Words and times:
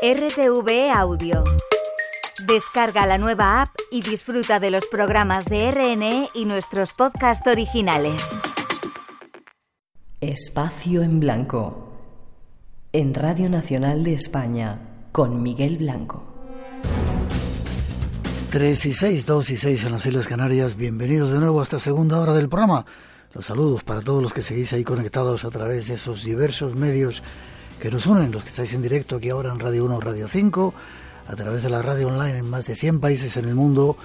RTV 0.00 0.92
Audio. 0.94 1.42
Descarga 2.46 3.04
la 3.04 3.18
nueva 3.18 3.62
app 3.62 3.70
y 3.90 4.00
disfruta 4.00 4.60
de 4.60 4.70
los 4.70 4.86
programas 4.86 5.46
de 5.46 5.72
RNE 5.72 6.28
y 6.34 6.44
nuestros 6.44 6.92
podcasts 6.92 7.44
originales. 7.48 8.22
Espacio 10.20 11.02
en 11.02 11.18
Blanco. 11.18 11.94
En 12.92 13.12
Radio 13.12 13.50
Nacional 13.50 14.04
de 14.04 14.12
España, 14.12 14.78
con 15.10 15.42
Miguel 15.42 15.78
Blanco. 15.78 16.22
3 18.52 18.86
y 18.86 18.92
6, 18.92 19.26
2 19.26 19.50
y 19.50 19.56
6 19.56 19.84
en 19.84 19.90
las 19.90 20.06
Islas 20.06 20.28
Canarias. 20.28 20.76
Bienvenidos 20.76 21.32
de 21.32 21.40
nuevo 21.40 21.58
a 21.58 21.64
esta 21.64 21.80
segunda 21.80 22.20
hora 22.20 22.34
del 22.34 22.48
programa. 22.48 22.86
Los 23.34 23.46
saludos 23.46 23.82
para 23.82 24.02
todos 24.02 24.22
los 24.22 24.32
que 24.32 24.42
seguís 24.42 24.72
ahí 24.72 24.84
conectados 24.84 25.44
a 25.44 25.50
través 25.50 25.88
de 25.88 25.96
esos 25.96 26.22
diversos 26.22 26.76
medios 26.76 27.20
que 27.80 27.90
nos 27.90 28.06
unen, 28.06 28.32
los 28.32 28.42
que 28.42 28.50
estáis 28.50 28.74
en 28.74 28.82
directo 28.82 29.16
aquí 29.16 29.30
ahora 29.30 29.52
en 29.52 29.60
Radio 29.60 29.84
1 29.84 30.00
Radio 30.00 30.28
5, 30.28 30.74
a 31.28 31.36
través 31.36 31.62
de 31.62 31.70
la 31.70 31.80
radio 31.80 32.08
online 32.08 32.38
en 32.38 32.50
más 32.50 32.66
de 32.66 32.74
100 32.74 33.00
países 33.00 33.36
en 33.36 33.44
el 33.44 33.54
mundo, 33.54 33.96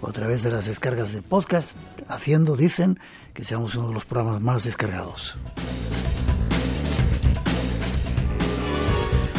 o 0.00 0.08
a 0.08 0.12
través 0.12 0.42
de 0.42 0.50
las 0.50 0.66
descargas 0.66 1.12
de 1.12 1.22
podcast, 1.22 1.68
haciendo, 2.08 2.56
dicen, 2.56 2.98
que 3.34 3.44
seamos 3.44 3.74
uno 3.74 3.88
de 3.88 3.94
los 3.94 4.04
programas 4.04 4.40
más 4.40 4.64
descargados. 4.64 5.36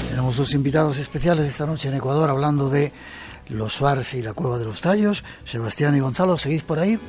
Tenemos 0.09 0.37
dos 0.37 0.53
invitados 0.53 0.97
especiales 0.97 1.49
esta 1.49 1.65
noche 1.65 1.89
en 1.89 1.95
Ecuador 1.95 2.29
hablando 2.29 2.69
de 2.69 2.91
los 3.47 3.73
Suárez 3.73 4.13
y 4.13 4.21
la 4.21 4.33
Cueva 4.33 4.59
de 4.59 4.65
los 4.65 4.81
Tallos. 4.81 5.23
Sebastián 5.45 5.95
y 5.95 5.99
Gonzalo, 5.99 6.37
¿seguís 6.37 6.61
por 6.61 6.79
ahí? 6.79 6.99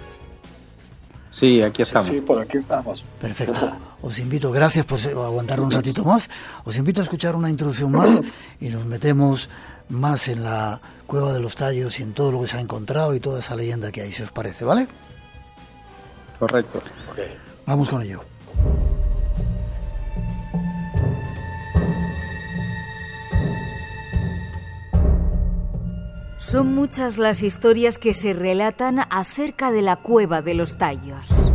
Sí, 1.31 1.63
aquí 1.63 1.83
estamos. 1.83 2.09
Sí, 2.09 2.21
por 2.21 2.41
aquí 2.41 2.59
estamos. 2.59 3.07
Perfecto. 3.21 3.73
Os 4.03 4.19
invito, 4.19 4.51
gracias 4.51 4.85
por 4.85 4.99
aguantar 5.01 5.61
un 5.61 5.71
ratito 5.71 6.05
más. 6.05 6.29
Os 6.65 6.77
invito 6.77 7.01
a 7.01 7.05
escuchar 7.05 7.37
una 7.37 7.49
introducción 7.49 7.93
más 7.93 8.21
y 8.61 8.69
nos 8.69 8.85
metemos 8.85 9.49
más 9.89 10.29
en 10.29 10.43
la 10.43 10.81
cueva 11.07 11.33
de 11.33 11.41
los 11.41 11.55
tallos 11.57 11.99
y 12.01 12.03
en 12.03 12.13
todo 12.13 12.33
lo 12.33 12.41
que 12.41 12.49
se 12.49 12.57
ha 12.57 12.61
encontrado 12.61 13.15
y 13.15 13.21
toda 13.21 13.41
esa 13.41 13.55
leyenda 13.55 13.93
que 13.93 14.03
hay, 14.03 14.13
si 14.13 14.23
os 14.23 14.33
parece, 14.33 14.65
¿vale? 14.65 14.89
Correcto. 16.39 16.83
Okay. 17.13 17.37
Vamos 17.67 17.89
con 17.89 18.03
ello. 18.03 18.25
Son 26.51 26.75
muchas 26.75 27.17
las 27.17 27.45
historias 27.45 27.97
que 27.97 28.13
se 28.13 28.33
relatan 28.33 28.99
acerca 28.99 29.71
de 29.71 29.83
la 29.83 29.95
cueva 29.95 30.43
de 30.43 30.55
los 30.55 30.79
tallos. 30.79 31.53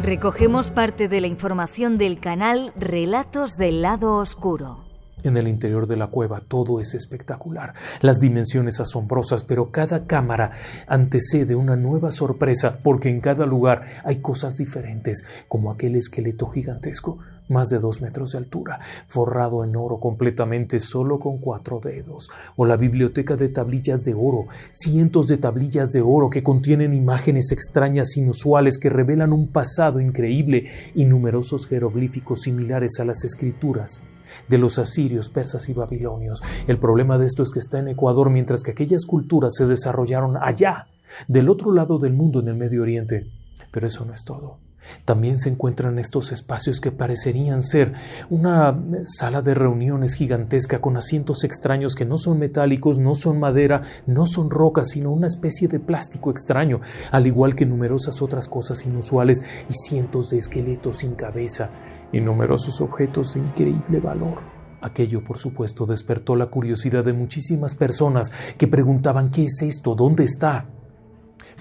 Recogemos 0.00 0.70
parte 0.70 1.08
de 1.08 1.20
la 1.20 1.26
información 1.26 1.98
del 1.98 2.20
canal 2.20 2.72
Relatos 2.76 3.56
del 3.56 3.82
lado 3.82 4.14
oscuro. 4.14 4.87
En 5.28 5.36
el 5.36 5.46
interior 5.46 5.86
de 5.86 5.98
la 5.98 6.06
cueva 6.06 6.40
todo 6.40 6.80
es 6.80 6.94
espectacular, 6.94 7.74
las 8.00 8.18
dimensiones 8.18 8.80
asombrosas, 8.80 9.44
pero 9.44 9.70
cada 9.70 10.06
cámara 10.06 10.52
antecede 10.86 11.54
una 11.54 11.76
nueva 11.76 12.12
sorpresa 12.12 12.78
porque 12.82 13.10
en 13.10 13.20
cada 13.20 13.44
lugar 13.44 13.82
hay 14.04 14.22
cosas 14.22 14.56
diferentes, 14.56 15.26
como 15.46 15.70
aquel 15.70 15.96
esqueleto 15.96 16.46
gigantesco, 16.46 17.18
más 17.48 17.68
de 17.68 17.78
dos 17.78 18.00
metros 18.00 18.30
de 18.30 18.38
altura, 18.38 18.80
forrado 19.06 19.64
en 19.64 19.76
oro 19.76 20.00
completamente 20.00 20.80
solo 20.80 21.20
con 21.20 21.36
cuatro 21.36 21.78
dedos, 21.78 22.30
o 22.56 22.64
la 22.64 22.78
biblioteca 22.78 23.36
de 23.36 23.50
tablillas 23.50 24.04
de 24.04 24.14
oro, 24.14 24.46
cientos 24.72 25.26
de 25.26 25.36
tablillas 25.36 25.90
de 25.90 26.00
oro 26.00 26.30
que 26.30 26.42
contienen 26.42 26.94
imágenes 26.94 27.52
extrañas 27.52 28.16
inusuales 28.16 28.78
que 28.78 28.88
revelan 28.88 29.34
un 29.34 29.48
pasado 29.48 30.00
increíble 30.00 30.70
y 30.94 31.04
numerosos 31.04 31.66
jeroglíficos 31.66 32.40
similares 32.44 32.98
a 32.98 33.04
las 33.04 33.24
escrituras 33.24 34.02
de 34.48 34.58
los 34.58 34.78
asirios, 34.78 35.28
persas 35.28 35.68
y 35.68 35.72
babilonios. 35.72 36.42
El 36.66 36.78
problema 36.78 37.18
de 37.18 37.26
esto 37.26 37.42
es 37.42 37.52
que 37.52 37.58
está 37.58 37.78
en 37.78 37.88
Ecuador 37.88 38.30
mientras 38.30 38.62
que 38.62 38.72
aquellas 38.72 39.04
culturas 39.06 39.54
se 39.54 39.66
desarrollaron 39.66 40.36
allá, 40.40 40.86
del 41.26 41.48
otro 41.48 41.72
lado 41.72 41.98
del 41.98 42.12
mundo 42.12 42.40
en 42.40 42.48
el 42.48 42.56
Medio 42.56 42.82
Oriente. 42.82 43.30
Pero 43.70 43.86
eso 43.86 44.04
no 44.04 44.14
es 44.14 44.24
todo. 44.24 44.58
También 45.04 45.38
se 45.38 45.48
encuentran 45.48 45.98
estos 45.98 46.32
espacios 46.32 46.80
que 46.80 46.92
parecerían 46.92 47.62
ser 47.62 47.94
una 48.30 48.78
sala 49.04 49.42
de 49.42 49.54
reuniones 49.54 50.14
gigantesca 50.14 50.80
con 50.80 50.96
asientos 50.96 51.44
extraños 51.44 51.94
que 51.94 52.04
no 52.04 52.16
son 52.16 52.38
metálicos, 52.38 52.98
no 52.98 53.14
son 53.14 53.38
madera, 53.38 53.82
no 54.06 54.26
son 54.26 54.50
rocas, 54.50 54.90
sino 54.90 55.12
una 55.12 55.26
especie 55.26 55.68
de 55.68 55.80
plástico 55.80 56.30
extraño, 56.30 56.80
al 57.10 57.26
igual 57.26 57.54
que 57.54 57.66
numerosas 57.66 58.22
otras 58.22 58.48
cosas 58.48 58.84
inusuales 58.86 59.42
y 59.68 59.74
cientos 59.74 60.30
de 60.30 60.38
esqueletos 60.38 60.98
sin 60.98 61.14
cabeza 61.14 61.70
y 62.12 62.20
numerosos 62.20 62.80
objetos 62.80 63.34
de 63.34 63.40
increíble 63.40 64.00
valor. 64.00 64.38
Aquello, 64.80 65.24
por 65.24 65.38
supuesto, 65.38 65.86
despertó 65.86 66.36
la 66.36 66.46
curiosidad 66.46 67.04
de 67.04 67.12
muchísimas 67.12 67.74
personas 67.74 68.32
que 68.56 68.68
preguntaban 68.68 69.30
¿qué 69.30 69.44
es 69.44 69.62
esto? 69.62 69.94
¿Dónde 69.94 70.24
está? 70.24 70.66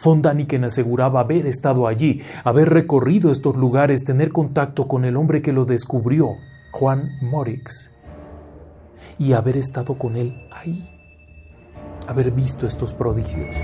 Von 0.03 0.22
Daniken 0.22 0.63
aseguraba 0.63 1.22
haber 1.22 1.47
estado 1.47 1.88
allí, 1.88 2.22
haber 2.44 2.69
recorrido 2.69 3.31
estos 3.31 3.57
lugares, 3.57 4.03
tener 4.03 4.31
contacto 4.31 4.88
con 4.88 5.06
el 5.06 5.18
hombre 5.18 5.41
que 5.41 5.53
lo 5.53 5.66
descubrió, 5.66 6.36
Juan 6.72 7.09
Morix, 7.22 7.91
y 9.18 9.34
haber 9.34 9.57
estado 9.57 9.97
con 9.97 10.16
él 10.16 10.36
ahí, 10.52 10.88
haber 12.07 12.31
visto 12.31 12.68
estos 12.68 12.94
prodigios. 12.94 13.56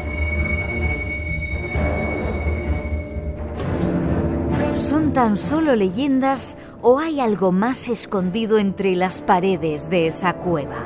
¿Son 4.84 5.14
tan 5.14 5.38
solo 5.38 5.78
leyendas 5.78 6.58
o 6.82 7.00
hay 7.00 7.22
algo 7.22 7.54
más 7.54 7.88
escondido 7.88 8.58
entre 8.58 8.98
las 8.98 9.22
paredes 9.22 9.90
de 9.90 10.08
esa 10.08 10.34
cueva? 10.34 10.84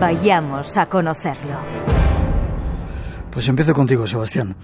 Vayamos 0.00 0.76
a 0.76 0.86
conocerlo. 0.86 1.54
Pues 3.30 3.46
empiezo 3.46 3.72
contigo, 3.72 4.04
Sebastián. 4.08 4.56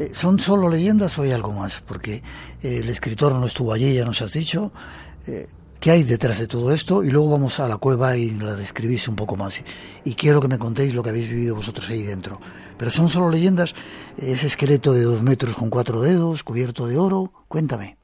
Eh, 0.00 0.10
¿Son 0.14 0.40
solo 0.40 0.68
leyendas 0.68 1.16
o 1.20 1.22
hay 1.22 1.30
algo 1.30 1.52
más? 1.52 1.80
Porque 1.80 2.24
eh, 2.60 2.80
el 2.82 2.88
escritor 2.88 3.32
no 3.36 3.46
estuvo 3.46 3.72
allí, 3.72 3.94
ya 3.94 4.04
nos 4.04 4.20
has 4.20 4.32
dicho. 4.32 4.72
Eh, 5.28 5.46
¿Qué 5.78 5.92
hay 5.92 6.02
detrás 6.02 6.40
de 6.40 6.48
todo 6.48 6.72
esto? 6.72 7.04
Y 7.04 7.12
luego 7.12 7.30
vamos 7.30 7.60
a 7.60 7.68
la 7.68 7.76
cueva 7.76 8.16
y 8.16 8.30
la 8.30 8.56
describís 8.56 9.06
un 9.06 9.14
poco 9.14 9.36
más. 9.36 9.62
Y 10.04 10.14
quiero 10.14 10.40
que 10.40 10.48
me 10.48 10.58
contéis 10.58 10.92
lo 10.92 11.04
que 11.04 11.10
habéis 11.10 11.28
vivido 11.28 11.54
vosotros 11.54 11.88
ahí 11.88 12.02
dentro. 12.02 12.40
Pero 12.78 12.90
son 12.90 13.08
solo 13.08 13.30
leyendas. 13.30 13.74
Ese 14.18 14.46
esqueleto 14.46 14.92
de 14.92 15.02
dos 15.02 15.22
metros 15.22 15.56
con 15.56 15.70
cuatro 15.70 16.00
dedos, 16.02 16.42
cubierto 16.42 16.86
de 16.86 16.98
oro. 16.98 17.32
Cuéntame. 17.48 17.96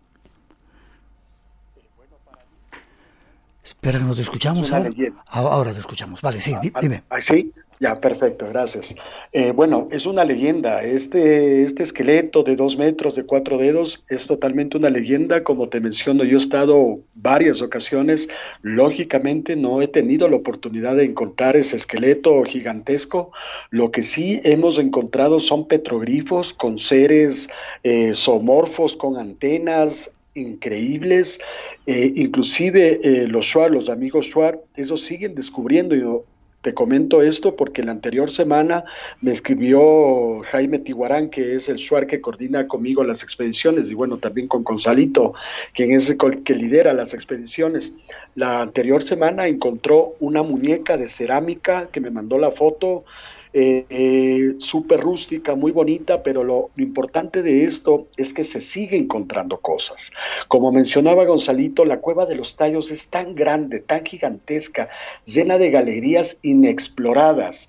Espera 3.62 3.98
que 3.98 4.04
no 4.04 4.14
te 4.14 4.22
escuchamos. 4.22 4.70
una 4.70 4.90
Ahora, 5.26 5.72
te 5.72 5.80
escuchamos. 5.80 6.20
Vale, 6.20 6.40
sí, 6.40 6.54
di- 6.60 6.72
dime. 6.80 7.04
¿Ah, 7.10 7.20
sí? 7.20 7.52
Ya, 7.82 7.96
perfecto, 7.96 8.46
gracias. 8.48 8.94
Eh, 9.32 9.50
bueno, 9.50 9.88
es 9.90 10.06
una 10.06 10.24
leyenda. 10.24 10.84
Este, 10.84 11.64
este 11.64 11.82
esqueleto 11.82 12.44
de 12.44 12.54
dos 12.54 12.78
metros, 12.78 13.16
de 13.16 13.24
cuatro 13.24 13.58
dedos, 13.58 14.04
es 14.08 14.28
totalmente 14.28 14.76
una 14.76 14.88
leyenda. 14.88 15.42
Como 15.42 15.68
te 15.68 15.80
menciono, 15.80 16.22
yo 16.22 16.36
he 16.36 16.40
estado 16.40 17.00
varias 17.14 17.60
ocasiones. 17.60 18.28
Lógicamente 18.60 19.56
no 19.56 19.82
he 19.82 19.88
tenido 19.88 20.28
la 20.28 20.36
oportunidad 20.36 20.94
de 20.94 21.06
encontrar 21.06 21.56
ese 21.56 21.74
esqueleto 21.74 22.40
gigantesco. 22.44 23.32
Lo 23.70 23.90
que 23.90 24.04
sí 24.04 24.40
hemos 24.44 24.78
encontrado 24.78 25.40
son 25.40 25.66
petroglifos 25.66 26.54
con 26.54 26.78
seres 26.78 27.50
eh, 27.82 28.12
zoomorfos, 28.14 28.94
con 28.94 29.16
antenas, 29.16 30.12
increíbles, 30.34 31.40
eh, 31.86 32.12
inclusive 32.14 33.00
eh, 33.02 33.26
los 33.26 33.46
Shuar, 33.46 33.70
los 33.70 33.88
amigos 33.88 34.26
Shuar, 34.26 34.60
esos 34.76 35.02
siguen 35.02 35.34
descubriendo. 35.34 36.24
Te 36.62 36.74
comento 36.74 37.22
esto 37.22 37.56
porque 37.56 37.82
la 37.82 37.90
anterior 37.90 38.30
semana 38.30 38.84
me 39.20 39.32
escribió 39.32 40.42
Jaime 40.52 40.78
Tiguarán, 40.78 41.28
que 41.28 41.56
es 41.56 41.68
el 41.68 41.76
Shuar 41.76 42.06
que 42.06 42.20
coordina 42.20 42.68
conmigo 42.68 43.02
las 43.02 43.24
expediciones, 43.24 43.90
y 43.90 43.94
bueno, 43.94 44.18
también 44.18 44.46
con 44.46 44.62
Gonzalito, 44.62 45.34
quien 45.74 45.90
es 45.90 46.08
el 46.08 46.42
que 46.44 46.54
lidera 46.54 46.92
las 46.92 47.14
expediciones. 47.14 47.94
La 48.36 48.62
anterior 48.62 49.02
semana 49.02 49.48
encontró 49.48 50.14
una 50.20 50.44
muñeca 50.44 50.96
de 50.96 51.08
cerámica 51.08 51.88
que 51.90 52.00
me 52.00 52.12
mandó 52.12 52.38
la 52.38 52.52
foto 52.52 53.04
eh, 53.54 53.84
eh, 53.90 54.54
súper 54.58 55.00
rústica, 55.00 55.54
muy 55.54 55.72
bonita, 55.72 56.22
pero 56.22 56.42
lo, 56.42 56.70
importante 56.78 57.42
de 57.42 57.64
esto 57.64 58.08
es 58.16 58.32
que 58.32 58.44
se 58.44 58.60
sigue 58.60 58.96
encontrando 58.96 59.60
cosas. 59.60 60.10
Como 60.48 60.72
mencionaba 60.72 61.26
Gonzalito, 61.26 61.84
la 61.84 62.00
cueva 62.00 62.24
de 62.24 62.36
los 62.36 62.56
tallos 62.56 62.90
es 62.90 63.10
tan 63.10 63.34
grande, 63.34 63.80
tan 63.80 64.04
gigantesca, 64.04 64.88
llena 65.26 65.58
de 65.58 65.70
galerías 65.70 66.38
inexploradas 66.42 67.68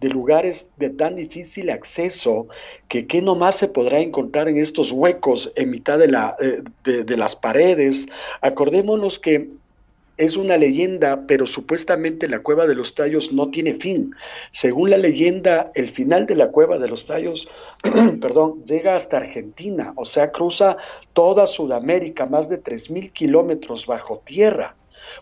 de 0.00 0.08
lugares 0.08 0.70
de 0.76 0.90
tan 0.90 1.16
difícil 1.16 1.70
acceso 1.70 2.48
que 2.88 3.06
qué 3.06 3.22
nomás 3.22 3.56
se 3.56 3.68
podrá 3.68 4.00
encontrar 4.00 4.48
en 4.48 4.58
estos 4.58 4.92
huecos 4.92 5.50
en 5.56 5.70
mitad 5.70 5.98
de, 5.98 6.06
eh, 6.06 7.16
las 7.16 7.36
paredes. 7.36 8.06
Acordémonos 8.40 9.18
que 9.18 9.48
es 10.16 10.36
una 10.36 10.56
leyenda, 10.56 11.24
pero 11.26 11.46
supuestamente 11.46 12.28
la 12.28 12.40
cueva 12.40 12.66
de 12.66 12.74
los 12.74 12.94
tallos 12.94 13.32
no 13.32 13.50
tiene 13.50 13.74
fin. 13.74 14.14
Según 14.50 14.90
la 14.90 14.98
leyenda, 14.98 15.72
el 15.74 15.90
final 15.90 16.26
de 16.26 16.36
la 16.36 16.48
cueva 16.48 16.78
de 16.78 16.88
los 16.88 17.06
tallos, 17.06 17.48
perdón, 18.20 18.62
llega 18.64 18.94
hasta 18.94 19.16
Argentina, 19.16 19.92
o 19.96 20.04
sea, 20.04 20.30
cruza 20.30 20.76
toda 21.12 21.46
Sudamérica, 21.46 22.26
más 22.26 22.48
de 22.48 22.62
3.000 22.62 23.12
kilómetros 23.12 23.86
bajo 23.86 24.22
tierra. 24.24 24.76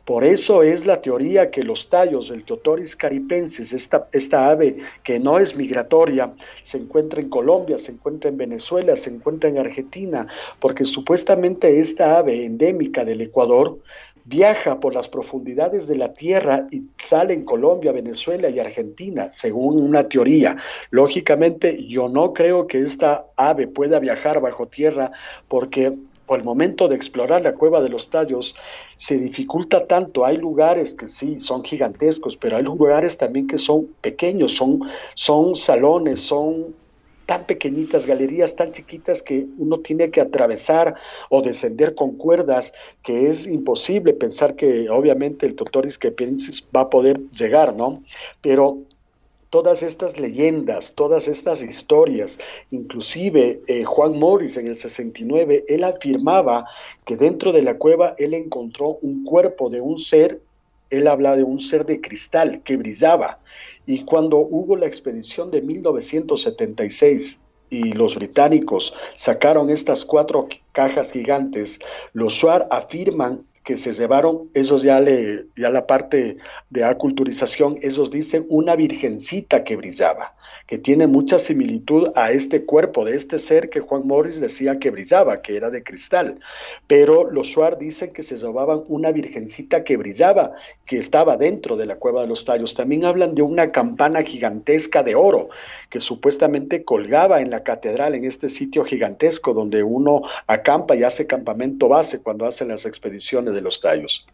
Por 0.04 0.24
eso 0.24 0.62
es 0.62 0.86
la 0.86 1.00
teoría 1.00 1.50
que 1.50 1.62
los 1.62 1.88
tallos 1.88 2.28
del 2.28 2.44
Teotoris 2.44 2.96
caripensis, 2.96 3.72
esta, 3.72 4.08
esta 4.12 4.48
ave 4.50 4.78
que 5.02 5.18
no 5.18 5.38
es 5.38 5.56
migratoria, 5.56 6.32
se 6.62 6.78
encuentra 6.78 7.20
en 7.20 7.28
Colombia, 7.28 7.78
se 7.78 7.92
encuentra 7.92 8.30
en 8.30 8.36
Venezuela, 8.36 8.96
se 8.96 9.10
encuentra 9.10 9.50
en 9.50 9.58
Argentina, 9.58 10.26
porque 10.60 10.84
supuestamente 10.84 11.80
esta 11.80 12.18
ave 12.18 12.44
endémica 12.44 13.04
del 13.04 13.20
Ecuador 13.20 13.78
viaja 14.24 14.80
por 14.80 14.94
las 14.94 15.08
profundidades 15.08 15.86
de 15.86 15.96
la 15.96 16.12
Tierra 16.12 16.66
y 16.70 16.84
sale 16.98 17.34
en 17.34 17.44
Colombia, 17.44 17.92
Venezuela 17.92 18.48
y 18.48 18.58
Argentina, 18.58 19.30
según 19.30 19.80
una 19.80 20.08
teoría. 20.08 20.56
Lógicamente, 20.90 21.84
yo 21.86 22.08
no 22.08 22.32
creo 22.32 22.66
que 22.66 22.82
esta 22.82 23.26
ave 23.36 23.66
pueda 23.66 23.98
viajar 23.98 24.40
bajo 24.40 24.66
tierra 24.68 25.12
porque 25.48 25.92
por 26.26 26.38
el 26.38 26.44
momento 26.44 26.88
de 26.88 26.96
explorar 26.96 27.42
la 27.42 27.54
cueva 27.54 27.82
de 27.82 27.88
los 27.88 28.08
tallos 28.08 28.56
se 28.96 29.18
dificulta 29.18 29.86
tanto. 29.86 30.24
Hay 30.24 30.36
lugares 30.36 30.94
que 30.94 31.08
sí 31.08 31.40
son 31.40 31.64
gigantescos, 31.64 32.36
pero 32.36 32.56
hay 32.56 32.62
lugares 32.62 33.18
también 33.18 33.46
que 33.46 33.58
son 33.58 33.88
pequeños, 34.00 34.52
son, 34.52 34.80
son 35.14 35.54
salones, 35.54 36.20
son 36.20 36.74
tan 37.32 37.46
pequeñitas, 37.46 38.04
galerías 38.04 38.56
tan 38.56 38.72
chiquitas 38.72 39.22
que 39.22 39.46
uno 39.56 39.78
tiene 39.78 40.10
que 40.10 40.20
atravesar 40.20 40.96
o 41.30 41.40
descender 41.40 41.94
con 41.94 42.18
cuerdas, 42.18 42.74
que 43.02 43.30
es 43.30 43.46
imposible 43.46 44.12
pensar 44.12 44.54
que 44.54 44.90
obviamente 44.90 45.46
el 45.46 45.54
Totoris 45.54 45.96
Kepensis 45.96 46.62
va 46.76 46.82
a 46.82 46.90
poder 46.90 47.20
llegar, 47.30 47.74
¿no? 47.74 48.02
Pero 48.42 48.80
todas 49.48 49.82
estas 49.82 50.20
leyendas, 50.20 50.94
todas 50.94 51.26
estas 51.26 51.62
historias, 51.62 52.38
inclusive 52.70 53.62
eh, 53.66 53.84
Juan 53.84 54.18
Morris 54.18 54.58
en 54.58 54.66
el 54.66 54.76
69, 54.76 55.64
él 55.68 55.84
afirmaba 55.84 56.66
que 57.06 57.16
dentro 57.16 57.52
de 57.52 57.62
la 57.62 57.78
cueva 57.78 58.14
él 58.18 58.34
encontró 58.34 58.98
un 59.00 59.24
cuerpo 59.24 59.70
de 59.70 59.80
un 59.80 59.96
ser, 59.96 60.42
él 60.90 61.08
habla 61.08 61.34
de 61.34 61.44
un 61.44 61.60
ser 61.60 61.86
de 61.86 62.02
cristal 62.02 62.60
que 62.62 62.76
brillaba, 62.76 63.38
y 63.86 64.04
cuando 64.04 64.38
hubo 64.38 64.76
la 64.76 64.86
expedición 64.86 65.50
de 65.50 65.62
1976 65.62 67.40
y 67.70 67.92
los 67.92 68.14
británicos 68.14 68.94
sacaron 69.16 69.70
estas 69.70 70.04
cuatro 70.04 70.48
cajas 70.72 71.12
gigantes, 71.12 71.80
los 72.12 72.34
SWAR 72.34 72.68
afirman 72.70 73.46
que 73.64 73.78
se 73.78 73.92
llevaron, 73.92 74.50
esos 74.54 74.82
ya, 74.82 75.00
le, 75.00 75.46
ya 75.56 75.70
la 75.70 75.86
parte 75.86 76.36
de 76.70 76.84
aculturización, 76.84 77.78
esos 77.80 78.10
dicen 78.10 78.44
una 78.48 78.76
virgencita 78.76 79.64
que 79.64 79.76
brillaba 79.76 80.34
que 80.66 80.78
tiene 80.78 81.06
mucha 81.06 81.38
similitud 81.38 82.10
a 82.14 82.30
este 82.32 82.64
cuerpo 82.64 83.04
de 83.04 83.16
este 83.16 83.38
ser 83.38 83.70
que 83.70 83.80
Juan 83.80 84.06
Morris 84.06 84.40
decía 84.40 84.78
que 84.78 84.90
brillaba, 84.90 85.42
que 85.42 85.56
era 85.56 85.70
de 85.70 85.82
cristal. 85.82 86.40
Pero 86.86 87.30
los 87.30 87.52
Suar 87.52 87.78
dicen 87.78 88.12
que 88.12 88.22
se 88.22 88.36
llevaban 88.36 88.82
una 88.88 89.12
virgencita 89.12 89.84
que 89.84 89.96
brillaba, 89.96 90.52
que 90.86 90.98
estaba 90.98 91.36
dentro 91.36 91.76
de 91.76 91.86
la 91.86 91.96
cueva 91.96 92.22
de 92.22 92.28
los 92.28 92.44
tallos. 92.44 92.74
También 92.74 93.04
hablan 93.04 93.34
de 93.34 93.42
una 93.42 93.72
campana 93.72 94.22
gigantesca 94.22 95.02
de 95.02 95.14
oro 95.14 95.48
que 95.90 96.00
supuestamente 96.00 96.84
colgaba 96.84 97.40
en 97.40 97.50
la 97.50 97.62
catedral, 97.62 98.14
en 98.14 98.24
este 98.24 98.48
sitio 98.48 98.84
gigantesco 98.84 99.52
donde 99.52 99.82
uno 99.82 100.22
acampa 100.46 100.96
y 100.96 101.02
hace 101.02 101.26
campamento 101.26 101.88
base 101.88 102.20
cuando 102.20 102.46
hace 102.46 102.64
las 102.64 102.86
expediciones 102.86 103.54
de 103.54 103.60
los 103.60 103.80
tallos. 103.80 104.26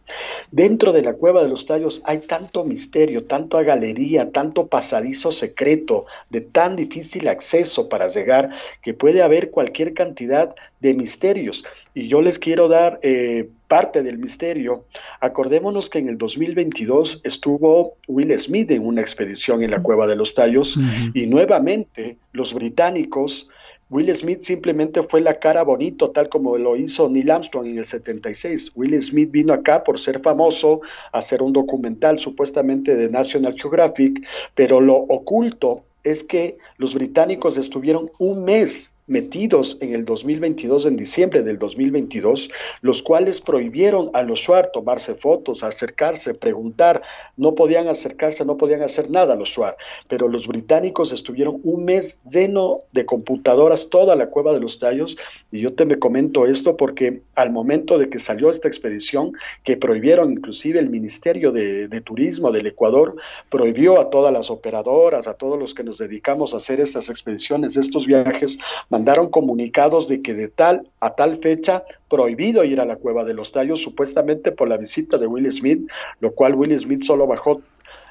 Dentro 0.51 0.93
de 0.93 1.01
la 1.01 1.13
cueva 1.13 1.43
de 1.43 1.49
los 1.49 1.65
tallos 1.65 2.01
hay 2.05 2.19
tanto 2.19 2.63
misterio, 2.63 3.25
tanto 3.25 3.57
galería, 3.63 4.31
tanto 4.31 4.67
pasadizo 4.67 5.31
secreto, 5.31 6.05
de 6.29 6.41
tan 6.41 6.75
difícil 6.75 7.27
acceso 7.27 7.89
para 7.89 8.07
llegar, 8.07 8.51
que 8.81 8.93
puede 8.93 9.21
haber 9.21 9.51
cualquier 9.51 9.93
cantidad 9.93 10.55
de 10.79 10.93
misterios. 10.93 11.65
Y 11.93 12.07
yo 12.07 12.21
les 12.21 12.39
quiero 12.39 12.67
dar 12.67 12.99
eh, 13.01 13.49
parte 13.67 14.03
del 14.03 14.17
misterio. 14.17 14.85
Acordémonos 15.19 15.89
que 15.89 15.99
en 15.99 16.09
el 16.09 16.17
2022 16.17 17.21
estuvo 17.23 17.95
Will 18.07 18.37
Smith 18.39 18.71
en 18.71 18.85
una 18.85 19.01
expedición 19.01 19.63
en 19.63 19.71
la 19.71 19.81
Cueva 19.81 20.07
de 20.07 20.15
los 20.15 20.33
Tallos 20.33 20.77
y 21.13 21.27
nuevamente 21.27 22.17
los 22.31 22.53
británicos 22.53 23.49
Will 23.89 24.15
Smith 24.15 24.43
simplemente 24.43 25.01
fue 25.01 25.19
la 25.19 25.39
cara 25.39 25.63
bonito, 25.63 26.11
tal 26.11 26.29
como 26.29 26.57
lo 26.59 26.75
hizo 26.75 27.09
Neil 27.09 27.31
Armstrong 27.31 27.65
en 27.65 27.79
el 27.79 27.85
76. 27.85 28.71
Will 28.75 29.01
Smith 29.01 29.31
vino 29.31 29.51
acá 29.51 29.83
por 29.83 29.97
ser 29.97 30.21
famoso, 30.21 30.81
a 31.11 31.17
hacer 31.17 31.41
un 31.41 31.53
documental 31.53 32.19
supuestamente 32.19 32.95
de 32.95 33.09
National 33.09 33.55
Geographic, 33.59 34.23
pero 34.53 34.79
lo 34.79 34.95
oculto 34.95 35.85
es 36.11 36.23
que 36.23 36.57
los 36.77 36.93
británicos 36.93 37.57
estuvieron 37.57 38.11
un 38.17 38.43
mes 38.43 38.91
metidos 39.09 39.77
en 39.81 39.93
el 39.93 40.05
2022, 40.05 40.85
en 40.85 40.95
diciembre 40.95 41.43
del 41.43 41.57
2022, 41.57 42.49
los 42.81 43.03
cuales 43.03 43.41
prohibieron 43.41 44.11
a 44.13 44.23
los 44.23 44.43
SWAR 44.43 44.71
tomarse 44.71 45.15
fotos, 45.15 45.63
acercarse, 45.63 46.33
preguntar, 46.33 47.01
no 47.35 47.55
podían 47.55 47.87
acercarse, 47.87 48.45
no 48.45 48.57
podían 48.57 48.81
hacer 48.81 49.09
nada 49.09 49.35
los 49.35 49.49
SWAR, 49.49 49.75
pero 50.07 50.27
los 50.27 50.47
británicos 50.47 51.11
estuvieron 51.11 51.59
un 51.63 51.85
mes 51.85 52.17
lleno 52.29 52.81
de 52.91 53.05
computadoras, 53.05 53.89
toda 53.89 54.15
la 54.15 54.29
cueva 54.29 54.53
de 54.53 54.59
los 54.59 54.79
tallos, 54.79 55.17
y 55.51 55.61
yo 55.61 55.73
te 55.73 55.85
me 55.85 55.97
comento 55.97 56.45
esto 56.45 56.77
porque 56.77 57.21
al 57.35 57.51
momento 57.51 57.97
de 57.97 58.09
que 58.09 58.19
salió 58.19 58.49
esta 58.49 58.67
expedición, 58.67 59.33
que 59.63 59.75
prohibieron 59.75 60.31
inclusive 60.31 60.79
el 60.79 60.89
Ministerio 60.89 61.51
de, 61.51 61.87
de 61.87 62.01
Turismo 62.01 62.51
del 62.51 62.67
Ecuador, 62.67 63.15
prohibió 63.49 63.99
a 63.99 64.09
todas 64.09 64.31
las 64.31 64.51
operadoras, 64.51 65.27
a 65.27 65.33
todos 65.33 65.57
los 65.57 65.73
que 65.73 65.83
nos 65.83 65.97
dedicamos 65.97 66.53
a 66.53 66.57
hacer 66.57 66.79
estas 66.79 67.09
expediciones, 67.09 67.75
estos 67.75 68.05
viajes, 68.05 68.59
mandaron 68.99 69.29
comunicados 69.29 70.09
de 70.09 70.21
que 70.21 70.33
de 70.33 70.49
tal 70.49 70.89
a 70.99 71.15
tal 71.15 71.37
fecha 71.37 71.85
prohibido 72.09 72.65
ir 72.65 72.81
a 72.81 72.85
la 72.85 72.97
cueva 72.97 73.23
de 73.23 73.33
los 73.33 73.53
tallos, 73.53 73.81
supuestamente 73.81 74.51
por 74.51 74.67
la 74.67 74.75
visita 74.75 75.17
de 75.17 75.25
Will 75.25 75.49
Smith, 75.53 75.89
lo 76.19 76.33
cual 76.33 76.53
Will 76.55 76.77
Smith 76.77 77.03
solo 77.03 77.25
bajó 77.25 77.61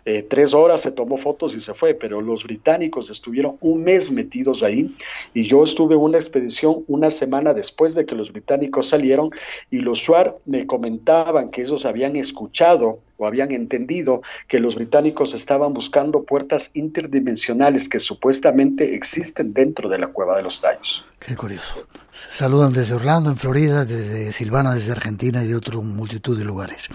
eh, 0.08 0.22
tres 0.22 0.54
horas, 0.54 0.80
se 0.80 0.90
tomó 0.90 1.18
fotos 1.18 1.54
y 1.54 1.60
se 1.60 1.74
fue, 1.74 1.92
pero 1.92 2.22
los 2.22 2.42
británicos 2.44 3.10
estuvieron 3.10 3.58
un 3.60 3.82
mes 3.82 4.10
metidos 4.10 4.62
ahí 4.62 4.96
y 5.34 5.46
yo 5.46 5.62
estuve 5.62 5.96
en 5.96 6.00
una 6.00 6.16
expedición 6.16 6.82
una 6.86 7.10
semana 7.10 7.52
después 7.52 7.94
de 7.94 8.06
que 8.06 8.14
los 8.14 8.32
británicos 8.32 8.88
salieron 8.88 9.28
y 9.70 9.80
los 9.80 9.98
SWAR 9.98 10.38
me 10.46 10.66
comentaban 10.66 11.50
que 11.50 11.60
ellos 11.60 11.84
habían 11.84 12.16
escuchado 12.16 13.00
o 13.18 13.26
habían 13.26 13.52
entendido 13.52 14.22
que 14.46 14.60
los 14.60 14.76
británicos 14.76 15.34
estaban 15.34 15.74
buscando 15.74 16.22
puertas 16.22 16.70
interdimensionales 16.72 17.86
que 17.86 18.00
supuestamente 18.00 18.94
existen 18.94 19.52
dentro 19.52 19.90
de 19.90 19.98
la 19.98 20.06
cueva 20.06 20.38
de 20.38 20.42
los 20.42 20.62
tallos. 20.62 21.04
Qué 21.18 21.36
curioso. 21.36 21.86
Saludan 22.30 22.72
desde 22.72 22.94
Orlando, 22.94 23.28
en 23.28 23.36
Florida, 23.36 23.84
desde 23.84 24.32
Silvana, 24.32 24.74
desde 24.74 24.92
Argentina 24.92 25.44
y 25.44 25.48
de 25.48 25.54
otra 25.54 25.76
multitud 25.76 26.38
de 26.38 26.46
lugares. 26.46 26.88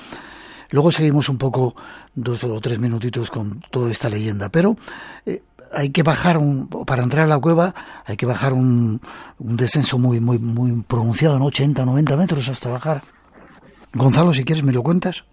Luego 0.74 0.92
seguimos 0.92 1.30
un 1.30 1.38
poco, 1.38 1.76
dos 2.16 2.44
o 2.46 2.60
tres 2.60 2.80
minutitos 2.80 3.30
con 3.30 3.62
toda 3.70 3.92
esta 3.92 4.10
leyenda, 4.10 4.50
pero 4.50 4.76
eh, 5.24 5.44
hay 5.72 5.92
que 5.92 6.02
bajar, 6.02 6.40
un, 6.40 6.68
para 6.68 7.04
entrar 7.04 7.26
a 7.26 7.28
la 7.28 7.38
cueva, 7.38 7.76
hay 8.04 8.18
que 8.18 8.26
bajar 8.26 8.54
un, 8.54 9.00
un 9.38 9.56
descenso 9.56 10.00
muy, 10.00 10.20
muy, 10.20 10.40
muy 10.40 10.82
pronunciado, 10.82 11.38
¿no? 11.38 11.46
80, 11.46 11.86
90 11.86 12.18
metros 12.18 12.50
hasta 12.50 12.70
bajar. 12.70 13.04
Gonzalo, 13.94 14.34
si 14.34 14.44
quieres, 14.44 14.64
¿me 14.64 14.74
lo 14.74 14.82
cuentas? 14.82 15.26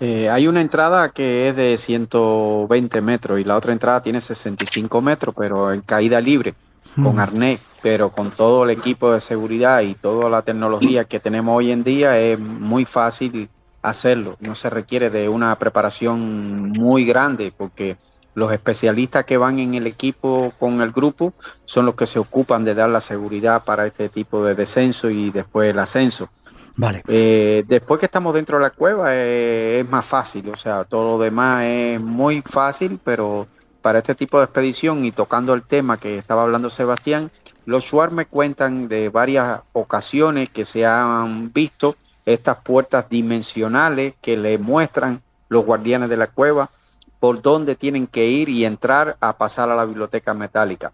Eh, 0.00 0.30
hay 0.30 0.48
una 0.48 0.62
entrada 0.62 1.10
que 1.10 1.50
es 1.50 1.56
de 1.56 1.76
120 1.76 3.02
metros 3.02 3.40
y 3.40 3.44
la 3.44 3.58
otra 3.58 3.74
entrada 3.74 4.00
tiene 4.00 4.22
65 4.22 5.02
metros, 5.02 5.34
pero 5.36 5.70
en 5.70 5.82
caída 5.82 6.18
libre, 6.18 6.54
con 6.94 7.16
mm. 7.16 7.20
arnés, 7.20 7.60
pero 7.82 8.10
con 8.10 8.30
todo 8.30 8.64
el 8.64 8.70
equipo 8.70 9.12
de 9.12 9.20
seguridad 9.20 9.82
y 9.82 9.92
toda 9.92 10.30
la 10.30 10.40
tecnología 10.40 11.04
que 11.04 11.20
tenemos 11.20 11.58
hoy 11.58 11.72
en 11.72 11.84
día 11.84 12.18
es 12.18 12.38
muy 12.40 12.86
fácil 12.86 13.50
hacerlo. 13.82 14.36
No 14.40 14.54
se 14.54 14.70
requiere 14.70 15.10
de 15.10 15.28
una 15.28 15.56
preparación 15.58 16.70
muy 16.70 17.04
grande 17.04 17.52
porque 17.56 17.96
los 18.34 18.52
especialistas 18.52 19.24
que 19.24 19.36
van 19.36 19.58
en 19.58 19.74
el 19.74 19.86
equipo 19.86 20.52
con 20.58 20.80
el 20.80 20.92
grupo 20.92 21.32
son 21.64 21.86
los 21.86 21.94
que 21.94 22.06
se 22.06 22.18
ocupan 22.18 22.64
de 22.64 22.74
dar 22.74 22.88
la 22.88 23.00
seguridad 23.00 23.64
para 23.64 23.86
este 23.86 24.08
tipo 24.08 24.44
de 24.44 24.54
descenso 24.54 25.10
y 25.10 25.30
después 25.30 25.70
el 25.70 25.78
ascenso. 25.78 26.28
Vale. 26.76 27.02
Eh, 27.08 27.64
después 27.66 27.98
que 27.98 28.06
estamos 28.06 28.32
dentro 28.32 28.56
de 28.58 28.62
la 28.62 28.70
cueva 28.70 29.14
eh, 29.14 29.80
es 29.80 29.90
más 29.90 30.04
fácil, 30.04 30.48
o 30.48 30.56
sea, 30.56 30.84
todo 30.84 31.18
lo 31.18 31.22
demás 31.22 31.64
es 31.64 32.00
muy 32.00 32.42
fácil, 32.42 33.00
pero 33.02 33.48
para 33.82 33.98
este 33.98 34.14
tipo 34.14 34.38
de 34.38 34.44
expedición 34.44 35.04
y 35.04 35.10
tocando 35.10 35.52
el 35.52 35.62
tema 35.62 35.98
que 35.98 36.18
estaba 36.18 36.42
hablando 36.42 36.70
Sebastián, 36.70 37.30
los 37.66 37.84
SWAR 37.84 38.12
me 38.12 38.26
cuentan 38.26 38.88
de 38.88 39.08
varias 39.08 39.60
ocasiones 39.72 40.48
que 40.48 40.64
se 40.64 40.86
han 40.86 41.52
visto 41.52 41.96
estas 42.26 42.58
puertas 42.58 43.08
dimensionales 43.08 44.14
que 44.20 44.36
le 44.36 44.58
muestran 44.58 45.22
los 45.48 45.64
guardianes 45.64 46.08
de 46.08 46.16
la 46.16 46.28
cueva 46.28 46.70
por 47.18 47.42
dónde 47.42 47.76
tienen 47.76 48.06
que 48.06 48.26
ir 48.26 48.48
y 48.48 48.64
entrar 48.64 49.16
a 49.20 49.36
pasar 49.36 49.68
a 49.70 49.76
la 49.76 49.84
biblioteca 49.84 50.32
metálica. 50.34 50.92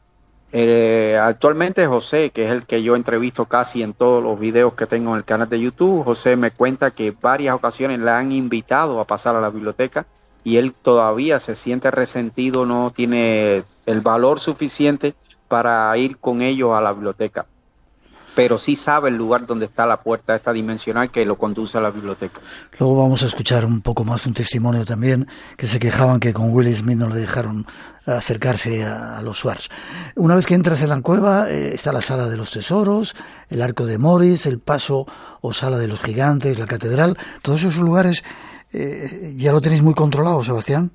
Eh, 0.53 1.19
actualmente 1.21 1.87
José, 1.87 2.31
que 2.31 2.47
es 2.47 2.53
el 2.53 2.67
que 2.67 2.83
yo 2.83 2.97
entrevisto 2.97 3.47
casi 3.47 3.83
en 3.83 3.93
todos 3.93 4.23
los 4.23 4.39
videos 4.39 4.75
que 4.75 4.87
tengo 4.87 5.11
en 5.13 5.19
el 5.19 5.25
canal 5.25 5.49
de 5.49 5.61
YouTube, 5.61 6.05
José 6.05 6.37
me 6.37 6.51
cuenta 6.51 6.93
que 6.93 7.13
varias 7.21 7.55
ocasiones 7.55 7.99
le 8.01 8.11
han 8.11 8.33
invitado 8.33 9.01
a 9.01 9.07
pasar 9.07 9.37
a 9.37 9.41
la 9.41 9.51
biblioteca 9.51 10.07
y 10.45 10.57
él 10.57 10.73
todavía 10.73 11.41
se 11.41 11.57
siente 11.57 11.91
resentido, 11.91 12.67
no 12.67 12.93
tiene 12.93 13.65
el 13.87 14.01
valor 14.01 14.39
suficiente 14.39 15.15
para 15.49 15.97
ir 15.99 16.19
con 16.19 16.41
ellos 16.41 16.75
a 16.75 16.81
la 16.81 16.93
biblioteca. 16.93 17.47
Pero 18.37 18.59
sí 18.59 18.77
sabe 18.77 19.09
el 19.09 19.17
lugar 19.17 19.47
donde 19.47 19.65
está 19.65 19.87
la 19.87 20.03
puerta 20.03 20.37
esta 20.37 20.53
dimensional 20.53 21.11
que 21.11 21.25
lo 21.25 21.39
conduce 21.39 21.79
a 21.79 21.81
la 21.81 21.91
biblioteca. 21.91 22.43
Luego 22.79 22.95
vamos 22.95 23.23
a 23.23 23.27
escuchar 23.27 23.65
un 23.65 23.81
poco 23.81 24.05
más 24.05 24.27
un 24.27 24.35
testimonio 24.35 24.85
también 24.85 25.27
que 25.57 25.67
se 25.67 25.79
quejaban 25.79 26.21
que 26.21 26.35
con 26.35 26.53
Will 26.53 26.77
Smith 26.77 26.99
no 26.99 27.09
le 27.09 27.19
dejaron 27.19 27.67
acercarse 28.05 28.85
a, 28.85 29.23
los 29.23 29.39
Swartz. 29.39 29.71
Una 30.17 30.35
vez 30.35 30.45
que 30.45 30.55
entras 30.55 30.83
en 30.83 30.91
la 30.91 31.01
cueva 31.01 31.51
eh, 31.51 31.75
está 31.75 31.93
la 31.93 32.03
sala 32.03 32.29
de 32.29 32.37
los 32.37 32.51
tesoros, 32.51 33.17
el 33.49 33.63
arco 33.63 33.87
de 33.87 33.97
Morris, 33.97 34.45
el 34.45 34.59
paso 34.59 35.07
o 35.41 35.55
sala 35.55 35.79
de 35.79 35.89
los 35.89 36.01
gigantes, 36.01 36.59
la 36.59 36.67
catedral, 36.67 37.17
todos 37.41 37.61
esos 37.61 37.79
lugares 37.79 38.23
eh, 38.71 39.33
ya 39.35 39.51
lo 39.51 39.63
tenéis 39.63 39.81
muy 39.81 39.95
controlado, 39.95 40.45
Sebastián. 40.45 40.93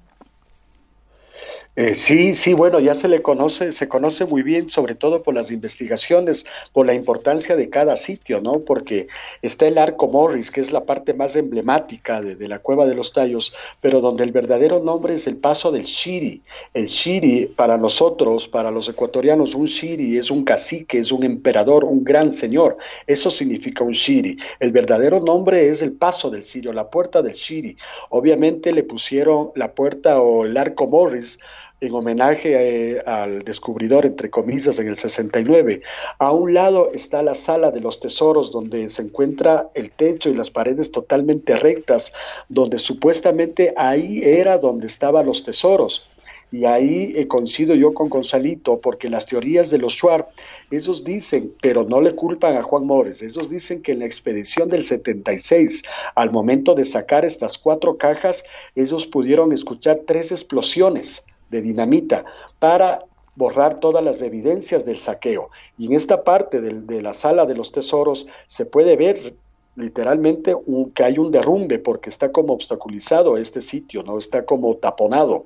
Eh, 1.78 1.96
sí, 1.96 2.36
sí, 2.36 2.54
bueno, 2.54 2.82
ya 2.82 2.94
se 2.94 3.08
le 3.08 3.22
conoce, 3.22 3.72
se 3.72 3.88
conoce 3.88 4.26
muy 4.26 4.44
bien, 4.44 4.68
sobre 4.68 4.94
todo 4.94 5.24
por 5.24 5.34
las 5.34 5.52
investigaciones, 5.52 6.46
por 6.74 6.86
la 6.86 6.94
importancia 6.94 7.56
de 7.56 7.70
cada 7.70 7.96
sitio, 7.96 8.42
¿no? 8.42 8.60
Porque 8.60 9.08
está 9.42 9.68
el 9.68 9.78
Arco 9.78 10.10
Morris, 10.10 10.52
que 10.52 10.60
es 10.60 10.74
la 10.74 10.84
parte 10.84 11.14
más 11.14 11.38
emblemática 11.38 12.22
de, 12.22 12.48
la 12.50 12.60
Cueva 12.60 12.88
de 12.88 12.96
los 12.96 13.14
Tallos, 13.14 13.54
pero 13.80 14.02
donde 14.02 14.26
el 14.26 14.34
verdadero 14.34 14.82
nombre 14.82 15.14
es 15.14 15.28
el 15.28 15.38
Paso 15.38 15.72
del 15.72 15.84
Shiri. 15.84 16.42
El 16.74 16.88
Shiri, 16.88 17.46
para 17.56 17.78
nosotros, 17.78 18.50
para 18.50 18.70
los 18.70 18.90
ecuatorianos, 18.90 19.56
un 19.56 19.66
Shiri 19.66 20.18
es 20.18 20.30
un 20.30 20.44
cacique, 20.44 20.98
es 20.98 21.14
un 21.14 21.24
emperador, 21.24 21.86
un 21.86 22.04
gran 22.04 22.34
señor. 22.34 22.76
Eso 23.08 23.30
significa 23.30 23.86
un 23.86 23.94
Shiri. 23.94 24.36
El 24.60 24.74
verdadero 24.74 25.22
nombre 25.22 25.70
es 25.70 25.82
el 25.82 25.94
Paso 25.94 26.30
del 26.30 26.44
Sirio, 26.44 26.74
la 26.74 26.90
puerta 26.90 27.22
del 27.22 27.36
Shiri. 27.36 27.78
Obviamente 28.10 28.74
le 28.74 28.84
pusieron 28.84 29.52
la 29.56 29.72
puerta 29.72 30.22
o 30.22 30.44
el 30.44 30.58
Arco 30.58 30.86
Morris 30.86 31.40
en 31.82 31.96
homenaje 31.96 32.54
eh, 32.94 33.02
al 33.08 33.42
descubridor, 33.44 34.06
entre 34.06 34.30
comillas, 34.30 34.78
en 34.78 34.88
el 34.88 34.98
69. 34.98 35.82
A 36.20 36.32
un 36.32 36.54
lado 36.54 36.92
está 36.94 37.24
la 37.24 37.34
sala 37.34 37.72
de 37.72 37.82
los 37.82 38.00
tesoros, 38.00 38.52
donde 38.52 38.88
se 38.92 39.02
encuentra 39.02 39.70
el 39.74 39.90
techo 39.90 40.30
y 40.30 40.36
las 40.36 40.52
paredes 40.52 40.92
totalmente 40.92 41.58
rectas, 41.58 42.14
donde 42.50 42.78
supuestamente 42.78 43.74
ahí 43.76 44.22
era 44.24 44.60
donde 44.60 44.86
estaban 44.86 45.26
los 45.26 45.44
tesoros. 45.44 46.08
Y 46.52 46.66
ahí 46.66 47.14
he 47.16 47.28
coincido 47.28 47.74
yo 47.74 47.94
con 47.96 48.10
Gonzalito, 48.10 48.80
porque 48.80 49.10
las 49.10 49.26
teorías 49.26 49.72
de 49.72 49.80
los 49.80 49.94
Schwartz, 49.94 50.30
ellos 50.70 51.04
dicen, 51.04 51.52
pero 51.62 51.84
no 51.86 52.00
le 52.00 52.14
culpan 52.14 52.58
a 52.58 52.62
Juan 52.62 52.86
Mores, 52.86 53.24
ellos 53.24 53.50
dicen 53.50 53.82
que 53.82 53.94
en 53.94 54.00
la 54.00 54.06
expedición 54.06 54.70
del 54.70 54.84
76, 54.84 55.82
al 56.14 56.32
momento 56.32 56.76
de 56.76 56.86
sacar 56.86 57.26
estas 57.26 57.58
cuatro 57.58 57.98
cajas, 57.98 58.44
ellos 58.76 59.08
pudieron 59.08 59.52
escuchar 59.52 60.02
tres 60.06 60.32
explosiones 60.32 61.26
de 61.52 61.62
dinamita 61.62 62.26
para 62.58 63.06
borrar 63.36 63.80
todas 63.80 64.04
las 64.04 64.22
evidencias 64.22 64.86
del 64.86 64.98
saqueo. 64.98 65.50
Y 65.78 65.88
en 65.88 65.94
esta 65.94 66.24
parte 66.24 66.62
de, 66.62 67.02
la 67.02 67.14
sala 67.14 67.46
de 67.46 67.56
los 67.56 67.72
tesoros 67.72 68.28
se 68.48 68.66
puede 68.66 68.98
ver 68.98 69.36
literalmente 69.76 70.56
que 70.94 71.04
hay 71.04 71.18
un 71.18 71.32
derrumbe 71.32 71.80
porque 71.80 72.10
está 72.10 72.32
como 72.32 72.54
obstaculizado 72.54 73.38
este 73.38 73.62
sitio, 73.62 74.04
no 74.04 74.18
está 74.18 74.46
como 74.46 74.76
taponado. 74.76 75.46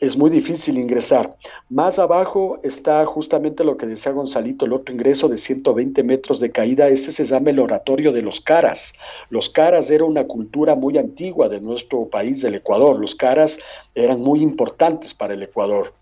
Es 0.00 0.16
muy 0.16 0.30
difícil 0.30 0.78
ingresar. 0.78 1.36
Más 1.68 1.98
abajo 1.98 2.58
está 2.62 3.04
justamente 3.06 3.64
lo 3.64 3.76
que 3.76 3.86
decía 3.86 4.12
Gonzalito, 4.12 4.64
el 4.64 4.72
otro 4.72 4.94
ingreso 4.94 5.28
de 5.28 5.38
120 5.38 6.02
metros 6.02 6.40
de 6.40 6.50
caída, 6.50 6.88
ese 6.88 7.12
se 7.12 7.24
llama 7.24 7.50
el 7.50 7.60
oratorio 7.60 8.12
de 8.12 8.22
los 8.22 8.40
caras. 8.40 8.94
Los 9.30 9.50
caras 9.50 9.90
era 9.90 10.04
una 10.04 10.24
cultura 10.24 10.74
muy 10.74 10.98
antigua 10.98 11.48
de 11.48 11.60
nuestro 11.60 12.06
país, 12.06 12.42
del 12.42 12.56
Ecuador. 12.56 12.98
Los 12.98 13.14
caras 13.14 13.58
eran 13.94 14.20
muy 14.20 14.42
importantes 14.42 15.14
para 15.14 15.34
el 15.34 15.42
Ecuador. 15.42 15.94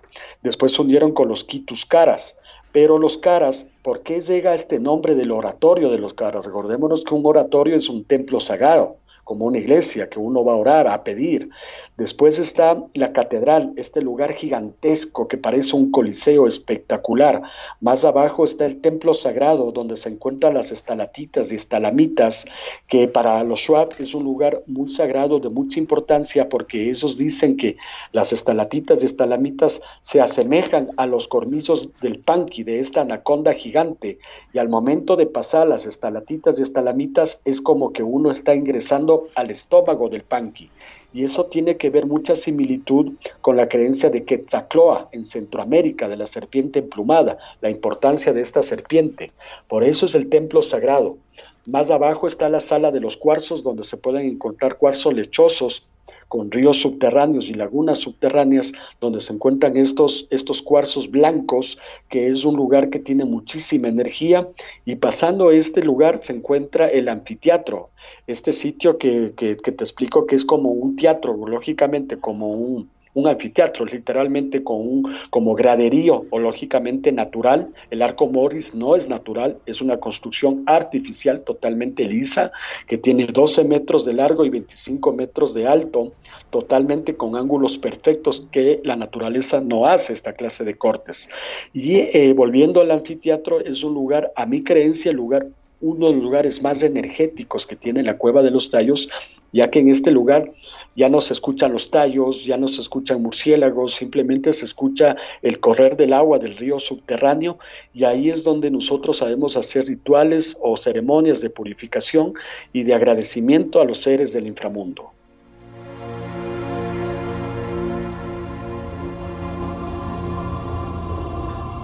Después 0.42 0.72
se 0.72 0.82
unieron 0.82 1.12
con 1.12 1.28
los 1.28 1.44
quitus 1.44 1.86
caras 1.86 2.36
pero 2.72 2.98
los 2.98 3.18
caras, 3.18 3.66
¿por 3.82 4.00
qué 4.00 4.20
llega 4.20 4.54
este 4.54 4.80
nombre 4.80 5.14
del 5.14 5.30
oratorio 5.30 5.90
de 5.90 5.98
los 5.98 6.14
caras? 6.14 6.46
Recordémonos 6.46 7.04
que 7.04 7.14
un 7.14 7.24
oratorio 7.24 7.76
es 7.76 7.88
un 7.88 8.04
templo 8.04 8.40
sagrado 8.40 8.96
como 9.24 9.46
una 9.46 9.58
iglesia 9.58 10.08
que 10.08 10.18
uno 10.18 10.44
va 10.44 10.52
a 10.52 10.56
orar, 10.56 10.88
a 10.88 11.04
pedir. 11.04 11.48
Después 11.96 12.38
está 12.38 12.82
la 12.94 13.12
catedral, 13.12 13.72
este 13.76 14.00
lugar 14.00 14.32
gigantesco 14.32 15.28
que 15.28 15.36
parece 15.36 15.76
un 15.76 15.90
coliseo 15.90 16.46
espectacular. 16.46 17.42
Más 17.80 18.04
abajo 18.04 18.44
está 18.44 18.66
el 18.66 18.80
templo 18.80 19.14
sagrado 19.14 19.72
donde 19.72 19.96
se 19.96 20.08
encuentran 20.08 20.54
las 20.54 20.72
estalatitas 20.72 21.52
y 21.52 21.56
estalamitas, 21.56 22.46
que 22.88 23.08
para 23.08 23.44
los 23.44 23.60
Schwab 23.60 23.90
es 23.98 24.14
un 24.14 24.24
lugar 24.24 24.62
muy 24.66 24.90
sagrado 24.90 25.38
de 25.38 25.50
mucha 25.50 25.78
importancia 25.78 26.48
porque 26.48 26.90
ellos 26.90 27.16
dicen 27.16 27.56
que 27.56 27.76
las 28.12 28.32
estalatitas 28.32 29.02
y 29.02 29.06
estalamitas 29.06 29.80
se 30.00 30.20
asemejan 30.20 30.88
a 30.96 31.06
los 31.06 31.28
cornillos 31.28 32.00
del 32.00 32.18
panqui, 32.18 32.64
de 32.64 32.80
esta 32.80 33.02
anaconda 33.02 33.52
gigante, 33.52 34.18
y 34.52 34.58
al 34.58 34.68
momento 34.68 35.16
de 35.16 35.26
pasar 35.26 35.68
las 35.68 35.86
estalatitas 35.86 36.58
y 36.58 36.62
estalamitas 36.62 37.40
es 37.44 37.60
como 37.60 37.92
que 37.92 38.02
uno 38.02 38.30
está 38.30 38.54
ingresando 38.54 39.11
al 39.34 39.50
estómago 39.50 40.08
del 40.08 40.22
panqui. 40.22 40.70
Y 41.14 41.24
eso 41.24 41.46
tiene 41.46 41.76
que 41.76 41.90
ver 41.90 42.06
mucha 42.06 42.34
similitud 42.34 43.12
con 43.42 43.56
la 43.56 43.68
creencia 43.68 44.08
de 44.08 44.24
Quetzalcoatl 44.24 45.14
en 45.14 45.24
Centroamérica, 45.24 46.08
de 46.08 46.16
la 46.16 46.26
serpiente 46.26 46.78
emplumada, 46.78 47.36
la 47.60 47.68
importancia 47.68 48.32
de 48.32 48.40
esta 48.40 48.62
serpiente. 48.62 49.30
Por 49.68 49.84
eso 49.84 50.06
es 50.06 50.14
el 50.14 50.28
templo 50.28 50.62
sagrado. 50.62 51.18
Más 51.66 51.90
abajo 51.90 52.26
está 52.26 52.48
la 52.48 52.60
sala 52.60 52.90
de 52.90 53.00
los 53.00 53.16
cuarzos, 53.16 53.62
donde 53.62 53.84
se 53.84 53.96
pueden 53.96 54.26
encontrar 54.26 54.78
cuarzos 54.78 55.12
lechosos 55.14 55.86
con 56.32 56.50
ríos 56.50 56.80
subterráneos 56.80 57.50
y 57.50 57.52
lagunas 57.52 57.98
subterráneas 57.98 58.72
donde 59.02 59.20
se 59.20 59.34
encuentran 59.34 59.76
estos, 59.76 60.26
estos 60.30 60.62
cuarzos 60.62 61.10
blancos, 61.10 61.78
que 62.08 62.28
es 62.28 62.46
un 62.46 62.56
lugar 62.56 62.88
que 62.88 62.98
tiene 62.98 63.26
muchísima 63.26 63.88
energía, 63.88 64.48
y 64.86 64.96
pasando 64.96 65.50
este 65.50 65.82
lugar 65.82 66.20
se 66.20 66.32
encuentra 66.32 66.88
el 66.88 67.10
anfiteatro, 67.10 67.90
este 68.32 68.52
sitio 68.52 68.98
que, 68.98 69.32
que, 69.36 69.54
te 69.54 69.84
explico 69.84 70.26
que 70.26 70.36
es 70.36 70.44
como 70.44 70.70
un 70.70 70.96
teatro, 70.96 71.36
lógicamente 71.46 72.16
como 72.16 72.48
un, 72.48 72.90
un 73.14 73.26
anfiteatro, 73.26 73.84
literalmente 73.84 74.64
con 74.64 74.76
un 74.76 75.14
como 75.30 75.54
graderío 75.54 76.24
o 76.30 76.38
lógicamente 76.38 77.12
natural. 77.12 77.68
El 77.90 78.02
arco 78.02 78.26
Morris 78.28 78.74
no 78.74 78.96
es 78.96 79.08
natural, 79.08 79.58
es 79.66 79.82
una 79.82 79.98
construcción 79.98 80.62
artificial 80.66 81.42
totalmente 81.42 82.04
lisa 82.06 82.52
que 82.86 82.98
tiene 82.98 83.26
12 83.26 83.64
metros 83.64 84.04
de 84.04 84.14
largo 84.14 84.44
y 84.44 84.50
25 84.50 85.12
metros 85.12 85.54
de 85.54 85.66
alto, 85.66 86.12
totalmente 86.50 87.16
con 87.16 87.36
ángulos 87.36 87.78
perfectos 87.78 88.46
que 88.50 88.80
la 88.84 88.96
naturaleza 88.96 89.60
no 89.60 89.86
hace 89.86 90.12
esta 90.12 90.32
clase 90.34 90.64
de 90.64 90.76
cortes. 90.76 91.28
Y 91.72 91.96
eh, 91.96 92.32
volviendo 92.34 92.80
al 92.80 92.90
anfiteatro, 92.90 93.60
es 93.60 93.82
un 93.84 93.94
lugar, 93.94 94.32
a 94.36 94.46
mi 94.46 94.62
creencia, 94.62 95.10
el 95.10 95.16
lugar 95.16 95.46
uno 95.82 96.06
de 96.06 96.14
los 96.14 96.22
lugares 96.22 96.62
más 96.62 96.82
energéticos 96.82 97.66
que 97.66 97.76
tiene 97.76 98.02
la 98.02 98.16
cueva 98.16 98.42
de 98.42 98.50
los 98.50 98.70
tallos, 98.70 99.08
ya 99.52 99.70
que 99.70 99.80
en 99.80 99.90
este 99.90 100.10
lugar 100.10 100.52
ya 100.96 101.08
no 101.08 101.20
se 101.20 101.32
escuchan 101.32 101.72
los 101.72 101.90
tallos, 101.90 102.44
ya 102.44 102.56
no 102.56 102.68
se 102.68 102.80
escuchan 102.80 103.22
murciélagos, 103.22 103.94
simplemente 103.94 104.52
se 104.52 104.64
escucha 104.64 105.16
el 105.42 105.58
correr 105.60 105.96
del 105.96 106.12
agua 106.12 106.38
del 106.38 106.56
río 106.56 106.78
subterráneo 106.78 107.58
y 107.92 108.04
ahí 108.04 108.30
es 108.30 108.44
donde 108.44 108.70
nosotros 108.70 109.18
sabemos 109.18 109.56
hacer 109.56 109.86
rituales 109.86 110.56
o 110.60 110.76
ceremonias 110.76 111.40
de 111.40 111.50
purificación 111.50 112.32
y 112.72 112.84
de 112.84 112.94
agradecimiento 112.94 113.80
a 113.80 113.84
los 113.84 113.98
seres 113.98 114.32
del 114.32 114.46
inframundo. 114.46 115.12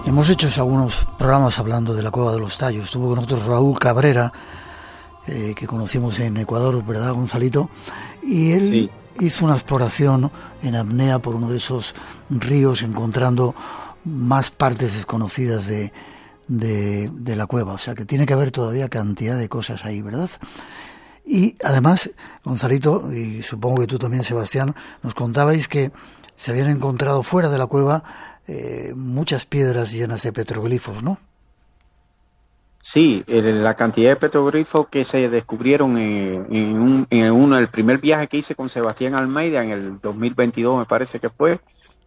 Hemos 0.09 0.27
hecho 0.27 0.49
algunos 0.59 1.05
programas 1.19 1.59
hablando 1.59 1.93
de 1.93 2.01
la 2.01 2.09
cueva 2.09 2.33
de 2.33 2.39
los 2.39 2.57
tallos. 2.57 2.85
Estuvo 2.85 3.09
con 3.09 3.17
nosotros 3.17 3.45
Raúl 3.45 3.77
Cabrera, 3.77 4.33
eh, 5.27 5.53
que 5.55 5.67
conocimos 5.67 6.19
en 6.19 6.35
Ecuador, 6.37 6.83
¿verdad, 6.83 7.13
Gonzalito? 7.13 7.69
Y 8.23 8.53
él 8.53 8.91
hizo 9.19 9.45
una 9.45 9.53
exploración 9.53 10.31
en 10.63 10.75
apnea 10.75 11.19
por 11.19 11.35
uno 11.35 11.51
de 11.51 11.57
esos 11.57 11.93
ríos, 12.31 12.81
encontrando 12.81 13.53
más 14.03 14.49
partes 14.49 14.95
desconocidas 14.95 15.67
de, 15.67 15.93
de, 16.47 17.35
la 17.35 17.45
cueva. 17.45 17.73
O 17.73 17.77
sea 17.77 17.93
que 17.93 18.05
tiene 18.05 18.25
que 18.25 18.33
haber 18.33 18.49
todavía 18.49 18.89
cantidad 18.89 19.37
de 19.37 19.47
cosas 19.47 19.85
ahí, 19.85 20.01
¿verdad? 20.01 20.31
Y 21.23 21.55
además, 21.63 22.09
Gonzalito, 22.43 23.13
y 23.13 23.43
supongo 23.43 23.81
que 23.81 23.87
tú 23.87 23.99
también, 23.99 24.23
Sebastián, 24.23 24.73
nos 25.03 25.13
contabais 25.13 25.67
que 25.67 25.91
se 26.35 26.49
habían 26.49 26.69
encontrado 26.69 27.21
fuera 27.21 27.49
de 27.49 27.59
la 27.59 27.67
cueva 27.67 28.28
eh, 28.51 28.93
muchas 28.95 29.45
piedras 29.45 29.91
llenas 29.91 30.23
de 30.23 30.33
petroglifos, 30.33 31.03
¿no? 31.03 31.19
Sí, 32.81 33.23
la 33.27 33.75
cantidad 33.75 34.09
de 34.09 34.15
petroglifos 34.15 34.87
que 34.87 35.05
se 35.05 35.29
descubrieron 35.29 35.97
en, 35.97 37.31
uno, 37.31 37.57
el 37.59 37.67
primer 37.67 37.99
viaje 37.99 38.25
que 38.25 38.37
hice 38.37 38.55
con 38.55 38.67
Sebastián 38.67 39.13
Almeida 39.13 39.63
en 39.63 39.69
el 39.69 40.01
2022, 40.01 40.79
me 40.79 40.85
parece 40.85 41.19
que 41.19 41.29
fue, 41.29 41.59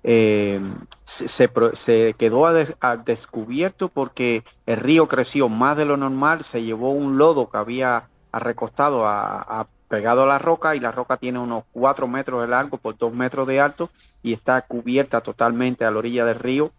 eh, 0.03 0.61
se, 1.05 2.15
quedó 2.19 2.47
a, 2.47 2.97
descubierto 2.97 3.89
porque 3.89 4.43
el 4.67 4.79
río 4.79 5.07
creció 5.07 5.49
más 5.49 5.77
de 5.77 5.85
lo 5.85 5.97
normal, 5.97 6.43
se 6.43 6.65
llevó 6.65 6.91
un 6.91 7.19
lodo 7.19 7.51
que 7.51 7.59
había 7.59 8.09
recostado 8.33 9.07
a, 9.07 9.69
pegado 9.93 10.23
a 10.23 10.27
la 10.27 10.39
roca 10.39 10.75
y 10.75 10.81
la 10.81 10.91
roca 10.91 11.19
tiene 11.19 11.39
unos 11.39 11.65
4 11.73 12.09
metros 12.09 12.41
de 12.41 12.49
largo 12.49 12.79
por 12.79 12.97
2 12.97 13.13
metros 13.13 13.47
de 13.47 13.61
alto 13.61 13.91
y 14.23 14.33
está 14.33 14.63
cubierta 14.63 15.21
totalmente 15.21 15.85
a 15.85 15.91
la 15.91 15.99
orilla 15.99 16.25
del 16.25 16.39
río 16.39 16.73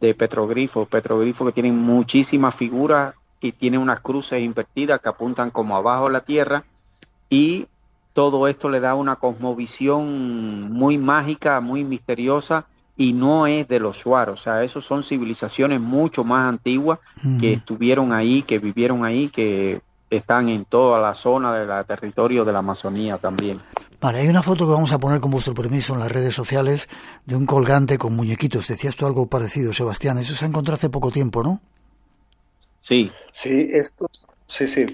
de 0.00 0.14
petroglifos, 0.16 0.88
petroglifos 0.88 1.46
que 1.46 1.52
tienen 1.52 1.78
muchísimas 1.78 2.56
figuras 2.56 3.14
y 3.40 3.52
tiene 3.52 3.78
unas 3.78 4.00
cruces 4.00 4.42
invertidas 4.42 4.98
que 4.98 5.08
apuntan 5.08 5.52
como 5.52 5.76
abajo 5.76 6.08
a 6.08 6.10
la 6.10 6.22
tierra 6.22 6.64
y 7.30 7.68
todo 8.14 8.48
esto 8.48 8.68
le 8.68 8.80
da 8.80 8.96
una 8.96 9.14
cosmovisión 9.14 10.72
muy 10.72 10.98
mágica, 10.98 11.60
muy 11.60 11.84
misteriosa 11.84 12.66
y 12.96 13.12
no 13.12 13.46
es 13.46 13.68
de 13.68 13.78
los 13.78 13.98
suaros, 13.98 14.40
o 14.40 14.42
sea, 14.42 14.64
esos 14.64 14.84
son 14.84 15.04
civilizaciones 15.04 15.80
mucho 15.80 16.24
más 16.24 16.48
antiguas 16.48 16.98
que 17.38 17.52
estuvieron 17.52 18.12
ahí, 18.12 18.42
que 18.42 18.58
vivieron 18.58 19.04
ahí, 19.04 19.28
que 19.28 19.82
están 20.10 20.48
en 20.48 20.64
toda 20.64 21.00
la 21.00 21.14
zona 21.14 21.54
del 21.54 21.84
territorio 21.84 22.44
de 22.44 22.52
la 22.52 22.60
Amazonía 22.60 23.18
también. 23.18 23.60
Vale, 24.00 24.20
hay 24.20 24.28
una 24.28 24.42
foto 24.42 24.66
que 24.66 24.72
vamos 24.72 24.92
a 24.92 24.98
poner 24.98 25.20
con 25.20 25.30
vuestro 25.30 25.54
permiso 25.54 25.94
en 25.94 26.00
las 26.00 26.12
redes 26.12 26.34
sociales 26.34 26.88
de 27.24 27.34
un 27.34 27.46
colgante 27.46 27.98
con 27.98 28.14
muñequitos. 28.14 28.68
Decías 28.68 28.94
tú 28.94 29.06
algo 29.06 29.26
parecido, 29.26 29.72
Sebastián. 29.72 30.18
Eso 30.18 30.34
se 30.34 30.46
encontró 30.46 30.74
hace 30.74 30.90
poco 30.90 31.10
tiempo, 31.10 31.42
¿no? 31.42 31.60
Sí. 32.78 33.10
Sí, 33.32 33.70
estos, 33.72 34.28
sí, 34.46 34.66
sí. 34.66 34.86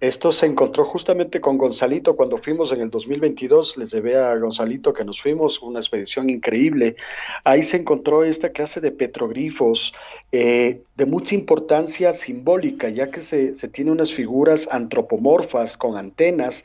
Esto 0.00 0.30
se 0.32 0.46
encontró 0.46 0.84
justamente 0.84 1.40
con 1.40 1.58
Gonzalito 1.58 2.14
cuando 2.14 2.38
fuimos 2.38 2.72
en 2.72 2.80
el 2.80 2.90
2022. 2.90 3.76
Les 3.76 3.90
debe 3.90 4.16
a 4.16 4.34
Gonzalito 4.36 4.92
que 4.92 5.04
nos 5.04 5.20
fuimos, 5.20 5.60
una 5.60 5.80
expedición 5.80 6.30
increíble. 6.30 6.96
Ahí 7.44 7.64
se 7.64 7.78
encontró 7.78 8.24
esta 8.24 8.50
clase 8.50 8.80
de 8.80 8.92
petroglifos 8.92 9.94
eh, 10.32 10.82
de 10.96 11.06
mucha 11.06 11.34
importancia 11.34 12.12
simbólica, 12.12 12.88
ya 12.90 13.10
que 13.10 13.20
se, 13.20 13.54
se 13.54 13.68
tiene 13.68 13.90
unas 13.90 14.12
figuras 14.12 14.68
antropomorfas 14.70 15.76
con 15.76 15.96
antenas. 15.96 16.62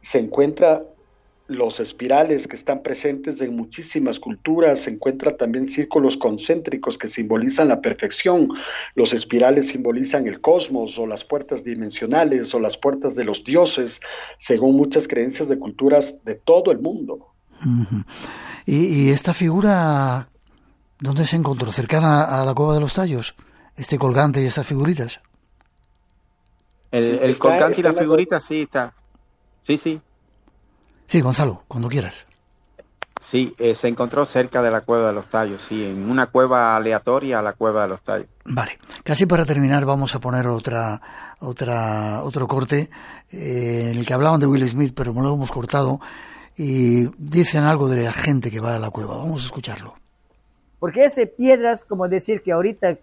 Se 0.00 0.18
encuentra 0.18 0.84
los 1.48 1.78
espirales 1.80 2.48
que 2.48 2.56
están 2.56 2.82
presentes 2.82 3.40
en 3.40 3.54
muchísimas 3.54 4.18
culturas, 4.18 4.80
se 4.80 4.90
encuentran 4.90 5.36
también 5.36 5.68
círculos 5.68 6.16
concéntricos 6.16 6.98
que 6.98 7.06
simbolizan 7.06 7.68
la 7.68 7.80
perfección, 7.80 8.48
los 8.94 9.12
espirales 9.12 9.68
simbolizan 9.68 10.26
el 10.26 10.40
cosmos 10.40 10.98
o 10.98 11.06
las 11.06 11.24
puertas 11.24 11.62
dimensionales 11.62 12.54
o 12.54 12.60
las 12.60 12.76
puertas 12.76 13.14
de 13.14 13.24
los 13.24 13.44
dioses, 13.44 14.00
según 14.38 14.76
muchas 14.76 15.06
creencias 15.06 15.48
de 15.48 15.58
culturas 15.58 16.16
de 16.24 16.34
todo 16.34 16.72
el 16.72 16.80
mundo. 16.80 17.32
¿Y, 18.66 19.10
esta 19.10 19.32
figura 19.32 20.28
dónde 20.98 21.26
se 21.26 21.36
encontró? 21.36 21.70
¿Cercana 21.70 22.24
a 22.24 22.44
la 22.44 22.54
cueva 22.54 22.74
de 22.74 22.80
los 22.80 22.94
tallos? 22.94 23.34
¿Este 23.76 23.98
colgante 23.98 24.42
y 24.42 24.46
estas 24.46 24.66
figuritas? 24.66 25.20
El, 26.90 27.38
colgante 27.38 27.80
y 27.80 27.84
la 27.84 27.92
figurita 27.92 28.40
sí 28.40 28.62
está. 28.62 28.94
Sí, 29.60 29.76
sí, 29.76 30.00
Sí, 31.06 31.20
Gonzalo, 31.20 31.62
cuando 31.68 31.88
quieras. 31.88 32.26
Sí, 33.20 33.54
eh, 33.58 33.74
se 33.74 33.88
encontró 33.88 34.26
cerca 34.26 34.60
de 34.60 34.70
la 34.70 34.82
cueva 34.82 35.08
de 35.08 35.14
los 35.14 35.26
tallos, 35.26 35.62
sí, 35.62 35.86
en 35.86 36.10
una 36.10 36.26
cueva 36.26 36.76
aleatoria 36.76 37.38
a 37.38 37.42
la 37.42 37.54
cueva 37.54 37.82
de 37.82 37.88
los 37.88 38.02
tallos. 38.02 38.28
Vale, 38.44 38.78
casi 39.04 39.24
para 39.24 39.46
terminar 39.46 39.86
vamos 39.86 40.14
a 40.14 40.20
poner 40.20 40.46
otra, 40.46 41.00
otra, 41.40 42.22
otro 42.22 42.46
corte 42.46 42.90
eh, 43.30 43.88
en 43.90 43.98
el 43.98 44.06
que 44.06 44.12
hablaban 44.12 44.38
de 44.38 44.46
Will 44.46 44.68
Smith, 44.68 44.92
pero 44.94 45.14
no 45.14 45.22
lo 45.22 45.34
hemos 45.34 45.50
cortado 45.50 45.98
y 46.58 47.06
dicen 47.16 47.64
algo 47.64 47.88
de 47.88 48.04
la 48.04 48.12
gente 48.12 48.50
que 48.50 48.60
va 48.60 48.76
a 48.76 48.78
la 48.78 48.90
cueva. 48.90 49.16
Vamos 49.16 49.42
a 49.42 49.46
escucharlo. 49.46 49.94
Porque 50.78 51.06
ese 51.06 51.26
piedras, 51.26 51.84
como 51.84 52.08
decir 52.08 52.42
que 52.42 52.52
ahorita 52.52 52.98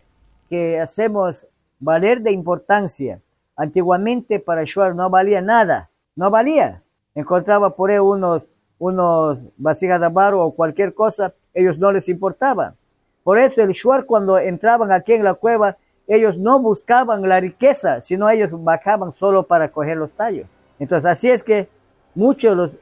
que 0.48 0.80
hacemos 0.80 1.48
valer 1.80 2.22
de 2.22 2.32
importancia, 2.32 3.20
antiguamente 3.56 4.40
para 4.40 4.64
Schwarz 4.66 4.96
no 4.96 5.10
valía 5.10 5.42
nada, 5.42 5.90
no 6.16 6.30
valía 6.30 6.83
encontraba 7.16 7.76
por 7.76 7.92
ahí 7.92 8.00
unos, 8.00 8.50
unos 8.80 9.40
vasijas 9.58 10.00
de 10.02 10.10
barro 10.10 10.44
o 10.44 10.56
cualquier 10.56 10.94
cosa, 10.94 11.34
ellos 11.54 11.78
no 11.78 11.92
les 11.92 12.10
importaba. 12.10 12.76
Por 13.24 13.38
eso 13.38 13.62
el 13.62 13.72
Shuar 13.72 14.06
cuando 14.06 14.38
entraban 14.38 14.92
aquí 14.92 15.14
en 15.14 15.24
la 15.24 15.34
cueva, 15.34 15.78
ellos 16.08 16.38
no 16.38 16.60
buscaban 16.60 17.22
la 17.28 17.40
riqueza, 17.40 18.02
sino 18.02 18.30
ellos 18.30 18.52
bajaban 18.52 19.12
solo 19.12 19.48
para 19.48 19.72
coger 19.72 19.98
los 19.98 20.14
tallos. 20.14 20.48
Entonces 20.80 21.10
así 21.10 21.30
es 21.30 21.44
que 21.44 21.70
muchos, 22.16 22.56
los, 22.56 22.78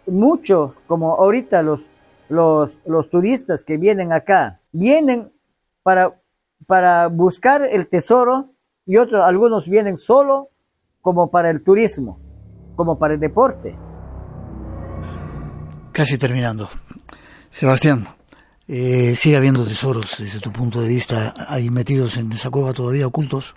como 0.87 1.15
ahorita 1.15 1.61
los, 1.61 1.81
los, 2.29 2.77
los 2.85 3.09
turistas 3.09 3.63
que 3.63 3.77
vienen 3.77 4.11
acá, 4.11 4.59
vienen 4.71 5.31
para, 5.83 6.19
para 6.65 7.07
buscar 7.07 7.63
el 7.63 7.87
tesoro 7.87 8.49
y 8.85 8.97
otros, 8.97 9.21
algunos 9.23 9.67
vienen 9.67 9.97
solo 9.97 10.49
como 11.01 11.29
para 11.29 11.49
el 11.49 11.63
turismo, 11.63 12.19
como 12.75 12.97
para 12.97 13.13
el 13.13 13.19
deporte. 13.19 13.77
Casi 15.91 16.17
terminando. 16.17 16.69
Sebastián, 17.49 18.07
eh, 18.67 19.13
¿sigue 19.15 19.35
habiendo 19.35 19.65
tesoros 19.65 20.15
desde 20.19 20.39
tu 20.39 20.51
punto 20.51 20.81
de 20.81 20.87
vista 20.87 21.33
ahí 21.47 21.69
metidos 21.69 22.15
en 22.17 22.31
esa 22.31 22.49
cueva 22.49 22.73
todavía 22.73 23.07
ocultos? 23.07 23.55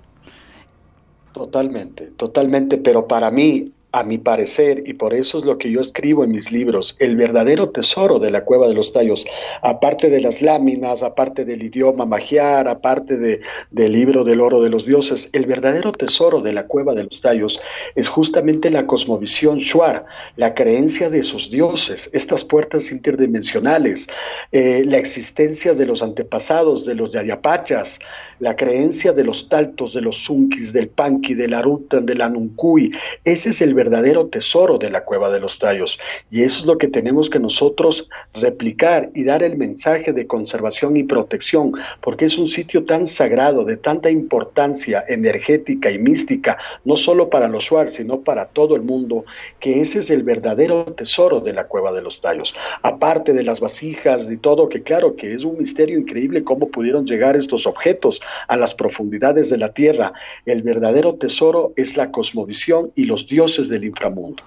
Totalmente, 1.32 2.12
totalmente, 2.16 2.78
pero 2.78 3.06
para 3.06 3.30
mí 3.30 3.72
a 3.94 4.02
mi 4.02 4.18
parecer, 4.18 4.82
y 4.86 4.94
por 4.94 5.14
eso 5.14 5.38
es 5.38 5.44
lo 5.44 5.56
que 5.56 5.70
yo 5.70 5.80
escribo 5.80 6.24
en 6.24 6.32
mis 6.32 6.50
libros, 6.50 6.96
el 6.98 7.14
verdadero 7.14 7.70
tesoro 7.70 8.18
de 8.18 8.32
la 8.32 8.44
cueva 8.44 8.66
de 8.66 8.74
los 8.74 8.92
tallos, 8.92 9.24
aparte 9.62 10.10
de 10.10 10.20
las 10.20 10.42
láminas, 10.42 11.04
aparte 11.04 11.44
del 11.44 11.62
idioma 11.62 12.04
magiar, 12.04 12.66
aparte 12.66 13.16
de, 13.16 13.40
del 13.70 13.92
libro 13.92 14.24
del 14.24 14.40
oro 14.40 14.60
de 14.60 14.68
los 14.68 14.84
dioses, 14.84 15.30
el 15.32 15.46
verdadero 15.46 15.92
tesoro 15.92 16.40
de 16.40 16.52
la 16.52 16.66
cueva 16.66 16.94
de 16.94 17.04
los 17.04 17.20
tallos 17.20 17.60
es 17.94 18.08
justamente 18.08 18.68
la 18.68 18.88
cosmovisión 18.88 19.58
Shuar, 19.58 20.06
la 20.34 20.54
creencia 20.54 21.08
de 21.08 21.22
sus 21.22 21.52
dioses, 21.52 22.10
estas 22.12 22.42
puertas 22.42 22.90
interdimensionales, 22.90 24.08
eh, 24.50 24.82
la 24.84 24.98
existencia 24.98 25.74
de 25.74 25.86
los 25.86 26.02
antepasados, 26.02 26.84
de 26.84 26.96
los 26.96 27.12
yayapachas, 27.12 28.00
la 28.40 28.56
creencia 28.56 29.12
de 29.12 29.22
los 29.22 29.48
taltos, 29.48 29.94
de 29.94 30.00
los 30.00 30.24
zunkis, 30.24 30.72
del 30.72 30.88
panqui, 30.88 31.34
del 31.34 31.54
arutan, 31.54 32.04
del 32.04 32.22
anuncui, 32.22 32.90
ese 33.24 33.50
es 33.50 33.62
el 33.62 33.72
verdadero 33.72 33.83
tesoro 34.30 34.78
de 34.78 34.90
la 34.90 35.04
cueva 35.04 35.30
de 35.30 35.40
los 35.40 35.58
tallos. 35.58 35.98
Y 36.30 36.42
eso 36.42 36.60
es 36.60 36.66
lo 36.66 36.78
que 36.78 36.88
tenemos 36.88 37.30
que 37.30 37.38
nosotros 37.38 38.08
replicar 38.32 39.10
y 39.14 39.24
dar 39.24 39.42
el 39.42 39.56
mensaje 39.56 40.12
de 40.12 40.26
conservación 40.26 40.96
y 40.96 41.04
protección, 41.04 41.72
porque 42.00 42.24
es 42.24 42.38
un 42.38 42.48
sitio 42.48 42.84
tan 42.84 43.06
sagrado, 43.06 43.64
de 43.64 43.76
tanta 43.76 44.10
importancia 44.10 45.04
energética 45.08 45.90
y 45.90 45.98
mística, 45.98 46.58
no 46.84 46.96
solo 46.96 47.30
para 47.30 47.48
los 47.48 47.64
Shuar, 47.64 47.88
sino 47.88 48.20
para 48.20 48.46
todo 48.46 48.76
el 48.76 48.82
mundo, 48.82 49.24
que 49.60 49.80
ese 49.80 50.00
es 50.00 50.10
el 50.10 50.22
verdadero 50.22 50.84
tesoro 50.84 51.40
de 51.40 51.52
la 51.52 51.66
cueva 51.66 51.92
de 51.92 52.02
los 52.02 52.20
tallos. 52.20 52.54
Aparte 52.82 53.32
de 53.32 53.42
las 53.42 53.60
vasijas 53.60 54.30
y 54.30 54.36
todo, 54.36 54.68
que 54.68 54.82
claro 54.82 55.16
que 55.16 55.32
es 55.32 55.44
un 55.44 55.58
misterio 55.58 55.98
increíble 55.98 56.44
cómo 56.44 56.68
pudieron 56.68 57.06
llegar 57.06 57.36
estos 57.36 57.66
objetos 57.66 58.20
a 58.48 58.56
las 58.56 58.74
profundidades 58.74 59.50
de 59.50 59.58
la 59.58 59.72
tierra. 59.72 60.12
El 60.44 60.62
verdadero 60.62 61.14
tesoro 61.14 61.72
es 61.76 61.96
la 61.96 62.10
cosmovisión 62.10 62.92
y 62.94 63.04
los 63.04 63.26
dioses 63.26 63.68
del 63.74 63.84
inframundo. 63.84 64.42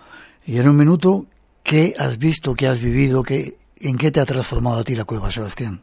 Y 0.45 0.57
en 0.57 0.69
un 0.69 0.77
minuto, 0.77 1.25
¿qué 1.63 1.93
has 1.97 2.17
visto, 2.17 2.55
qué 2.55 2.67
has 2.67 2.79
vivido, 2.81 3.23
qué, 3.23 3.57
en 3.79 3.97
qué 3.97 4.11
te 4.11 4.19
ha 4.19 4.25
transformado 4.25 4.77
a 4.77 4.83
ti 4.83 4.95
la 4.95 5.03
cueva, 5.03 5.31
Sebastián? 5.31 5.81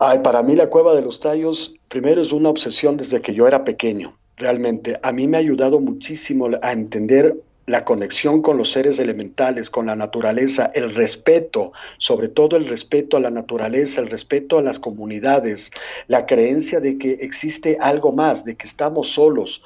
Ay, 0.00 0.20
para 0.20 0.42
mí 0.42 0.54
la 0.54 0.68
cueva 0.68 0.94
de 0.94 1.02
los 1.02 1.18
tallos, 1.18 1.74
primero 1.88 2.22
es 2.22 2.32
una 2.32 2.50
obsesión 2.50 2.96
desde 2.96 3.20
que 3.20 3.34
yo 3.34 3.48
era 3.48 3.64
pequeño. 3.64 4.16
Realmente, 4.36 4.98
a 5.02 5.12
mí 5.12 5.26
me 5.26 5.36
ha 5.36 5.40
ayudado 5.40 5.80
muchísimo 5.80 6.48
a 6.62 6.72
entender 6.72 7.34
la 7.68 7.84
conexión 7.84 8.40
con 8.40 8.56
los 8.56 8.70
seres 8.70 8.98
elementales, 8.98 9.70
con 9.70 9.86
la 9.86 9.96
naturaleza, 9.96 10.70
el 10.74 10.94
respeto, 10.94 11.72
sobre 11.98 12.28
todo 12.28 12.56
el 12.56 12.66
respeto 12.66 13.16
a 13.16 13.20
la 13.20 13.30
naturaleza, 13.30 14.00
el 14.00 14.08
respeto 14.08 14.58
a 14.58 14.62
las 14.62 14.78
comunidades, 14.78 15.70
la 16.06 16.26
creencia 16.26 16.80
de 16.80 16.96
que 16.96 17.18
existe 17.20 17.76
algo 17.80 18.12
más, 18.12 18.44
de 18.44 18.56
que 18.56 18.66
estamos 18.66 19.08
solos, 19.08 19.62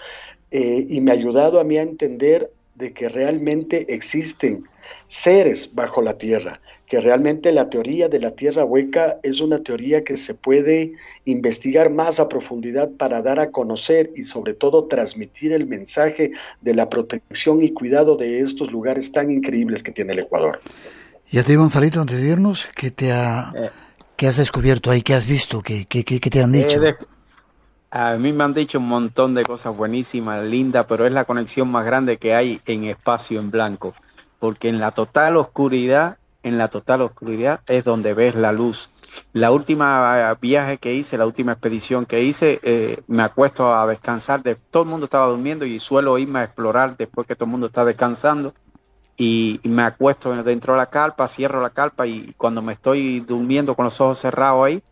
eh, 0.53 0.87
y 0.89 1.01
me 1.01 1.11
ha 1.11 1.15
ayudado 1.15 1.59
a 1.59 1.65
mí 1.65 1.79
a 1.79 1.83
entender 1.83 2.51
de 2.75 2.93
que 2.93 3.09
realmente 3.09 3.95
existen 3.95 4.65
seres 5.07 5.75
bajo 5.75 6.03
la 6.03 6.19
tierra, 6.19 6.61
que 6.87 7.01
realmente 7.01 7.53
la 7.53 7.71
teoría 7.71 8.11
de 8.11 8.19
la 8.19 8.33
tierra 8.33 8.65
hueca 8.65 9.19
es 9.23 9.41
una 9.41 9.63
teoría 9.63 10.05
que 10.05 10.19
se 10.19 10.35
puede 10.35 10.93
investigar 11.25 11.89
más 11.89 12.21
a 12.21 12.29
profundidad 12.29 12.91
para 12.91 13.23
dar 13.23 13.41
a 13.41 13.51
conocer 13.51 14.11
y 14.15 14.25
sobre 14.25 14.53
todo 14.53 14.85
transmitir 14.85 15.53
el 15.53 15.67
mensaje 15.67 16.33
de 16.61 16.75
la 16.75 16.91
protección 16.91 17.63
y 17.63 17.73
cuidado 17.73 18.17
de 18.17 18.41
estos 18.41 18.71
lugares 18.71 19.11
tan 19.11 19.31
increíbles 19.31 19.83
que 19.83 19.93
tiene 19.93 20.13
el 20.13 20.19
Ecuador. 20.19 20.61
Y 21.31 21.39
a 21.39 21.43
ti, 21.43 21.55
Gonzalito, 21.55 21.99
antes 21.99 22.21
de 22.21 22.29
irnos, 22.29 22.69
¿qué, 22.77 22.91
te 22.91 23.11
ha, 23.11 23.53
eh. 23.57 24.27
has 24.27 24.37
descubierto 24.37 24.91
ahí? 24.91 25.01
¿Qué 25.01 25.15
has 25.15 25.27
visto? 25.27 25.63
¿Qué, 25.63 25.87
qué, 25.87 26.05
qué 26.05 26.21
te 26.21 26.43
han 26.43 26.53
dicho? 26.53 26.79
A 27.95 28.17
mí 28.17 28.33
me 28.33 28.43
han 28.43 28.55
dicho 28.55 28.79
un 28.79 28.89
montón 28.89 29.35
de 29.35 29.45
cosas 29.45 29.77
buenísimas, 29.77 30.43
lindas, 30.43 30.87
pero 30.89 31.05
es 31.05 31.13
la 31.13 31.27
conexión 31.27 31.71
más 31.71 31.85
grande 31.85 32.17
que 32.17 32.35
hay 32.35 32.59
en 32.65 32.85
espacio 32.85 33.39
en 33.39 33.51
blanco, 33.51 33.93
porque 34.39 34.71
en 34.71 34.81
la 34.81 34.93
total 34.93 35.37
oscuridad, 35.37 36.17
en 36.43 36.57
la 36.57 36.69
total 36.69 37.03
oscuridad 37.03 37.61
es 37.67 37.85
donde 37.85 38.15
ves 38.15 38.35
la 38.35 38.51
luz. 38.51 38.89
La 39.35 39.51
última 39.51 40.33
viaje 40.41 40.79
que 40.79 40.95
hice, 40.95 41.19
la 41.19 41.27
última 41.27 41.53
expedición 41.53 42.07
que 42.07 42.23
hice, 42.23 42.61
eh, 42.63 43.03
me 43.09 43.25
acuesto 43.25 43.75
a 43.75 43.87
descansar, 43.87 44.43
de, 44.43 44.55
todo 44.55 44.85
el 44.85 44.89
mundo 44.89 45.05
estaba 45.05 45.27
durmiendo 45.27 45.67
y 45.67 45.79
suelo 45.79 46.17
irme 46.17 46.39
a 46.39 46.45
explorar 46.45 46.97
después 46.97 47.27
que 47.27 47.35
todo 47.35 47.45
el 47.45 47.51
mundo 47.51 47.67
está 47.67 47.85
descansando 47.85 48.55
y, 49.19 49.61
y 49.63 49.69
me 49.69 49.83
acuesto 49.83 50.33
dentro 50.43 50.73
de 50.73 50.79
la 50.79 50.87
carpa, 50.87 51.29
cierro 51.29 51.61
la 51.61 51.69
carpa 51.69 52.07
y 52.07 52.33
cuando 52.39 52.63
me 52.63 52.73
estoy 52.73 53.21
durmiendo 53.21 53.75
con 53.75 53.85
los 53.85 54.01
ojos 54.01 54.19
cerrados 54.19 54.65
ahí, 54.65 54.83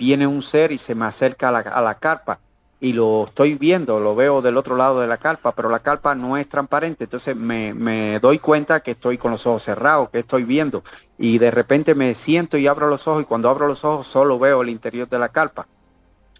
viene 0.00 0.26
un 0.26 0.42
ser 0.42 0.72
y 0.72 0.78
se 0.78 0.94
me 0.94 1.04
acerca 1.04 1.50
a 1.50 1.82
la, 1.82 1.94
carpa 1.96 2.40
y 2.80 2.94
lo 2.94 3.24
estoy 3.24 3.56
viendo, 3.56 4.00
lo 4.00 4.14
veo 4.14 4.40
del 4.40 4.56
otro 4.56 4.74
lado 4.74 4.98
de 4.98 5.06
la 5.06 5.18
carpa, 5.18 5.54
pero 5.54 5.68
la 5.68 5.80
carpa 5.80 6.14
no 6.14 6.38
es 6.38 6.48
transparente, 6.48 7.04
entonces 7.04 7.36
me, 7.36 7.74
me, 7.74 8.18
doy 8.18 8.38
cuenta 8.38 8.80
que 8.80 8.92
estoy 8.92 9.18
con 9.18 9.30
los 9.30 9.46
ojos 9.46 9.62
cerrados, 9.62 10.08
que 10.08 10.20
estoy 10.20 10.44
viendo, 10.44 10.82
y 11.18 11.36
de 11.36 11.50
repente 11.50 11.94
me 11.94 12.14
siento 12.14 12.56
y 12.56 12.66
abro 12.66 12.88
los 12.88 13.06
ojos, 13.08 13.24
y 13.24 13.26
cuando 13.26 13.50
abro 13.50 13.68
los 13.68 13.84
ojos 13.84 14.06
solo 14.06 14.38
veo 14.38 14.62
el 14.62 14.70
interior 14.70 15.06
de 15.06 15.18
la 15.18 15.28
carpa. 15.28 15.68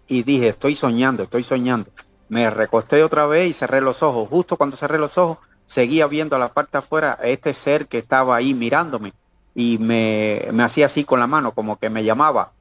Y 0.07 0.23
dije, 0.23 0.47
estoy 0.47 0.73
soñando, 0.73 1.21
estoy 1.21 1.43
soñando. 1.43 1.91
Me 2.29 2.49
recosté 2.49 3.03
otra 3.03 3.27
vez 3.27 3.47
y 3.47 3.53
cerré 3.53 3.79
los 3.79 4.01
ojos. 4.01 4.27
Justo 4.27 4.57
cuando 4.57 4.75
cerré 4.75 4.97
los 4.97 5.19
ojos, 5.19 5.37
seguía 5.65 6.07
viendo 6.07 6.35
a 6.35 6.39
la 6.39 6.49
parte 6.49 6.79
afuera 6.79 7.19
a 7.21 7.27
este 7.27 7.53
ser 7.53 7.85
que 7.87 7.99
estaba 7.99 8.35
ahí 8.35 8.55
mirándome 8.55 9.13
y 9.53 9.77
me, 9.77 10.47
me 10.51 10.63
hacía 10.63 10.87
así 10.87 11.03
con 11.03 11.19
la 11.19 11.27
mano, 11.27 11.51
como 11.51 11.77
que 11.77 11.91
me 11.91 12.03
llamaba 12.03 12.53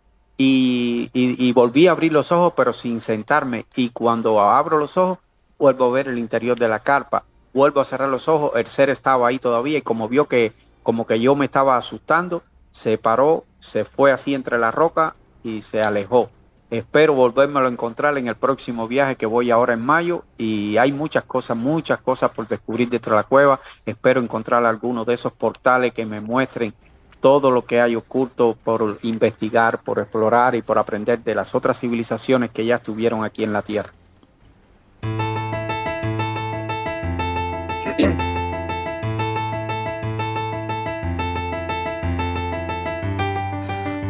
y, 0.42 1.52
volví 1.52 1.86
a 1.86 1.90
abrir 1.90 2.12
los 2.12 2.32
ojos, 2.32 2.54
pero 2.56 2.72
sin 2.72 3.00
sentarme. 3.00 3.66
Y 3.76 3.90
cuando 3.90 4.40
abro 4.40 4.78
los 4.78 4.96
ojos, 4.96 5.18
vuelvo 5.58 5.86
a 5.86 5.90
ver 5.90 6.08
el 6.08 6.18
interior 6.18 6.58
de 6.58 6.68
la 6.68 6.78
carpa. 6.78 7.24
Vuelvo 7.52 7.80
a 7.80 7.84
cerrar 7.84 8.08
los 8.08 8.28
ojos, 8.28 8.52
el 8.54 8.66
ser 8.66 8.90
estaba 8.90 9.28
ahí 9.28 9.38
todavía 9.38 9.78
y 9.78 9.82
como 9.82 10.08
vio 10.08 10.26
que 10.28 10.52
como 10.82 11.06
que 11.06 11.20
yo 11.20 11.34
me 11.36 11.44
estaba 11.44 11.76
asustando, 11.76 12.42
se 12.70 12.96
paró, 12.96 13.44
se 13.58 13.84
fue 13.84 14.12
así 14.12 14.34
entre 14.34 14.56
la 14.56 14.70
roca 14.70 15.14
y 15.42 15.60
se 15.60 15.82
alejó. 15.82 16.30
Espero 16.70 17.14
volverme 17.14 17.60
a 17.60 17.66
encontrar 17.66 18.16
en 18.16 18.28
el 18.28 18.36
próximo 18.36 18.88
viaje 18.88 19.16
que 19.16 19.26
voy 19.26 19.50
ahora 19.50 19.74
en 19.74 19.84
mayo 19.84 20.24
y 20.38 20.76
hay 20.78 20.92
muchas 20.92 21.24
cosas, 21.24 21.56
muchas 21.56 22.00
cosas 22.00 22.30
por 22.30 22.46
descubrir 22.46 22.88
dentro 22.88 23.12
de 23.12 23.16
la 23.16 23.24
cueva. 23.24 23.60
Espero 23.84 24.22
encontrar 24.22 24.64
algunos 24.64 25.04
de 25.04 25.14
esos 25.14 25.32
portales 25.32 25.92
que 25.92 26.06
me 26.06 26.20
muestren 26.20 26.72
todo 27.20 27.50
lo 27.50 27.64
que 27.64 27.80
hay 27.80 27.96
oculto 27.96 28.56
por 28.62 28.98
investigar, 29.02 29.82
por 29.82 29.98
explorar 29.98 30.54
y 30.54 30.62
por 30.62 30.78
aprender 30.78 31.22
de 31.22 31.34
las 31.34 31.54
otras 31.54 31.78
civilizaciones 31.78 32.50
que 32.50 32.64
ya 32.64 32.76
estuvieron 32.76 33.24
aquí 33.24 33.44
en 33.44 33.52
la 33.52 33.62
Tierra. 33.62 33.92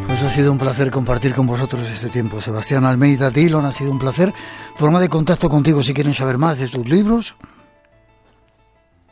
Pues 0.06 0.22
ha 0.22 0.28
sido 0.28 0.52
un 0.52 0.58
placer 0.58 0.90
compartir 0.90 1.34
con 1.34 1.46
vosotros 1.46 1.88
este 1.88 2.10
tiempo. 2.10 2.40
Sebastián 2.40 2.84
Almeida 2.84 3.30
Dillon, 3.30 3.64
ha 3.64 3.72
sido 3.72 3.90
un 3.90 3.98
placer. 3.98 4.34
Forma 4.76 5.00
de 5.00 5.08
contacto 5.08 5.48
contigo 5.48 5.82
si 5.82 5.94
quieren 5.94 6.12
saber 6.12 6.36
más 6.36 6.58
de 6.58 6.68
tus 6.68 6.86
libros. 6.86 7.36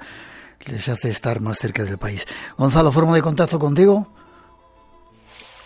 les 0.66 0.88
hace 0.88 1.10
estar 1.10 1.40
más 1.40 1.58
cerca 1.58 1.84
del 1.84 1.98
país. 1.98 2.26
Gonzalo, 2.58 2.92
forma 2.92 3.14
de 3.14 3.22
contacto 3.22 3.58
contigo 3.58 4.08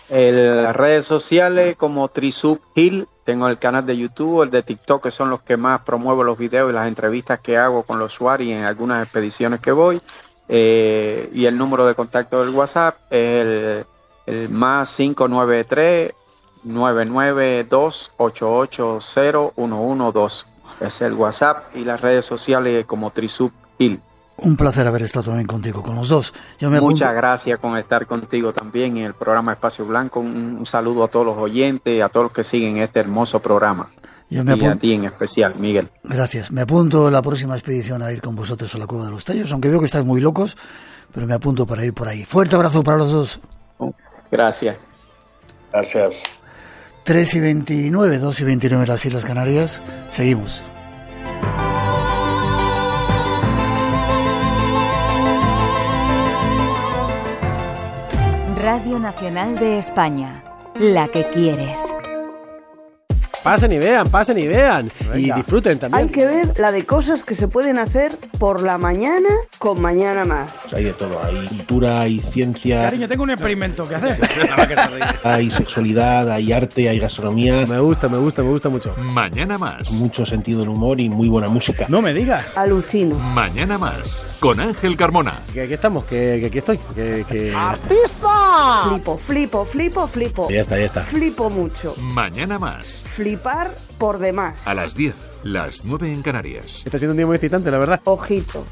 las 0.09 0.75
redes 0.75 1.05
sociales 1.05 1.75
como 1.75 2.07
Trisub 2.09 2.61
Hill, 2.75 3.07
tengo 3.23 3.47
el 3.47 3.57
canal 3.57 3.85
de 3.85 3.97
YouTube, 3.97 4.43
el 4.43 4.51
de 4.51 4.61
TikTok, 4.61 5.03
que 5.03 5.11
son 5.11 5.31
los 5.31 5.41
que 5.41 5.57
más 5.57 5.81
promuevo 5.81 6.23
los 6.23 6.37
videos 6.37 6.69
y 6.69 6.73
las 6.73 6.87
entrevistas 6.87 7.39
que 7.39 7.57
hago 7.57 7.83
con 7.83 7.97
los 7.97 8.13
usuarios 8.13 8.51
en 8.51 8.65
algunas 8.65 9.01
expediciones 9.01 9.59
que 9.59 9.71
voy. 9.71 9.99
Eh, 10.47 11.29
y 11.33 11.45
el 11.45 11.57
número 11.57 11.87
de 11.87 11.95
contacto 11.95 12.45
del 12.45 12.53
WhatsApp 12.53 12.97
es 13.09 13.85
el, 14.27 14.49
más 14.49 14.95
593 14.95 16.13
992 16.63 18.11
880 18.17 20.45
Es 20.81 21.01
el 21.01 21.13
WhatsApp 21.13 21.75
y 21.75 21.83
las 21.83 22.01
redes 22.01 22.25
sociales 22.25 22.85
como 22.85 23.09
Trisub 23.09 23.51
Hill. 23.79 23.99
Un 24.37 24.57
placer 24.57 24.85
haber 24.85 25.03
estado 25.03 25.25
también 25.25 25.47
contigo, 25.47 25.81
con 25.81 25.95
los 25.95 26.09
dos. 26.09 26.33
Muchas 26.59 27.15
gracias 27.15 27.57
con 27.59 27.77
estar 27.77 28.05
contigo 28.05 28.51
también 28.51 28.97
en 28.97 29.05
el 29.05 29.13
programa 29.13 29.53
Espacio 29.53 29.85
Blanco. 29.85 30.19
Un, 30.19 30.65
saludo 30.65 31.05
a 31.05 31.07
todos 31.07 31.25
los 31.25 31.37
oyentes, 31.37 32.03
a 32.03 32.09
todos 32.09 32.25
los 32.25 32.31
que 32.33 32.43
siguen 32.43 32.77
este 32.77 32.99
hermoso 32.99 33.39
programa. 33.39 33.87
y 34.29 34.37
a 34.37 34.75
ti 34.75 34.93
en 34.93 35.05
especial, 35.05 35.55
Miguel. 35.57 35.89
Gracias. 36.03 36.51
Me 36.51 36.61
apunto 36.61 37.09
la 37.09 37.21
próxima 37.21 37.55
expedición 37.55 38.01
a 38.01 38.11
ir 38.11 38.21
con 38.21 38.35
vosotros 38.35 38.73
a 38.75 38.77
la 38.77 38.87
Cueva 38.87 39.05
de 39.05 39.11
los 39.11 39.23
Tallos, 39.23 39.51
aunque 39.51 39.69
veo 39.69 39.79
que 39.79 39.85
estáis 39.85 40.05
muy 40.05 40.19
locos, 40.19 40.57
pero 41.13 41.25
me 41.27 41.33
apunto 41.33 41.65
para 41.65 41.85
ir 41.85 41.93
por 41.93 42.07
ahí. 42.09 42.25
Fuerte 42.25 42.55
abrazo 42.55 42.83
para 42.83 42.97
los 42.97 43.11
dos. 43.11 43.39
Gracias. 44.31 44.77
Gracias. 45.71 46.23
3 47.05 47.33
y 47.35 47.39
29, 47.39 48.17
2 48.17 48.39
y 48.39 48.43
29 48.43 48.83
en 48.83 48.89
las 48.89 49.05
Islas 49.05 49.25
Canarias. 49.25 49.81
Seguimos. 50.07 50.61
Radio 58.65 58.97
Nacional 58.97 59.59
de 59.59 59.77
España, 59.77 60.43
la 60.79 61.07
que 61.07 61.23
quieres. 61.29 61.77
Pasen 63.45 63.71
y 63.73 63.77
vean, 63.77 64.09
pasen 64.09 64.39
y 64.39 64.47
vean. 64.47 64.91
Y 65.13 65.31
disfruten 65.31 65.77
también. 65.77 66.05
Hay 66.05 66.09
que 66.09 66.25
ver 66.25 66.59
la 66.59 66.71
de 66.71 66.83
cosas 66.83 67.23
que 67.23 67.35
se 67.35 67.47
pueden 67.47 67.77
hacer 67.77 68.11
por 68.39 68.63
la 68.63 68.79
mañana 68.79 69.29
con 69.59 69.79
Mañana 69.79 70.25
Más. 70.25 70.73
Hay 70.73 70.85
de 70.85 70.93
todo, 70.93 71.23
hay 71.23 71.45
cultura, 71.45 72.01
hay 72.01 72.21
ciencia. 72.33 72.79
Cariño, 72.81 73.07
tengo 73.07 73.21
un 73.21 73.29
experimento 73.29 73.83
que 73.83 73.93
hacer. 73.93 74.19
hay 75.23 75.51
sexualidad, 75.51 76.27
hay 76.31 76.51
arte, 76.51 76.89
hay 76.89 76.97
gastronomía. 76.97 77.67
Me 77.67 77.79
gusta, 77.79 78.09
me 78.09 78.17
gusta, 78.17 78.41
me 78.41 78.49
gusta 78.49 78.69
mucho. 78.69 78.95
Mañana 78.97 79.59
Más. 79.59 79.91
Mucho 79.91 80.25
sentido 80.25 80.61
del 80.61 80.69
humor 80.69 80.99
y 80.99 81.07
muy 81.07 81.27
buena 81.27 81.47
música. 81.47 81.85
No 81.87 82.01
me 82.01 82.15
digas. 82.15 82.57
Alucino. 82.57 83.13
Mañana 83.35 83.77
Más. 83.77 84.37
Con 84.39 84.59
Ángel 84.59 84.97
Carmona. 84.97 85.39
Que 85.53 85.61
aquí 85.61 85.73
estamos, 85.75 86.05
que, 86.05 86.47
aquí 86.47 86.57
estoy. 86.57 86.79
Que, 86.95 87.53
¡Artista! 87.55 88.89
Flipo, 88.89 89.15
flipo, 89.17 89.65
flipo, 89.65 90.07
flipo. 90.07 90.49
Ya 90.49 90.61
está, 90.61 90.79
ya 90.79 90.85
está. 90.85 91.03
Flipo 91.03 91.51
mucho. 91.51 91.93
Mañana 92.01 92.57
Más 92.57 93.05
par 93.37 93.75
por 93.97 94.19
demás. 94.19 94.67
A 94.67 94.73
las 94.73 94.95
10, 94.95 95.15
las 95.43 95.85
9 95.85 96.11
en 96.11 96.21
Canarias. 96.21 96.85
Está 96.85 96.97
siendo 96.97 97.13
un 97.13 97.17
día 97.17 97.25
muy 97.25 97.35
excitante, 97.35 97.71
la 97.71 97.77
verdad. 97.77 98.01
Ojito. 98.05 98.65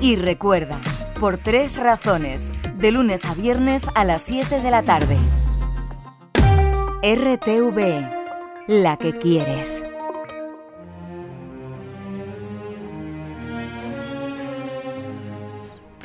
Y 0.00 0.16
recuerda, 0.16 0.80
por 1.18 1.38
tres 1.38 1.76
razones, 1.76 2.42
de 2.78 2.92
lunes 2.92 3.24
a 3.24 3.34
viernes 3.34 3.84
a 3.94 4.04
las 4.04 4.22
7 4.22 4.60
de 4.60 4.70
la 4.70 4.82
tarde. 4.82 5.18
RTV, 7.02 8.08
la 8.66 8.96
que 8.96 9.18
quieres. 9.18 9.82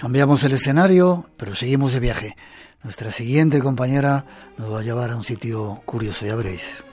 Cambiamos 0.05 0.43
el 0.43 0.51
escenario, 0.51 1.25
pero 1.35 1.55
seguimos 1.55 1.91
de 1.91 1.99
viaje. 1.99 2.35
Nuestra 2.83 3.11
siguiente 3.11 3.59
compañera 3.59 4.23
nos 4.55 4.71
va 4.71 4.81
a 4.81 4.83
llevar 4.83 5.09
a 5.09 5.15
un 5.15 5.23
sitio 5.23 5.81
curioso, 5.83 6.27
ya 6.27 6.35
veréis. 6.35 6.83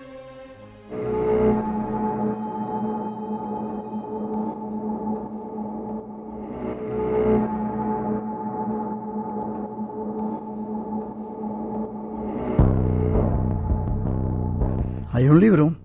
Hay 15.13 15.29
un 15.29 15.39
libro 15.39 15.77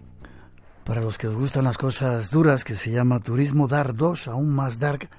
para 0.85 1.01
los 1.01 1.17
que 1.17 1.27
os 1.27 1.35
gustan 1.35 1.65
las 1.65 1.77
cosas 1.77 2.31
duras 2.31 2.63
que 2.63 2.77
se 2.77 2.89
llama 2.89 3.19
Turismo 3.19 3.67
Dark 3.67 3.95
2, 3.95 4.29
aún 4.29 4.55
más 4.55 4.79
dark, 4.79 5.09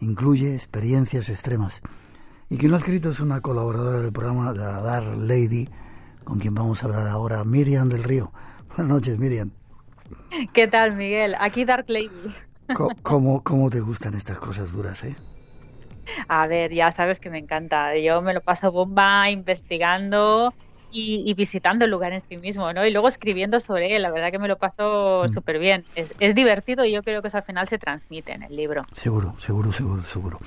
incluye 0.00 0.54
experiencias 0.54 1.28
extremas. 1.28 1.82
Y 2.48 2.58
quien 2.58 2.70
lo 2.70 2.76
ha 2.76 2.78
escrito 2.78 3.10
es 3.10 3.20
una 3.20 3.40
colaboradora 3.40 4.00
del 4.00 4.12
programa 4.12 4.52
de 4.52 4.60
la 4.60 4.80
Dark 4.80 5.16
Lady, 5.18 5.68
con 6.24 6.38
quien 6.38 6.54
vamos 6.54 6.82
a 6.82 6.86
hablar 6.86 7.08
ahora, 7.08 7.44
Miriam 7.44 7.88
del 7.88 8.04
Río. 8.04 8.32
Buenas 8.68 8.88
noches, 8.88 9.18
Miriam. 9.18 9.50
¿Qué 10.52 10.68
tal, 10.68 10.94
Miguel? 10.94 11.34
Aquí 11.40 11.64
Dark 11.64 11.86
Lady. 11.88 12.34
¿Cómo, 13.02 13.42
cómo 13.42 13.70
te 13.70 13.80
gustan 13.80 14.14
estas 14.14 14.38
cosas 14.38 14.72
duras, 14.72 15.02
eh? 15.04 15.16
A 16.28 16.46
ver, 16.46 16.72
ya 16.72 16.92
sabes 16.92 17.18
que 17.18 17.30
me 17.30 17.38
encanta. 17.38 17.96
Yo 17.96 18.22
me 18.22 18.34
lo 18.34 18.40
paso 18.40 18.70
bomba 18.70 19.30
investigando 19.30 20.52
y, 20.96 21.34
visitando 21.34 21.84
el 21.84 21.90
lugar 21.90 22.12
en 22.12 22.20
sí 22.20 22.36
mismo, 22.38 22.72
¿no? 22.72 22.86
Y 22.86 22.90
luego 22.90 23.08
escribiendo 23.08 23.60
sobre 23.60 23.96
él. 23.96 24.02
La 24.02 24.10
verdad 24.10 24.30
que 24.30 24.38
me 24.38 24.48
lo 24.48 24.56
paso 24.56 25.24
mm. 25.24 25.32
súper 25.32 25.58
bien. 25.58 25.84
Es, 25.94 26.10
es, 26.20 26.34
divertido 26.34 26.84
y 26.84 26.92
yo 26.92 27.02
creo 27.02 27.22
que 27.22 27.28
eso 27.28 27.36
al 27.36 27.44
final 27.44 27.68
se 27.68 27.78
transmite 27.78 28.32
en 28.32 28.42
el 28.42 28.56
libro. 28.56 28.82
Seguro, 28.92 29.34
seguro, 29.38 29.72
seguro, 29.72 30.02
seguro. 30.02 30.38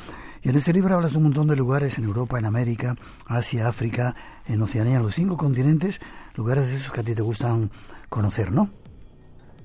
Y 0.42 0.50
en 0.50 0.56
ese 0.56 0.74
libro 0.74 0.96
hablas 0.96 1.12
de 1.12 1.18
un 1.18 1.26
montón 1.26 1.48
de 1.48 1.56
lugares 1.56 1.98
en 1.98 2.06
Europa, 2.06 2.40
en 2.40 2.46
América, 2.46 2.96
Asia, 3.28 3.68
África, 3.68 4.16
en 4.48 4.62
Oceanía, 4.62 5.00
los 5.00 5.16
cinco 5.16 5.38
continentes, 5.38 6.00
lugares 6.36 6.70
de 6.70 6.78
esos 6.78 6.92
que 6.92 7.02
a 7.02 7.04
ti 7.04 7.14
te 7.14 7.22
gustan 7.22 7.72
conocer, 8.10 8.52
¿no? 8.52 8.70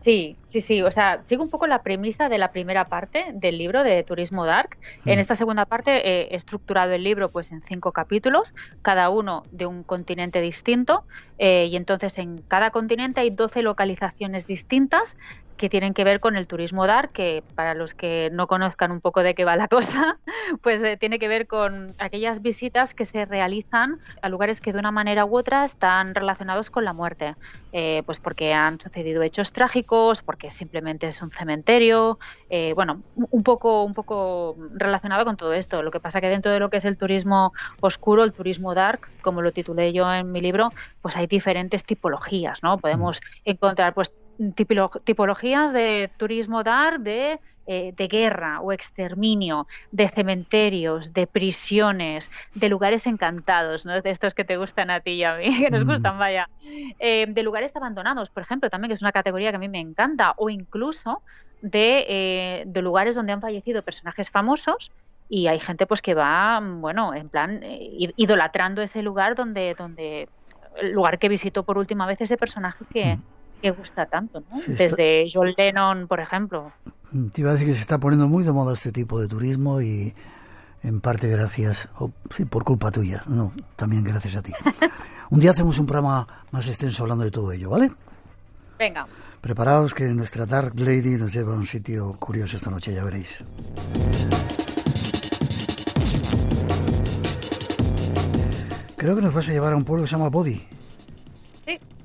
Sí, 0.04 0.36
sí, 0.48 0.60
sí. 0.60 0.82
O 0.82 0.90
sea, 0.90 1.22
sigo 1.24 1.42
un 1.42 1.48
poco 1.48 1.66
la 1.66 1.82
premisa 1.82 2.28
de 2.28 2.36
la 2.36 2.52
primera 2.52 2.84
parte 2.84 3.24
del 3.32 3.56
libro 3.56 3.82
de 3.82 4.02
Turismo 4.02 4.44
Dark. 4.44 4.76
En 5.06 5.16
mm. 5.16 5.20
esta 5.20 5.34
segunda 5.34 5.64
parte 5.64 6.06
he 6.06 6.36
estructurado 6.36 6.92
el 6.92 7.02
libro 7.02 7.30
pues 7.30 7.52
en 7.52 7.62
cinco 7.62 7.90
capítulos, 7.92 8.54
cada 8.82 9.08
uno 9.08 9.44
de 9.50 9.64
un 9.64 9.82
continente 9.82 10.42
distinto. 10.42 11.04
Eh, 11.38 11.68
y 11.70 11.76
entonces 11.76 12.18
en 12.18 12.36
cada 12.36 12.70
continente 12.70 13.20
hay 13.20 13.30
12 13.30 13.62
localizaciones 13.62 14.46
distintas 14.46 15.16
que 15.56 15.68
tienen 15.68 15.94
que 15.94 16.04
ver 16.04 16.20
con 16.20 16.36
el 16.36 16.46
turismo 16.46 16.86
dark, 16.86 17.12
que 17.12 17.42
para 17.54 17.74
los 17.74 17.94
que 17.94 18.28
no 18.32 18.46
conozcan 18.46 18.90
un 18.90 19.00
poco 19.00 19.22
de 19.22 19.34
qué 19.34 19.44
va 19.44 19.56
la 19.56 19.68
cosa, 19.74 20.18
pues 20.62 20.82
eh, 20.82 20.96
tiene 20.96 21.18
que 21.18 21.28
ver 21.28 21.46
con 21.46 21.92
aquellas 21.98 22.42
visitas 22.42 22.94
que 22.94 23.04
se 23.04 23.24
realizan 23.24 23.98
a 24.22 24.28
lugares 24.28 24.60
que 24.60 24.72
de 24.72 24.78
una 24.78 24.90
manera 24.90 25.24
u 25.24 25.36
otra 25.38 25.64
están 25.64 26.14
relacionados 26.14 26.70
con 26.70 26.84
la 26.84 26.92
muerte, 26.92 27.34
eh, 27.72 28.02
pues 28.06 28.18
porque 28.18 28.52
han 28.52 28.80
sucedido 28.80 29.22
hechos 29.22 29.52
trágicos, 29.52 29.93
porque 30.22 30.50
simplemente 30.50 31.08
es 31.08 31.22
un 31.22 31.30
cementerio, 31.30 32.18
eh, 32.50 32.72
bueno, 32.74 33.02
un 33.16 33.42
poco, 33.42 33.84
un 33.84 33.94
poco 33.94 34.56
relacionado 34.74 35.24
con 35.24 35.36
todo 35.36 35.52
esto. 35.52 35.82
Lo 35.82 35.90
que 35.90 36.00
pasa 36.00 36.20
que 36.20 36.28
dentro 36.28 36.50
de 36.52 36.60
lo 36.60 36.70
que 36.70 36.78
es 36.78 36.84
el 36.84 36.96
turismo 36.96 37.52
oscuro, 37.80 38.24
el 38.24 38.32
turismo 38.32 38.74
dark, 38.74 39.08
como 39.22 39.42
lo 39.42 39.52
titulé 39.52 39.92
yo 39.92 40.12
en 40.12 40.32
mi 40.32 40.40
libro, 40.40 40.70
pues 41.02 41.16
hay 41.16 41.26
diferentes 41.26 41.84
tipologías, 41.84 42.62
¿no? 42.62 42.78
Podemos 42.78 43.20
encontrar 43.44 43.94
pues 43.94 44.12
tipologías 45.04 45.72
de 45.72 46.10
turismo 46.16 46.62
dar 46.62 47.00
de, 47.00 47.38
eh, 47.66 47.94
de 47.96 48.08
guerra 48.08 48.60
o 48.60 48.72
exterminio, 48.72 49.66
de 49.90 50.08
cementerios, 50.08 51.12
de 51.12 51.26
prisiones, 51.26 52.30
de 52.54 52.68
lugares 52.68 53.06
encantados, 53.06 53.84
¿no? 53.86 54.00
de 54.00 54.10
estos 54.10 54.34
que 54.34 54.44
te 54.44 54.56
gustan 54.56 54.90
a 54.90 55.00
ti 55.00 55.12
y 55.12 55.24
a 55.24 55.36
mí, 55.36 55.44
que 55.58 55.70
nos 55.70 55.86
gustan, 55.86 56.18
vaya, 56.18 56.48
eh, 56.98 57.26
de 57.28 57.42
lugares 57.42 57.74
abandonados, 57.74 58.30
por 58.30 58.42
ejemplo, 58.42 58.68
también 58.70 58.90
que 58.90 58.94
es 58.94 59.02
una 59.02 59.12
categoría 59.12 59.50
que 59.50 59.56
a 59.56 59.60
mí 59.60 59.68
me 59.68 59.80
encanta, 59.80 60.34
o 60.36 60.50
incluso 60.50 61.22
de, 61.62 62.04
eh, 62.08 62.64
de 62.66 62.82
lugares 62.82 63.14
donde 63.14 63.32
han 63.32 63.40
fallecido 63.40 63.82
personajes 63.82 64.28
famosos 64.28 64.92
y 65.30 65.46
hay 65.46 65.58
gente 65.58 65.86
pues 65.86 66.02
que 66.02 66.12
va, 66.12 66.60
bueno, 66.62 67.14
en 67.14 67.30
plan, 67.30 67.60
idolatrando 67.64 68.82
ese 68.82 69.00
lugar 69.00 69.34
donde, 69.34 69.74
donde 69.74 70.28
el 70.76 70.92
lugar 70.92 71.18
que 71.18 71.28
visitó 71.28 71.62
por 71.62 71.78
última 71.78 72.06
vez 72.06 72.20
ese 72.20 72.36
personaje 72.36 72.84
que, 72.92 73.18
que 73.62 73.70
gusta 73.70 74.04
tanto, 74.04 74.40
¿no? 74.40 74.60
Desde 74.66 75.26
John 75.32 75.54
Lennon, 75.56 76.06
por 76.06 76.20
ejemplo. 76.20 76.72
Te 77.32 77.42
iba 77.42 77.50
a 77.50 77.52
decir 77.52 77.68
que 77.68 77.74
se 77.74 77.80
está 77.80 77.98
poniendo 77.98 78.28
muy 78.28 78.42
de 78.42 78.50
moda 78.50 78.72
este 78.72 78.90
tipo 78.90 79.20
de 79.20 79.28
turismo 79.28 79.80
y 79.80 80.12
en 80.82 81.00
parte 81.00 81.28
gracias, 81.28 81.88
o 82.00 82.10
sí, 82.34 82.44
por 82.44 82.64
culpa 82.64 82.90
tuya, 82.90 83.22
no, 83.28 83.52
también 83.76 84.02
gracias 84.02 84.34
a 84.34 84.42
ti. 84.42 84.52
un 85.30 85.38
día 85.38 85.52
hacemos 85.52 85.78
un 85.78 85.86
programa 85.86 86.26
más 86.50 86.66
extenso 86.66 87.04
hablando 87.04 87.22
de 87.22 87.30
todo 87.30 87.52
ello, 87.52 87.70
¿vale? 87.70 87.92
Venga. 88.80 89.06
Preparaos 89.40 89.94
que 89.94 90.06
nuestra 90.06 90.44
Dark 90.44 90.72
Lady 90.74 91.16
nos 91.16 91.32
lleva 91.32 91.54
a 91.54 91.56
un 91.56 91.66
sitio 91.66 92.14
curioso 92.18 92.56
esta 92.56 92.70
noche, 92.70 92.92
ya 92.92 93.04
veréis. 93.04 93.44
Creo 98.96 99.14
que 99.14 99.22
nos 99.22 99.32
vas 99.32 99.48
a 99.48 99.52
llevar 99.52 99.72
a 99.72 99.76
un 99.76 99.84
pueblo 99.84 100.02
que 100.02 100.08
se 100.08 100.16
llama 100.16 100.30
Body. 100.30 100.66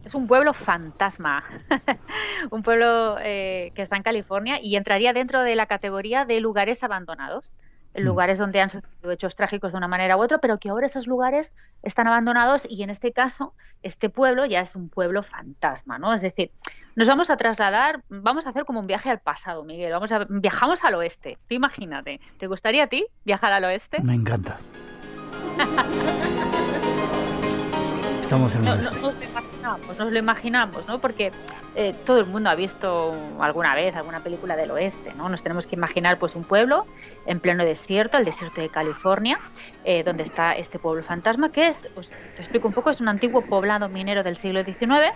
Es 0.05 0.15
un 0.15 0.27
pueblo 0.27 0.53
fantasma, 0.53 1.43
un 2.51 2.63
pueblo 2.63 3.17
eh, 3.21 3.71
que 3.75 3.81
está 3.81 3.97
en 3.97 4.03
California 4.03 4.59
y 4.62 4.75
entraría 4.75 5.13
dentro 5.13 5.41
de 5.41 5.55
la 5.55 5.65
categoría 5.65 6.25
de 6.25 6.39
lugares 6.39 6.83
abandonados, 6.83 7.51
mm. 7.95 8.01
lugares 8.01 8.38
donde 8.38 8.62
han 8.62 8.69
sucedido 8.69 9.12
hechos 9.12 9.35
trágicos 9.35 9.73
de 9.73 9.77
una 9.77 9.88
manera 9.88 10.15
u 10.15 10.23
otra, 10.23 10.38
pero 10.38 10.57
que 10.57 10.69
ahora 10.69 10.85
esos 10.85 11.05
lugares 11.05 11.51
están 11.83 12.07
abandonados 12.07 12.65
y 12.69 12.81
en 12.83 12.89
este 12.89 13.12
caso 13.12 13.53
este 13.83 14.09
pueblo 14.09 14.45
ya 14.45 14.62
es 14.62 14.75
un 14.75 14.89
pueblo 14.89 15.21
fantasma, 15.21 15.99
¿no? 15.99 16.13
Es 16.13 16.21
decir, 16.21 16.51
nos 16.95 17.07
vamos 17.07 17.29
a 17.29 17.38
trasladar, 17.38 18.03
vamos 18.09 18.45
a 18.45 18.49
hacer 18.49 18.65
como 18.65 18.79
un 18.79 18.88
viaje 18.88 19.09
al 19.09 19.19
pasado, 19.19 19.63
Miguel, 19.63 19.91
vamos 19.91 20.12
a 20.12 20.25
viajamos 20.29 20.83
al 20.83 20.95
oeste. 20.95 21.38
imagínate, 21.49 22.19
¿te 22.38 22.47
gustaría 22.47 22.85
a 22.85 22.88
ti 22.88 23.05
viajar 23.25 23.51
al 23.51 23.65
oeste? 23.65 24.01
Me 24.01 24.13
encanta. 24.13 24.57
Estamos 28.29 28.53
en 28.53 28.63
no, 28.63 28.75
no, 28.75 28.91
nos 28.91 29.15
lo 29.15 29.23
imaginamos, 29.23 29.97
nos 29.97 30.11
lo 30.11 30.19
imaginamos, 30.19 30.87
¿no? 30.87 31.01
Porque 31.01 31.31
eh, 31.73 31.95
todo 32.05 32.19
el 32.19 32.27
mundo 32.27 32.51
ha 32.51 32.53
visto 32.53 33.11
alguna 33.39 33.73
vez 33.73 33.95
alguna 33.95 34.19
película 34.19 34.55
del 34.55 34.69
oeste, 34.69 35.15
¿no? 35.15 35.29
Nos 35.29 35.41
tenemos 35.41 35.65
que 35.65 35.75
imaginar 35.75 36.19
pues 36.19 36.35
un 36.35 36.43
pueblo 36.43 36.85
en 37.25 37.39
pleno 37.39 37.65
desierto, 37.65 38.17
el 38.17 38.25
desierto 38.25 38.61
de 38.61 38.69
California, 38.69 39.39
eh, 39.83 40.03
donde 40.03 40.21
está 40.21 40.53
este 40.53 40.77
pueblo 40.77 41.01
fantasma, 41.01 41.51
que 41.51 41.69
es, 41.69 41.89
os 41.95 42.11
explico 42.37 42.67
un 42.67 42.75
poco, 42.75 42.91
es 42.91 43.01
un 43.01 43.07
antiguo 43.07 43.41
poblado 43.41 43.89
minero 43.89 44.21
del 44.21 44.37
siglo 44.37 44.63
XIX, 44.63 45.11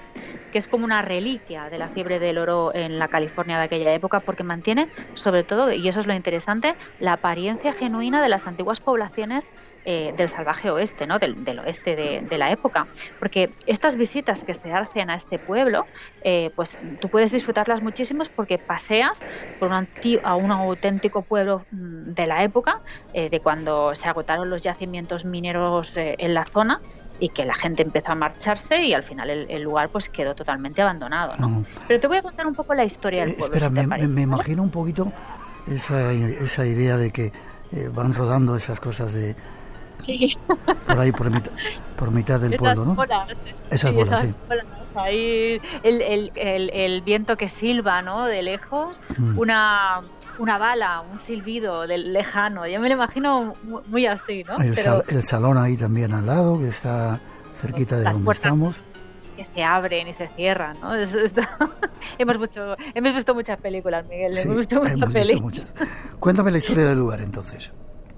que 0.52 0.58
es 0.58 0.68
como 0.68 0.84
una 0.84 1.04
reliquia 1.04 1.70
de 1.70 1.78
la 1.78 1.90
fiebre 1.90 2.18
del 2.18 2.40
oro 2.40 2.74
en 2.74 2.98
la 2.98 3.10
California 3.10 3.60
de 3.60 3.66
aquella 3.66 3.94
época, 3.94 4.22
porque 4.22 4.44
mantiene, 4.44 4.90
sobre 5.14 5.44
todo, 5.44 5.72
y 5.72 5.88
eso 5.88 6.00
es 6.00 6.08
lo 6.08 6.16
interesante, 6.16 6.74
la 7.00 7.14
apariencia 7.14 7.74
genuina 7.74 8.24
de 8.24 8.30
las 8.30 8.48
antiguas 8.48 8.80
poblaciones 8.80 9.52
eh, 9.86 10.14
del 10.16 10.30
salvaje 10.30 10.72
oeste, 10.72 11.06
¿no? 11.06 11.20
del, 11.20 11.60
oeste 11.60 11.98
de, 11.98 12.38
la 12.38 12.52
época. 12.52 12.88
Porque 13.20 13.54
estas 13.68 13.98
visitas 13.98 14.46
que 14.46 14.54
se 14.54 14.72
hacen 14.72 15.10
a 15.10 15.16
este 15.16 15.40
pueblo, 15.40 15.86
eh, 16.22 16.52
pues 16.56 16.80
tú 17.02 17.10
puedes 17.10 17.34
disfrutarlas 17.34 17.82
muchísimo 17.82 18.24
porque 18.34 18.58
paseas 18.58 19.22
por 19.60 19.72
un 19.72 19.88
a 20.24 20.36
un 20.36 20.52
auténtico 20.52 21.22
pueblo 21.24 21.66
mm, 21.72 22.14
de 22.14 22.28
la 22.28 22.44
época, 22.44 22.80
eh, 23.14 23.30
de 23.30 23.42
cuando 23.42 23.94
se 23.94 24.08
agotaron 24.08 24.50
los 24.50 24.62
yacimientos 24.62 25.26
mineros 25.26 25.98
en 25.98 26.34
la 26.34 26.46
zona 26.46 26.80
y 27.20 27.28
que 27.28 27.44
la 27.44 27.54
gente 27.54 27.84
empezó 27.84 28.14
a 28.14 28.16
marcharse 28.16 28.84
y 28.84 28.94
al 28.94 29.04
final 29.04 29.30
el, 29.30 29.62
lugar 29.64 29.90
pues 29.90 30.08
quedó 30.08 30.34
totalmente 30.34 30.82
abandonado. 30.82 31.36
¿no? 31.36 31.66
Pero 31.90 32.00
te 32.00 32.08
voy 32.08 32.18
a 32.18 32.22
contar 32.22 32.48
un 32.48 32.56
poco 32.56 32.74
la 32.74 32.86
historia 32.86 33.26
del 33.26 33.36
pueblo. 33.36 33.58
espera, 33.58 33.70
me, 33.70 34.22
imagino 34.22 34.64
un 34.64 34.72
poquito 34.72 35.12
esa, 35.68 36.14
esa 36.14 36.66
idea 36.66 36.96
de 36.96 37.12
que 37.12 37.34
van 37.94 38.14
rodando 38.14 38.56
esas 38.56 38.80
cosas 38.80 39.12
de 39.12 39.36
por 40.86 41.00
ahí, 41.00 41.12
por, 41.12 41.30
mitad, 41.30 41.52
por 41.96 42.12
mitad 42.12 42.40
del 42.40 42.56
pueblo, 42.56 42.86
¿no? 42.86 42.98
esas 43.70 43.94
bolas, 43.94 44.22
sí. 44.22 44.34
Ahí 44.96 45.60
el, 45.82 46.02
el, 46.02 46.32
el, 46.36 47.02
viento 47.02 47.36
que 47.36 47.50
silba, 47.50 48.04
¿no? 48.04 48.26
De 48.26 48.44
lejos, 48.44 49.02
mm. 49.18 49.40
una, 49.40 50.02
una 50.38 50.58
bala, 50.60 51.02
un 51.02 51.20
silbido 51.20 51.88
del 51.88 52.14
lejano. 52.14 52.68
Yo 52.68 52.80
me 52.80 52.90
lo 52.90 52.96
imagino 52.96 53.56
muy 53.88 54.06
así, 54.06 54.44
¿no? 54.44 54.58
El, 54.58 55.24
salón 55.24 55.58
ahí 55.58 55.78
también 55.78 56.14
al 56.14 56.28
lado, 56.28 56.60
que 56.60 56.68
está 56.68 57.20
cerquita 57.56 57.98
de 57.98 58.04
donde 58.04 58.32
estamos 58.32 58.84
que 59.36 59.44
se 59.44 59.64
abren 59.64 60.08
y 60.08 60.14
se 60.14 60.28
cierran, 60.30 60.80
¿no? 60.80 60.94
hemos, 62.18 62.38
mucho, 62.38 62.76
hemos 62.94 63.16
visto 63.16 63.34
muchas 63.34 63.60
películas, 63.60 64.06
Miguel, 64.08 64.38
hemos 64.38 64.58
visto 64.58 64.80
muchas 64.80 65.12
películas. 65.12 65.76
Cuéntame 66.20 66.52
la 66.52 66.58
historia 66.60 66.86
del 66.86 67.00
lugar 67.00 67.22
entonces. 67.22 67.72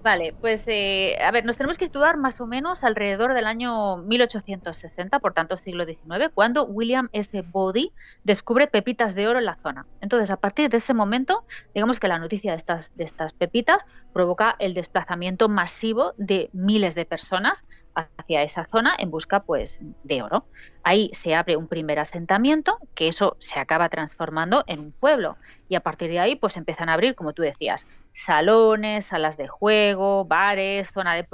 Vale, 0.06 0.36
pues 0.39 0.63
eh, 0.68 1.18
a 1.20 1.32
ver, 1.32 1.46
nos 1.46 1.58
tenemos 1.58 1.80
que 1.80 1.86
estudiar 1.86 2.15
más 2.18 2.39
o 2.39 2.46
menos 2.46 2.84
alrededor 2.84 3.34
del 3.34 3.48
año 3.48 3.98
1860, 3.98 5.18
por 5.18 5.34
tanto 5.34 5.58
siglo 5.58 5.84
XIX, 5.84 6.30
cuando 6.32 6.63
William 6.65 7.10
S. 7.12 7.41
Body 7.41 7.91
descubre 8.24 8.68
pepitas 8.68 9.15
de 9.15 9.28
oro 9.28 9.39
en 9.39 9.46
la 9.46 9.58
zona. 9.63 9.88
Entonces, 10.02 10.30
a 10.30 10.38
partir 10.38 10.70
de 10.70 10.78
ese 10.78 10.94
momento, 10.94 11.44
digamos 11.74 12.00
que 12.00 12.08
la 12.08 12.20
noticia 12.20 12.52
de 12.52 12.58
estas, 12.58 12.96
de 12.96 13.04
estas 13.04 13.34
pepitas 13.34 13.84
provoca 14.13 14.56
el 14.60 14.76
desplazamiento 14.76 15.50
masivo 15.50 16.13
de 16.18 16.52
miles 16.54 16.94
de 16.94 17.06
personas 17.06 17.65
hacia 17.95 18.43
esa 18.43 18.65
zona 18.65 18.95
en 18.97 19.12
busca 19.12 19.41
pues 19.41 19.79
de 20.03 20.21
oro. 20.21 20.45
Ahí 20.84 21.10
se 21.13 21.34
abre 21.34 21.58
un 21.58 21.67
primer 21.67 21.99
asentamiento, 21.99 22.77
que 22.93 23.08
eso 23.08 23.36
se 23.39 23.60
acaba 23.60 23.89
transformando 23.89 24.63
en 24.67 24.79
un 24.79 24.91
pueblo 24.91 25.38
y 25.69 25.75
a 25.75 25.79
partir 25.79 26.10
de 26.10 26.19
ahí 26.19 26.36
pues 26.36 26.58
empiezan 26.58 26.89
a 26.89 26.93
abrir, 26.93 27.15
como 27.15 27.34
tú 27.34 27.41
decías, 27.41 27.88
salones, 28.13 29.05
salas 29.05 29.38
de 29.38 29.47
juego, 29.47 30.25
bares, 30.25 30.91
zona 30.93 31.15
de, 31.15 31.25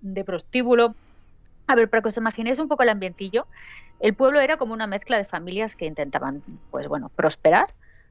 de 0.00 0.24
prostíbulo. 0.24 0.94
A 1.66 1.74
ver, 1.74 1.88
para 1.90 2.02
que 2.02 2.08
os 2.08 2.16
imaginéis 2.16 2.58
un 2.58 2.68
poco 2.68 2.82
el 2.82 2.90
ambientillo, 2.90 3.46
el 4.00 4.14
pueblo 4.14 4.40
era 4.40 4.56
como 4.56 4.74
una 4.74 4.86
mezcla 4.86 5.16
de 5.16 5.24
familias 5.24 5.74
que 5.74 5.86
intentaban, 5.86 6.42
pues 6.70 6.86
bueno, 6.86 7.10
prosperar 7.16 7.66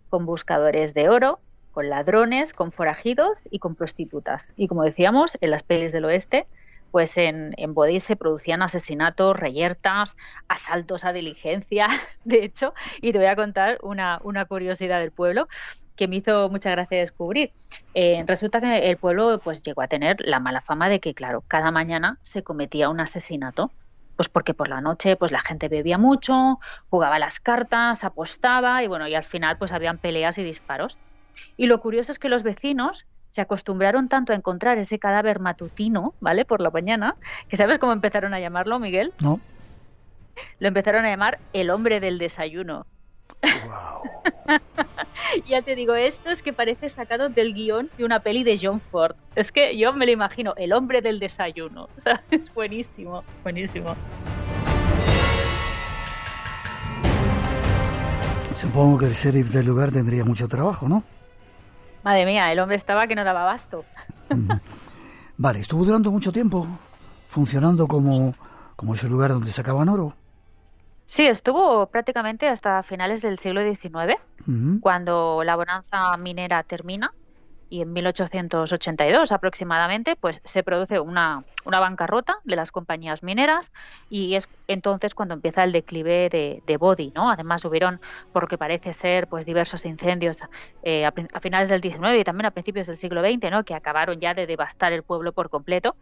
con 0.10 0.26
buscadores 0.26 0.94
de 0.94 1.10
oro, 1.10 1.40
con 1.72 1.90
ladrones, 1.90 2.54
con 2.54 2.72
forajidos 2.72 3.42
y 3.52 3.60
con 3.60 3.76
prostitutas. 3.76 4.54
Y 4.56 4.68
como 4.68 4.84
decíamos, 4.84 5.38
en 5.42 5.52
las 5.52 5.64
pelis 5.64 5.92
del 5.92 6.06
oeste, 6.06 6.48
pues 6.96 7.18
en, 7.18 7.54
en 7.58 7.76
se 8.00 8.16
producían 8.16 8.62
asesinatos, 8.62 9.36
reyertas, 9.36 10.16
asaltos 10.48 11.04
a 11.04 11.12
diligencias, 11.12 11.92
de 12.24 12.46
hecho, 12.46 12.74
y 13.02 13.12
te 13.12 13.18
voy 13.18 13.28
a 13.28 13.36
contar 13.36 13.80
una, 13.84 14.22
una 14.24 14.46
curiosidad 14.46 15.02
del 15.02 15.12
pueblo. 15.12 15.50
que 15.98 16.08
me 16.08 16.16
hizo 16.16 16.50
mucha 16.50 16.72
gracia 16.72 16.98
descubrir. 16.98 17.52
Eh, 17.94 18.24
resulta 18.26 18.62
que 18.62 18.90
el 18.90 18.96
pueblo 18.96 19.42
pues 19.44 19.62
llegó 19.62 19.82
a 19.82 19.90
tener 19.90 20.22
la 20.22 20.40
mala 20.40 20.62
fama 20.62 20.88
de 20.88 21.02
que, 21.02 21.14
claro, 21.14 21.44
cada 21.50 21.70
mañana 21.70 22.18
se 22.24 22.44
cometía 22.44 22.88
un 22.88 23.02
asesinato. 23.02 23.74
Pues 24.16 24.30
porque 24.30 24.54
por 24.54 24.70
la 24.70 24.80
noche 24.80 25.18
pues 25.18 25.34
la 25.34 25.42
gente 25.42 25.68
bebía 25.68 25.98
mucho, 25.98 26.60
jugaba 26.90 27.20
las 27.20 27.42
cartas, 27.42 28.06
apostaba 28.06 28.84
y 28.84 28.88
bueno, 28.88 29.06
y 29.10 29.16
al 29.16 29.26
final 29.26 29.58
pues 29.58 29.74
habían 29.74 30.00
peleas 30.00 30.38
y 30.38 30.44
disparos. 30.46 30.98
Y 31.58 31.66
lo 31.66 31.82
curioso 31.82 32.14
es 32.14 32.20
que 32.20 32.30
los 32.30 32.44
vecinos 32.44 33.06
se 33.36 33.42
acostumbraron 33.42 34.08
tanto 34.08 34.32
a 34.32 34.36
encontrar 34.38 34.78
ese 34.78 34.98
cadáver 34.98 35.42
matutino, 35.42 36.14
¿vale? 36.22 36.46
Por 36.46 36.62
la 36.62 36.72
mañana, 36.72 37.18
que 37.50 37.58
¿sabes 37.58 37.80
cómo 37.80 37.92
empezaron 37.92 38.34
a 38.34 38.40
llamarlo, 38.40 38.80
Miguel? 38.80 39.12
No. 39.20 39.42
Lo 40.60 40.70
empezaron 40.70 41.04
a 41.04 41.10
llamar 41.10 41.40
el 41.52 41.70
hombre 41.70 42.00
del 42.00 42.18
desayuno. 42.18 42.86
ya 45.50 45.62
te 45.62 45.76
digo, 45.76 45.96
esto 45.96 46.30
es 46.30 46.42
que 46.42 46.54
parece 46.54 46.88
sacado 46.88 47.28
del 47.28 47.54
guion 47.54 47.90
de 47.98 48.06
una 48.06 48.22
peli 48.22 48.46
de 48.46 48.58
John 48.58 48.80
Ford. 48.80 49.18
Es 49.36 49.52
que 49.52 49.78
yo 49.78 49.92
me 49.92 50.06
lo 50.06 50.14
imagino, 50.14 50.54
el 50.56 50.72
hombre 50.72 51.02
del 51.02 51.20
desayuno. 51.20 51.90
O 51.98 52.00
sea, 52.00 52.24
es 52.32 52.54
buenísimo, 52.54 53.26
buenísimo. 53.44 53.98
Supongo 58.54 59.00
que 59.00 59.08
el 59.08 59.14
sheriff 59.14 59.50
del 59.50 59.66
lugar 59.66 59.92
tendría 59.92 60.24
mucho 60.24 60.48
trabajo, 60.48 60.88
¿no? 60.88 61.04
Madre 62.06 62.28
mía, 62.28 62.52
el 62.52 62.60
hombre 62.60 62.78
estaba 62.78 63.08
que 63.08 63.16
no 63.16 63.24
daba 63.24 63.42
abasto. 63.42 63.84
vale, 65.38 65.60
estuvo 65.60 65.84
durante 65.84 66.12
mucho 66.12 66.32
tiempo 66.32 66.68
funcionando 67.28 67.88
como, 67.88 68.36
como 68.76 68.94
ese 68.94 69.10
lugar 69.10 69.32
donde 69.32 69.50
sacaban 69.50 69.90
oro. 69.90 70.14
Sí, 71.08 71.26
estuvo 71.26 71.88
prácticamente 71.88 72.48
hasta 72.48 72.84
finales 72.84 73.24
del 73.24 73.40
siglo 73.40 73.62
XIX, 73.64 74.22
cuando 74.82 75.44
la 75.44 75.56
bonanza 75.56 76.16
minera 76.18 76.62
termina 76.62 77.12
y 77.70 77.82
en 77.82 77.94
1882 77.94 79.32
aproximadamente, 79.32 80.16
pues 80.16 80.42
se 80.44 80.64
produce 80.64 81.00
una, 81.00 81.44
bancarrota 81.66 82.38
de 82.44 82.56
las 82.56 82.72
compañías 82.72 83.24
mineras 83.24 83.72
y 84.10 84.36
es 84.36 84.48
entonces 84.68 85.16
cuando 85.16 85.34
empieza 85.34 85.64
el 85.64 85.72
declive 85.72 86.30
de, 86.30 86.62
de 86.66 87.12
¿no? 87.16 87.30
Además 87.32 87.66
hubieron, 87.66 88.00
por 88.32 88.44
lo 88.44 88.48
que 88.48 88.58
parece 88.58 88.94
ser, 88.94 89.28
pues 89.28 89.46
diversos 89.46 89.86
incendios 89.86 90.40
eh, 90.84 91.06
a, 91.06 91.14
a, 91.34 91.40
finales 91.40 91.70
del 91.70 91.82
XIX 91.82 92.20
y 92.20 92.24
también 92.24 92.46
a 92.46 92.52
principios 92.52 92.88
del 92.88 92.98
siglo 92.98 93.22
XX, 93.22 93.50
¿no? 93.52 93.64
Que 93.64 93.74
acabaron 93.74 94.20
ya 94.20 94.34
de 94.34 94.46
devastar 94.46 94.94
el 94.94 95.04
pueblo 95.04 95.34
por 95.34 95.50
completo. 95.50 95.96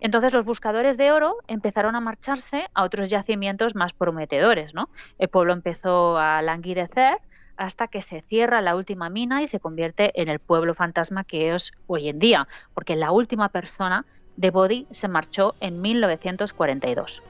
Entonces 0.00 0.32
los 0.32 0.44
buscadores 0.44 0.96
de 0.96 1.12
oro 1.12 1.36
empezaron 1.48 1.96
a 1.96 2.00
marcharse 2.00 2.68
a 2.74 2.84
otros 2.84 3.08
yacimientos 3.08 3.74
más 3.74 3.92
prometedores, 3.92 4.74
¿no? 4.74 4.88
El 5.18 5.28
pueblo 5.28 5.52
empezó 5.52 6.18
a 6.18 6.42
languidecer 6.42 7.18
hasta 7.56 7.88
que 7.88 8.02
se 8.02 8.22
cierra 8.22 8.60
la 8.60 8.76
última 8.76 9.10
mina 9.10 9.42
y 9.42 9.46
se 9.46 9.60
convierte 9.60 10.20
en 10.20 10.28
el 10.28 10.38
pueblo 10.38 10.74
fantasma 10.74 11.24
que 11.24 11.54
es 11.54 11.72
hoy 11.86 12.08
en 12.08 12.18
día, 12.18 12.48
porque 12.74 12.96
la 12.96 13.12
última 13.12 13.48
persona 13.48 14.04
de 14.36 14.50
Body 14.50 14.86
se 14.90 15.08
marchó 15.08 15.54
en 15.60 15.80
1942. 15.80 17.22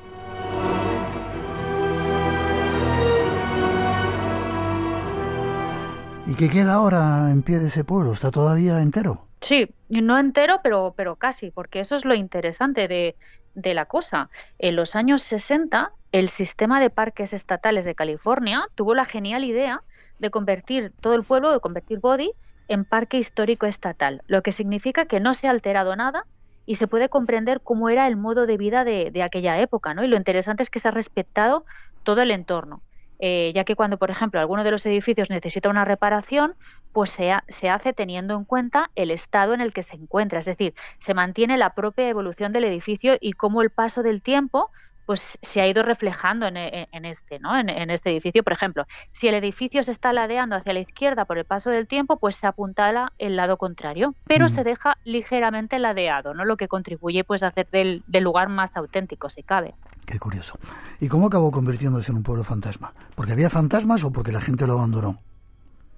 ¿Y 6.29 6.35
qué 6.35 6.51
queda 6.51 6.75
ahora 6.75 7.31
en 7.31 7.43
pie 7.43 7.61
de 7.61 7.69
ese 7.69 7.85
pueblo? 7.85 8.11
¿Está 8.11 8.33
todavía 8.33 8.81
entero? 8.83 9.27
Sí, 9.41 9.69
no 9.89 10.19
entero, 10.19 10.59
pero, 10.63 10.93
pero 10.97 11.15
casi, 11.15 11.53
porque 11.53 11.79
eso 11.79 11.95
es 11.95 12.05
lo 12.05 12.15
interesante 12.15 12.89
de, 12.89 13.15
de 13.55 13.75
la 13.75 13.85
cosa. 13.85 14.29
En 14.59 14.75
los 14.75 14.97
años 14.97 15.23
60, 15.23 15.93
el 16.11 16.29
sistema 16.29 16.81
de 16.81 16.91
parques 16.91 17.33
estatales 17.33 17.85
de 17.85 17.95
California 17.95 18.69
tuvo 18.75 18.95
la 18.95 19.05
genial 19.05 19.45
idea 19.45 19.83
de 20.19 20.31
convertir 20.31 20.93
todo 21.01 21.15
el 21.15 21.25
pueblo, 21.25 21.53
de 21.53 21.61
convertir 21.61 21.99
Body 22.01 22.33
en 22.69 22.85
parque 22.85 23.19
histórico 23.19 23.67
estatal, 23.67 24.23
lo 24.27 24.43
que 24.43 24.53
significa 24.53 25.07
que 25.07 25.21
no 25.21 25.35
se 25.35 25.47
ha 25.47 25.51
alterado 25.51 25.95
nada 25.95 26.25
y 26.67 26.77
se 26.77 26.89
puede 26.89 27.09
comprender 27.09 27.61
cómo 27.61 27.89
era 27.89 28.07
el 28.09 28.17
modo 28.17 28.47
de 28.47 28.57
vida 28.57 28.85
de, 28.85 29.11
de 29.13 29.23
aquella 29.23 29.61
época, 29.61 29.95
¿no? 29.95 30.05
Y 30.05 30.09
lo 30.09 30.17
interesante 30.17 30.63
es 30.63 30.71
que 30.71 30.81
se 30.81 30.89
ha 30.89 30.91
respetado 30.91 31.65
todo 32.03 32.23
el 32.23 32.31
entorno. 32.33 32.83
Eh, 33.19 33.53
ya 33.55 33.65
que 33.65 33.77
cuando, 33.77 33.97
por 33.97 34.11
ejemplo, 34.11 34.41
alguno 34.41 34.63
de 34.63 34.71
los 34.71 34.85
edificios 34.85 35.31
necesita 35.31 35.71
una 35.71 35.85
reparación, 35.85 36.55
pues 36.93 37.11
se, 37.11 37.33
ha, 37.33 37.45
se, 37.49 37.71
hace 37.71 37.93
teniendo 37.93 38.35
en 38.35 38.45
cuenta 38.45 38.91
el 38.95 39.11
estado 39.11 39.55
en 39.55 39.61
el 39.61 39.73
que 39.73 39.83
se 39.83 39.97
encuentra, 39.97 40.39
es 40.39 40.47
decir, 40.47 40.75
se 40.99 41.15
mantiene 41.15 41.57
la 41.57 41.71
propia 41.71 42.09
evolución 42.09 42.53
del 42.53 42.65
edificio 42.65 43.17
y 43.21 43.33
cómo 43.33 43.63
el 43.63 43.71
paso 43.71 44.03
del 44.03 44.23
tiempo 44.23 44.71
pues 45.07 45.39
se 45.41 45.61
ha 45.61 45.69
ido 45.69 45.83
reflejando 45.83 46.47
en, 46.47 46.57
en 46.57 47.05
este, 47.05 47.39
¿no? 47.39 47.59
En, 47.59 47.69
en, 47.69 47.91
este 47.91 48.11
edificio. 48.11 48.43
Por 48.43 48.53
ejemplo, 48.53 48.85
si 49.13 49.29
el 49.29 49.35
edificio 49.35 49.83
se 49.83 49.93
está 49.93 50.13
ladeando 50.13 50.57
hacia 50.57 50.73
la 50.73 50.81
izquierda 50.81 51.25
por 51.25 51.39
el 51.39 51.45
paso 51.45 51.71
del 51.71 51.87
tiempo, 51.87 52.19
pues 52.19 52.37
se 52.37 52.47
apuntala 52.47 53.13
el 53.19 53.37
lado 53.37 53.57
contrario, 53.57 54.15
pero 54.27 54.47
mm. 54.47 54.49
se 54.49 54.65
deja 54.65 54.99
ligeramente 55.05 55.79
ladeado, 55.79 56.35
¿no? 56.35 56.45
Lo 56.45 56.57
que 56.57 56.69
contribuye 56.69 57.25
pues 57.25 57.43
a 57.43 57.49
hacer 57.49 57.69
del, 57.71 58.03
del, 58.07 58.25
lugar 58.25 58.49
más 58.49 58.77
auténtico, 58.77 59.31
si 59.31 59.43
cabe. 59.43 59.75
Qué 60.07 60.19
curioso. 60.19 60.59
¿Y 61.01 61.09
cómo 61.09 61.27
acabó 61.27 61.51
convirtiéndose 61.51 62.11
en 62.11 62.19
un 62.19 62.23
pueblo 62.23 62.45
fantasma? 62.45 62.93
¿Porque 63.15 63.33
había 63.33 63.49
fantasmas 63.49 64.03
o 64.05 64.13
porque 64.13 64.33
la 64.33 64.41
gente 64.41 64.67
lo 64.67 64.75
abandonó? 64.75 65.21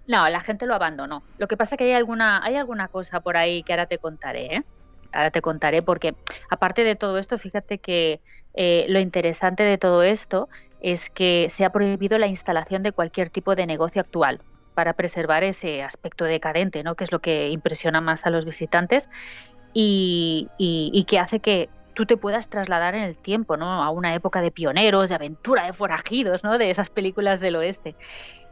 No, 0.07 0.27
la 0.29 0.40
gente 0.40 0.66
lo 0.66 0.75
abandonó. 0.75 1.23
Lo 1.37 1.49
que 1.49 1.57
pasa 1.57 1.75
es 1.75 1.79
que 1.79 1.85
hay 1.85 1.92
alguna, 1.92 2.42
hay 2.42 2.57
alguna 2.57 2.88
cosa 2.88 3.21
por 3.21 3.37
ahí 3.37 3.62
que 3.62 3.75
ahora 3.75 3.87
te 3.87 3.99
contaré, 3.99 4.57
¿eh? 4.57 4.64
Ahora 5.12 5.31
te 5.31 5.42
contaré 5.42 5.83
porque 5.83 6.14
aparte 6.51 6.85
de 6.85 6.97
todo 6.97 7.18
esto, 7.18 7.38
fíjate 7.38 7.79
que 7.79 8.21
eh, 8.54 8.87
lo 8.88 8.98
interesante 9.00 9.62
de 9.62 9.78
todo 9.78 10.02
esto 10.02 10.48
es 10.80 11.11
que 11.11 11.46
se 11.48 11.64
ha 11.64 11.70
prohibido 11.70 12.18
la 12.18 12.26
instalación 12.26 12.82
de 12.82 12.92
cualquier 12.92 13.30
tipo 13.30 13.54
de 13.54 13.66
negocio 13.66 14.00
actual 14.00 14.40
para 14.74 14.92
preservar 14.92 15.42
ese 15.42 15.82
aspecto 15.82 16.24
decadente, 16.24 16.82
¿no? 16.82 16.94
que 16.94 17.04
es 17.04 17.12
lo 17.12 17.18
que 17.18 17.48
impresiona 17.50 18.00
más 18.00 18.26
a 18.26 18.30
los 18.30 18.44
visitantes 18.44 19.08
y, 19.74 20.48
y, 20.56 20.90
y 20.92 21.04
que 21.04 21.18
hace 21.18 21.40
que 21.40 21.68
tú 21.98 22.06
te 22.06 22.16
puedas 22.16 22.48
trasladar 22.48 22.94
en 22.94 23.02
el 23.02 23.16
tiempo, 23.16 23.56
¿no? 23.56 23.82
A 23.82 23.90
una 23.90 24.14
época 24.14 24.40
de 24.40 24.52
pioneros, 24.52 25.08
de 25.08 25.16
aventura, 25.16 25.64
de 25.64 25.72
forajidos, 25.72 26.44
¿no? 26.44 26.56
De 26.56 26.70
esas 26.70 26.90
películas 26.90 27.40
del 27.40 27.56
oeste. 27.56 27.96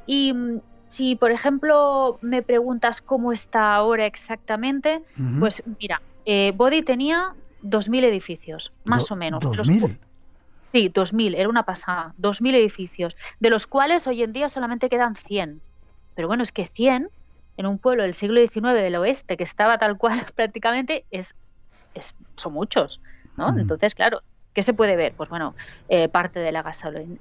Y 0.05 0.33
mm, 0.33 0.61
si, 0.89 1.15
por 1.15 1.31
ejemplo, 1.31 2.19
me 2.23 2.43
preguntas 2.43 3.01
cómo 3.01 3.31
está 3.33 3.77
ahora 3.77 4.05
exactamente, 4.05 5.01
uh 5.17 5.23
-huh. 5.23 5.39
pues 5.39 5.63
mira, 5.79 6.03
eh, 6.25 6.53
Body 6.57 6.83
tenía 6.83 7.35
2.000 7.67 8.05
edificios, 8.05 8.73
más 8.85 9.09
Do, 9.09 9.15
o 9.15 9.17
menos. 9.17 9.43
¿2.000? 9.45 9.99
Sí, 10.55 10.91
2.000, 10.91 11.35
era 11.37 11.49
una 11.49 11.65
pasada. 11.65 12.15
2.000 12.19 12.55
edificios, 12.55 13.17
de 13.41 13.51
los 13.51 13.67
cuales 13.67 14.07
hoy 14.07 14.23
en 14.23 14.33
día 14.33 14.49
solamente 14.49 14.89
quedan 14.89 15.17
100. 15.17 15.61
Pero 16.15 16.29
bueno, 16.29 16.43
es 16.43 16.53
que 16.53 16.67
100 16.67 17.11
en 17.57 17.67
un 17.67 17.79
pueblo 17.79 18.03
del 18.03 18.15
siglo 18.15 18.41
XIX 18.41 18.75
del 18.75 18.97
oeste 18.97 19.37
que 19.37 19.45
estaba 19.45 19.79
tal 19.79 19.97
cual 19.99 20.25
prácticamente 20.35 21.05
es, 21.11 21.35
es 21.95 22.15
son 22.37 22.53
muchos, 22.53 23.01
¿no? 23.37 23.53
Mm. 23.53 23.61
Entonces, 23.61 23.95
claro, 23.95 24.23
¿Qué 24.57 24.63
se 24.63 24.73
puede 24.73 24.97
ver? 24.97 25.13
Pues 25.15 25.29
bueno, 25.29 25.55
eh, 25.87 26.09
parte 26.09 26.41
de 26.41 26.51
la, 26.51 26.65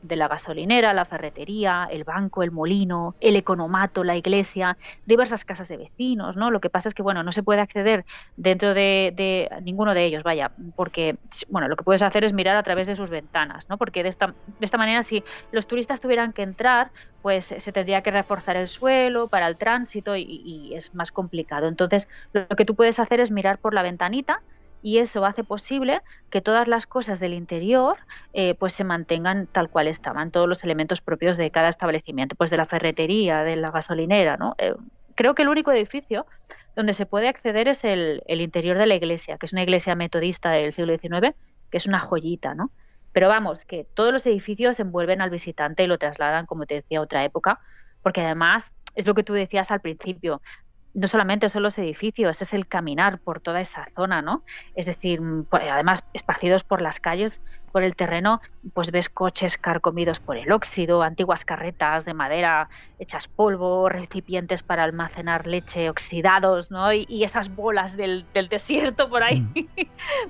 de 0.01 0.15
la 0.15 0.29
gasolinera, 0.29 0.93
la 0.93 1.03
ferretería, 1.03 1.85
el 1.91 2.05
banco, 2.05 2.43
el 2.43 2.51
molino, 2.51 3.13
el 3.19 3.35
economato, 3.35 4.05
la 4.05 4.15
iglesia, 4.15 4.77
diversas 5.05 5.43
casas 5.43 5.67
de 5.67 5.75
vecinos, 5.75 6.37
¿no? 6.37 6.49
Lo 6.49 6.61
que 6.61 6.69
pasa 6.69 6.87
es 6.87 6.93
que, 6.93 7.03
bueno, 7.03 7.23
no 7.23 7.33
se 7.33 7.43
puede 7.43 7.59
acceder 7.59 8.05
dentro 8.37 8.73
de, 8.73 9.11
de, 9.17 9.49
ninguno 9.63 9.93
de 9.93 10.05
ellos, 10.05 10.23
vaya, 10.23 10.53
porque, 10.77 11.17
bueno, 11.49 11.67
lo 11.67 11.75
que 11.75 11.83
puedes 11.83 12.03
hacer 12.03 12.23
es 12.23 12.31
mirar 12.31 12.55
a 12.55 12.63
través 12.63 12.87
de 12.87 12.95
sus 12.95 13.09
ventanas, 13.09 13.67
¿no? 13.67 13.77
Porque 13.77 14.01
de 14.01 14.07
esta, 14.07 14.27
de 14.27 14.65
esta 14.65 14.77
manera, 14.77 15.03
si 15.03 15.21
los 15.51 15.67
turistas 15.67 15.99
tuvieran 15.99 16.31
que 16.31 16.43
entrar, 16.43 16.93
pues 17.21 17.53
se 17.57 17.71
tendría 17.73 18.01
que 18.01 18.11
reforzar 18.11 18.55
el 18.55 18.69
suelo 18.69 19.27
para 19.27 19.47
el 19.47 19.57
tránsito 19.57 20.15
y, 20.15 20.23
y 20.23 20.73
es 20.73 20.93
más 20.95 21.11
complicado. 21.11 21.67
Entonces, 21.67 22.07
lo 22.31 22.47
que 22.55 22.63
tú 22.63 22.75
puedes 22.75 22.97
hacer 22.97 23.19
es 23.19 23.29
mirar 23.29 23.59
por 23.59 23.73
la 23.73 23.81
ventanita, 23.83 24.41
y 24.85 24.99
eso 24.99 25.25
hace 25.25 25.43
posible 25.43 26.03
que 26.29 26.41
todas 26.41 26.67
las 26.67 26.85
cosas 26.85 27.19
del 27.19 27.33
interior 27.33 27.97
eh, 28.33 28.53
pues 28.53 28.73
se 28.73 28.83
mantengan 28.83 29.47
tal 29.47 29.67
cual 29.67 29.87
estaban, 29.87 30.29
todos 30.29 30.47
los 30.47 30.63
elementos 30.63 31.01
propios 31.01 31.37
de 31.37 31.49
cada 31.49 31.69
establecimiento, 31.69 32.35
pues 32.35 32.51
de 32.51 32.57
la 32.57 32.67
ferretería, 32.67 33.43
de 33.43 33.55
la 33.55 33.71
gasolinera, 33.71 34.37
¿no? 34.37 34.53
Eh, 34.59 34.75
creo 35.15 35.33
que 35.33 35.41
el 35.41 35.49
único 35.49 35.71
edificio 35.71 36.27
donde 36.75 36.93
se 36.93 37.07
puede 37.07 37.29
acceder 37.29 37.67
es 37.67 37.83
el, 37.83 38.21
el, 38.27 38.41
interior 38.41 38.77
de 38.77 38.85
la 38.85 38.93
iglesia, 38.93 39.39
que 39.39 39.47
es 39.47 39.53
una 39.53 39.63
iglesia 39.63 39.95
metodista 39.95 40.51
del 40.51 40.71
siglo 40.71 40.95
XIX, 40.95 41.35
que 41.71 41.77
es 41.77 41.87
una 41.87 41.99
joyita, 41.99 42.53
¿no? 42.53 42.69
Pero 43.11 43.27
vamos, 43.27 43.65
que 43.65 43.87
todos 43.95 44.13
los 44.13 44.27
edificios 44.27 44.79
envuelven 44.79 45.19
al 45.19 45.31
visitante 45.31 45.81
y 45.83 45.87
lo 45.87 45.97
trasladan, 45.97 46.45
como 46.45 46.67
te 46.67 46.75
decía, 46.75 46.99
a 46.99 47.01
otra 47.01 47.23
época, 47.23 47.59
porque 48.03 48.21
además 48.21 48.71
es 48.93 49.07
lo 49.07 49.15
que 49.15 49.23
tú 49.23 49.33
decías 49.33 49.71
al 49.71 49.81
principio, 49.81 50.43
no 50.95 51.07
solamente 51.07 51.49
son 51.49 51.63
los 51.63 51.77
edificios, 51.77 52.41
es 52.41 52.53
el 52.53 52.67
caminar 52.67 53.19
por 53.19 53.41
toda 53.41 53.59
esa 53.59 53.87
zona, 53.95 54.21
¿no? 54.21 54.43
Es 54.75 54.85
decir, 54.85 55.21
además 55.51 56.03
esparcidos 56.13 56.63
por 56.63 56.81
las 56.81 56.99
calles, 57.01 57.41
por 57.73 57.83
el 57.83 57.97
terreno, 57.97 58.41
pues 58.73 58.89
ves 58.91 59.09
coches 59.09 59.57
carcomidos 59.57 60.21
por 60.21 60.37
el 60.37 60.53
óxido, 60.53 61.03
antiguas 61.03 61.43
carretas 61.43 62.05
de 62.05 62.13
madera 62.13 62.69
hechas 62.99 63.27
polvo, 63.27 63.89
recipientes 63.89 64.63
para 64.63 64.85
almacenar 64.85 65.45
leche 65.45 65.89
oxidados, 65.89 66.71
¿no? 66.71 66.93
Y, 66.93 67.05
y 67.09 67.25
esas 67.25 67.53
bolas 67.53 67.97
del, 67.97 68.25
del, 68.33 68.47
desierto 68.47 69.09
por 69.09 69.23
ahí, 69.23 69.41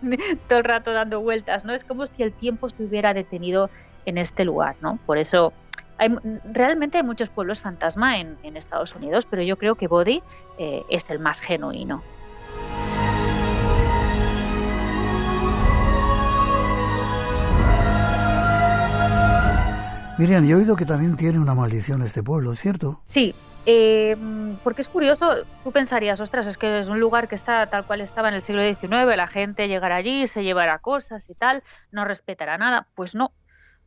mm. 0.01 0.13
todo 0.49 0.57
el 0.57 0.66
rato 0.66 0.91
dando 0.93 1.22
vueltas, 1.22 1.63
¿no? 1.63 1.74
Es 1.76 1.84
como 1.84 2.07
si 2.07 2.24
el 2.24 2.34
tiempo 2.34 2.66
estuviera 2.66 3.13
detenido 3.13 3.70
en 4.05 4.18
este 4.18 4.45
lugar, 4.45 4.76
¿no? 4.82 4.97
Por 5.05 5.20
eso 5.20 5.53
Hay, 5.98 6.10
realmente 6.43 6.98
hay 6.98 7.04
muchos 7.04 7.30
pueblos 7.30 7.62
fantasma 7.62 8.20
en, 8.20 8.38
Estados 8.56 8.96
Unidos, 8.96 9.26
pero 9.30 9.43
yo 9.43 9.58
creo 9.58 9.76
que 9.76 9.88
Body 9.88 10.22
eh, 10.58 10.84
es 10.89 11.10
el 11.10 11.20
más 11.20 11.41
genuino. 11.41 12.04
Miriam, 20.18 20.48
yo 20.48 20.56
he 20.56 20.60
oído 20.62 20.78
que 20.78 20.86
también 20.86 21.18
tiene 21.18 21.39
una 21.39 21.54
maldición 21.54 22.02
este 22.02 22.24
pueblo, 22.24 22.56
¿cierto? 22.56 23.02
Sí, 23.04 23.36
eh, 23.66 24.16
porque 24.64 24.82
es 24.82 24.88
curioso, 24.88 25.30
tú 25.64 25.72
pensarías, 25.74 26.22
ostras, 26.22 26.48
es 26.48 26.58
que 26.58 26.80
es 26.80 26.88
un 26.88 27.02
lugar 27.02 27.28
que 27.28 27.36
está 27.36 27.68
tal 27.68 27.86
cual 27.86 28.00
estaba 28.00 28.30
en 28.30 28.36
el 28.36 28.41
siglo 28.41 28.62
XIX, 28.62 29.18
la 29.18 29.28
gente 29.28 29.68
llegará 29.68 29.98
allí, 29.98 30.28
se 30.28 30.43
llevará 30.43 30.80
cosas 30.80 31.30
y 31.30 31.34
tal, 31.34 31.64
no 31.91 32.06
respetará 32.06 32.58
nada. 32.58 32.88
Pues 32.96 33.14
no, 33.14 33.32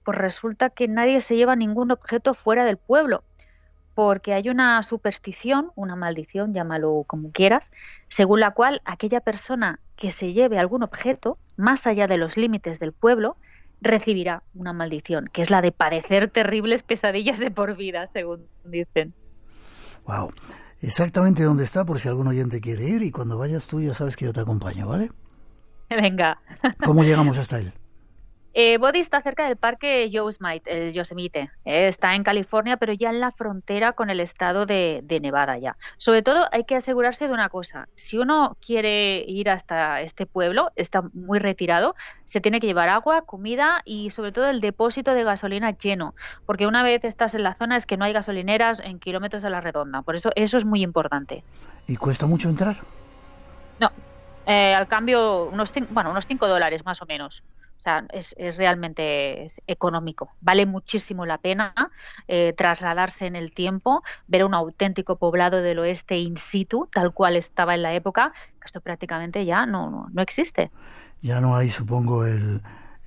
pues 0.08 0.16
resulta 0.16 0.70
que 0.70 0.88
nadie 0.88 1.20
se 1.20 1.36
lleva 1.36 1.54
ningún 1.54 1.90
objeto 1.90 2.32
fuera 2.32 2.64
del 2.64 2.78
pueblo, 2.78 3.24
porque 3.94 4.32
hay 4.32 4.48
una 4.48 4.82
superstición, 4.82 5.70
una 5.74 5.96
maldición, 5.96 6.54
llámalo 6.54 7.04
como 7.06 7.30
quieras, 7.30 7.70
según 8.08 8.40
la 8.40 8.52
cual 8.52 8.80
aquella 8.86 9.20
persona 9.20 9.80
que 9.96 10.10
se 10.10 10.32
lleve 10.32 10.58
algún 10.58 10.82
objeto 10.82 11.36
más 11.58 11.86
allá 11.86 12.06
de 12.06 12.16
los 12.16 12.38
límites 12.38 12.78
del 12.78 12.94
pueblo, 12.94 13.36
recibirá 13.82 14.42
una 14.54 14.72
maldición, 14.72 15.28
que 15.30 15.42
es 15.42 15.50
la 15.50 15.60
de 15.60 15.72
padecer 15.72 16.30
terribles 16.30 16.82
pesadillas 16.82 17.38
de 17.38 17.50
por 17.50 17.76
vida, 17.76 18.06
según 18.14 18.46
dicen. 18.64 19.12
Wow. 20.06 20.32
Exactamente 20.80 21.42
dónde 21.42 21.64
está, 21.64 21.84
por 21.84 22.00
si 22.00 22.08
algún 22.08 22.28
oyente 22.28 22.62
quiere 22.62 22.88
ir, 22.88 23.02
y 23.02 23.10
cuando 23.10 23.36
vayas 23.36 23.66
tú 23.66 23.82
ya 23.82 23.92
sabes 23.92 24.16
que 24.16 24.24
yo 24.24 24.32
te 24.32 24.40
acompaño, 24.40 24.88
¿vale? 24.88 25.10
Venga. 25.90 26.40
¿Cómo 26.82 27.02
llegamos 27.02 27.36
hasta 27.36 27.58
él? 27.58 27.74
Eh, 28.54 28.78
Body 28.78 29.00
está 29.00 29.22
cerca 29.22 29.46
del 29.46 29.56
parque 29.56 30.10
Yosemite, 30.10 30.88
el 30.88 30.92
Yosemite. 30.92 31.50
Eh, 31.64 31.88
está 31.88 32.14
en 32.14 32.24
California, 32.24 32.76
pero 32.76 32.92
ya 32.92 33.10
en 33.10 33.20
la 33.20 33.30
frontera 33.30 33.92
con 33.92 34.10
el 34.10 34.20
estado 34.20 34.66
de, 34.66 35.04
Nevada 35.20 35.58
ya. 35.58 35.76
Sobre 35.96 36.22
todo 36.22 36.48
hay 36.50 36.64
que 36.64 36.76
asegurarse 36.76 37.26
de 37.26 37.34
una 37.34 37.48
cosa. 37.50 37.88
Si 37.94 38.18
uno 38.18 38.56
quiere 38.64 39.24
ir 39.26 39.50
hasta 39.50 40.00
este 40.00 40.26
pueblo, 40.26 40.70
está 40.76 41.02
muy 41.12 41.38
retirado, 41.38 41.94
se 42.24 42.40
tiene 42.40 42.60
que 42.60 42.66
llevar 42.66 42.88
agua, 42.88 43.22
comida 43.22 43.82
y 43.84 44.10
sobre 44.10 44.32
todo 44.32 44.46
el 44.46 44.60
depósito 44.60 45.14
de 45.14 45.24
gasolina 45.24 45.76
lleno. 45.76 46.14
Porque 46.46 46.66
una 46.66 46.82
vez 46.82 47.04
estás 47.04 47.34
en 47.34 47.42
la 47.42 47.54
zona 47.54 47.76
es 47.76 47.86
que 47.86 47.96
no 47.96 48.04
hay 48.04 48.12
gasolineras 48.12 48.80
en 48.80 48.98
kilómetros 48.98 49.44
a 49.44 49.50
la 49.50 49.60
redonda. 49.60 50.02
Por 50.02 50.16
eso 50.16 50.30
eso 50.34 50.56
es 50.56 50.64
muy 50.64 50.82
importante. 50.82 51.44
¿Y 51.86 51.96
cuesta 51.96 52.26
mucho 52.26 52.48
entrar? 52.48 52.76
No. 53.80 53.90
Eh, 54.48 54.74
al 54.74 54.88
cambio, 54.88 55.44
unos, 55.44 55.74
bueno, 55.90 56.10
unos 56.10 56.26
5 56.26 56.48
dólares 56.48 56.82
más 56.86 57.02
o 57.02 57.06
menos. 57.06 57.42
O 57.76 57.80
sea, 57.80 58.06
es, 58.10 58.34
realmente 58.56 59.46
económico. 59.66 60.30
Vale 60.40 60.64
muchísimo 60.64 61.26
la 61.26 61.36
pena 61.36 61.74
eh, 62.26 62.54
trasladarse 62.56 63.26
en 63.26 63.36
el 63.36 63.52
tiempo, 63.52 64.02
ver 64.26 64.44
un 64.44 64.54
auténtico 64.54 65.16
poblado 65.16 65.60
del 65.60 65.78
oeste 65.78 66.16
in 66.16 66.38
situ, 66.38 66.88
tal 66.90 67.12
cual 67.12 67.36
estaba 67.36 67.74
en 67.74 67.82
la 67.82 67.94
época, 67.94 68.32
que 68.58 68.66
esto 68.66 68.80
prácticamente 68.80 69.44
ya 69.44 69.66
no, 69.66 70.08
no, 70.10 70.22
existe. 70.22 70.70
Ya 71.20 71.40
no 71.40 71.54
hay, 71.54 71.68
supongo, 71.68 72.24
el, 72.24 72.62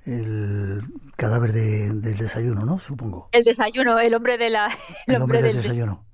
el 0.06 0.80
cadáver 1.16 1.52
del 1.52 2.00
desayuno, 2.00 2.64
¿no? 2.64 2.78
Supongo. 2.78 3.28
El 3.32 3.42
desayuno, 3.42 3.98
el 3.98 4.14
hombre 4.14 4.38
de 4.38 4.48
la... 4.48 4.68
El, 5.08 5.20
hombre, 5.20 5.42
del, 5.42 5.56
desayuno. 5.56 6.04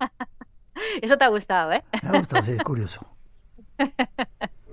Eso 1.00 1.16
te 1.16 1.24
ha 1.24 1.28
gustado, 1.28 1.72
¿eh? 1.72 1.84
Me 2.02 2.08
ha 2.08 2.18
gustado, 2.18 2.42
sí, 2.42 2.50
es 2.50 2.62
curioso. 2.64 3.06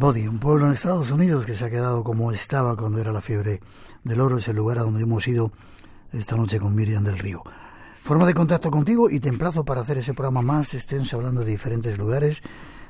Body, 0.00 0.26
un 0.26 0.38
pueblo 0.38 0.64
en 0.64 0.72
Estados 0.72 1.10
Unidos 1.10 1.44
que 1.44 1.52
se 1.52 1.66
ha 1.66 1.68
quedado 1.68 2.02
como 2.02 2.32
estaba 2.32 2.74
cuando 2.74 2.98
era 2.98 3.12
la 3.12 3.20
fiebre 3.20 3.60
del 4.02 4.22
oro, 4.22 4.38
es 4.38 4.48
el 4.48 4.56
lugar 4.56 4.78
a 4.78 4.82
donde 4.82 5.02
hemos 5.02 5.28
ido 5.28 5.52
esta 6.10 6.36
noche 6.36 6.58
con 6.58 6.74
Miriam 6.74 7.04
del 7.04 7.18
Río. 7.18 7.42
Forma 8.00 8.24
de 8.24 8.32
contacto 8.32 8.70
contigo 8.70 9.10
y 9.10 9.20
te 9.20 9.28
emplazo 9.28 9.62
para 9.62 9.82
hacer 9.82 9.98
ese 9.98 10.14
programa 10.14 10.40
más 10.40 10.72
extenso 10.72 11.18
hablando 11.18 11.42
de 11.42 11.50
diferentes 11.50 11.98
lugares, 11.98 12.42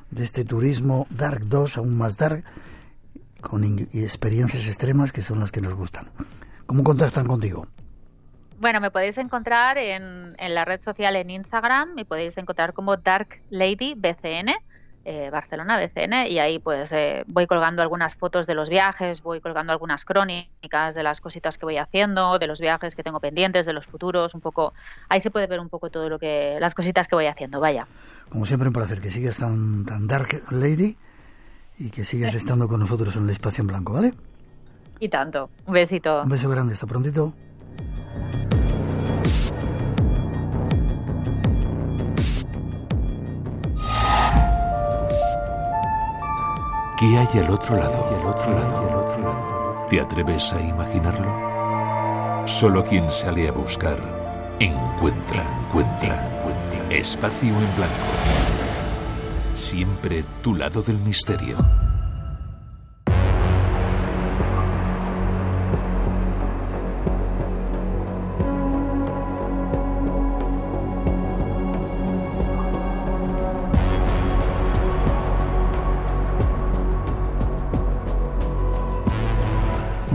de 0.09 0.23
este 0.23 0.45
turismo 0.45 1.05
Dark 1.09 1.49
2, 1.49 1.79
aún 1.79 1.97
más 1.97 2.15
Dark, 2.15 2.45
con 3.41 3.65
experiencias 3.91 4.65
extremas 4.65 5.11
que 5.11 5.21
son 5.21 5.41
las 5.41 5.51
que 5.51 5.59
nos 5.59 5.73
gustan. 5.73 6.07
¿Cómo 6.65 6.81
contactan 6.81 7.27
contigo? 7.27 7.67
Bueno, 8.57 8.79
me 8.79 8.89
podéis 8.89 9.17
encontrar 9.17 9.77
en, 9.77 10.33
en 10.37 10.55
la 10.55 10.63
red 10.63 10.81
social 10.81 11.17
en 11.17 11.29
Instagram, 11.29 11.93
me 11.93 12.05
podéis 12.05 12.37
encontrar 12.37 12.71
como 12.71 12.95
Dark 12.95 13.41
Lady 13.49 13.95
BCN 13.95 14.55
eh, 15.03 15.29
Barcelona 15.31 15.79
BCN 15.79 16.27
y 16.27 16.39
ahí 16.39 16.59
pues 16.59 16.91
eh, 16.91 17.23
voy 17.27 17.47
colgando 17.47 17.81
algunas 17.81 18.15
fotos 18.15 18.45
de 18.45 18.53
los 18.53 18.69
viajes, 18.69 19.23
voy 19.23 19.41
colgando 19.41 19.71
algunas 19.71 20.05
crónicas 20.05 20.93
de 20.93 21.03
las 21.03 21.21
cositas 21.21 21.57
que 21.57 21.65
voy 21.65 21.77
haciendo, 21.77 22.37
de 22.37 22.47
los 22.47 22.61
viajes 22.61 22.95
que 22.95 23.03
tengo 23.03 23.19
pendientes, 23.19 23.65
de 23.65 23.73
los 23.73 23.87
futuros, 23.87 24.35
un 24.35 24.41
poco, 24.41 24.73
ahí 25.09 25.19
se 25.19 25.31
puede 25.31 25.47
ver 25.47 25.59
un 25.59 25.69
poco 25.69 25.89
todo 25.89 26.07
lo 26.07 26.19
que, 26.19 26.57
las 26.59 26.75
cositas 26.75 27.07
que 27.07 27.15
voy 27.15 27.25
haciendo, 27.25 27.59
vaya. 27.59 27.87
Como 28.29 28.45
siempre 28.45 28.67
un 28.67 28.73
placer 28.73 29.01
que 29.01 29.09
sigas 29.09 29.39
tan, 29.39 29.85
tan 29.85 30.07
dark 30.07 30.43
lady 30.51 30.97
y 31.77 31.89
que 31.89 32.05
sigas 32.05 32.35
estando 32.35 32.67
con 32.67 32.79
nosotros 32.79 33.15
en 33.15 33.23
el 33.23 33.31
espacio 33.31 33.61
en 33.63 33.67
blanco, 33.67 33.93
¿vale? 33.93 34.13
Y 34.99 35.09
tanto, 35.09 35.49
un 35.65 35.73
besito. 35.73 36.21
Un 36.21 36.29
beso 36.29 36.47
grande, 36.47 36.73
hasta 36.73 36.85
prontito. 36.85 37.33
¿Qué 47.01 47.17
hay 47.17 47.39
al 47.39 47.49
otro 47.49 47.75
lado? 47.77 49.87
¿Te 49.89 49.99
atreves 49.99 50.53
a 50.53 50.61
imaginarlo? 50.61 52.47
Solo 52.47 52.85
quien 52.85 53.09
sale 53.09 53.47
a 53.47 53.51
buscar 53.51 53.97
encuentra, 54.59 55.43
encuentra, 55.65 56.29
encuentra. 56.29 56.89
Espacio 56.91 57.47
en 57.47 57.75
blanco. 57.75 58.11
Siempre 59.55 60.23
tu 60.43 60.53
lado 60.53 60.83
del 60.83 60.99
misterio. 60.99 61.57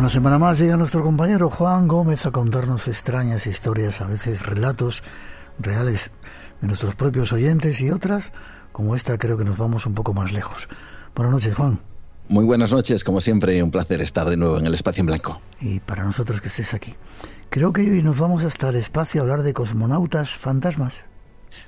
Una 0.07 0.13
semana 0.13 0.39
más 0.39 0.61
llega 0.61 0.77
nuestro 0.77 1.03
compañero 1.03 1.51
Juan 1.51 1.89
Gómez 1.89 2.27
a 2.27 2.31
contarnos 2.31 2.87
extrañas 2.87 3.49
historias, 3.49 4.01
a 4.01 4.07
veces 4.07 4.47
relatos 4.47 5.03
reales 5.59 6.13
de 6.61 6.69
nuestros 6.69 6.95
propios 6.95 7.33
oyentes 7.33 7.81
y 7.81 7.91
otras, 7.91 8.31
como 8.71 8.95
esta 8.95 9.19
creo 9.19 9.37
que 9.37 9.45
nos 9.45 9.59
vamos 9.59 9.85
un 9.85 9.95
poco 9.95 10.15
más 10.15 10.33
lejos. 10.33 10.69
Buenas 11.13 11.33
noches, 11.33 11.57
Juan. 11.57 11.81
Muy 12.29 12.45
buenas 12.45 12.71
noches, 12.71 13.03
como 13.03 13.21
siempre, 13.21 13.61
un 13.65 13.73
placer 13.73 14.01
estar 14.01 14.31
de 14.31 14.37
nuevo 14.37 14.59
en 14.59 14.67
el 14.67 14.75
espacio 14.75 15.01
en 15.01 15.07
blanco. 15.07 15.41
Y 15.61 15.81
para 15.81 16.05
nosotros 16.05 16.41
que 16.41 16.47
estés 16.47 16.73
aquí. 16.73 16.95
Creo 17.51 17.73
que 17.73 17.81
hoy 17.81 18.01
nos 18.01 18.17
vamos 18.17 18.45
hasta 18.45 18.69
el 18.69 18.77
espacio 18.77 19.21
a 19.21 19.25
hablar 19.25 19.43
de 19.43 19.55
cosmonautas 19.55 20.37
fantasmas. 20.37 21.05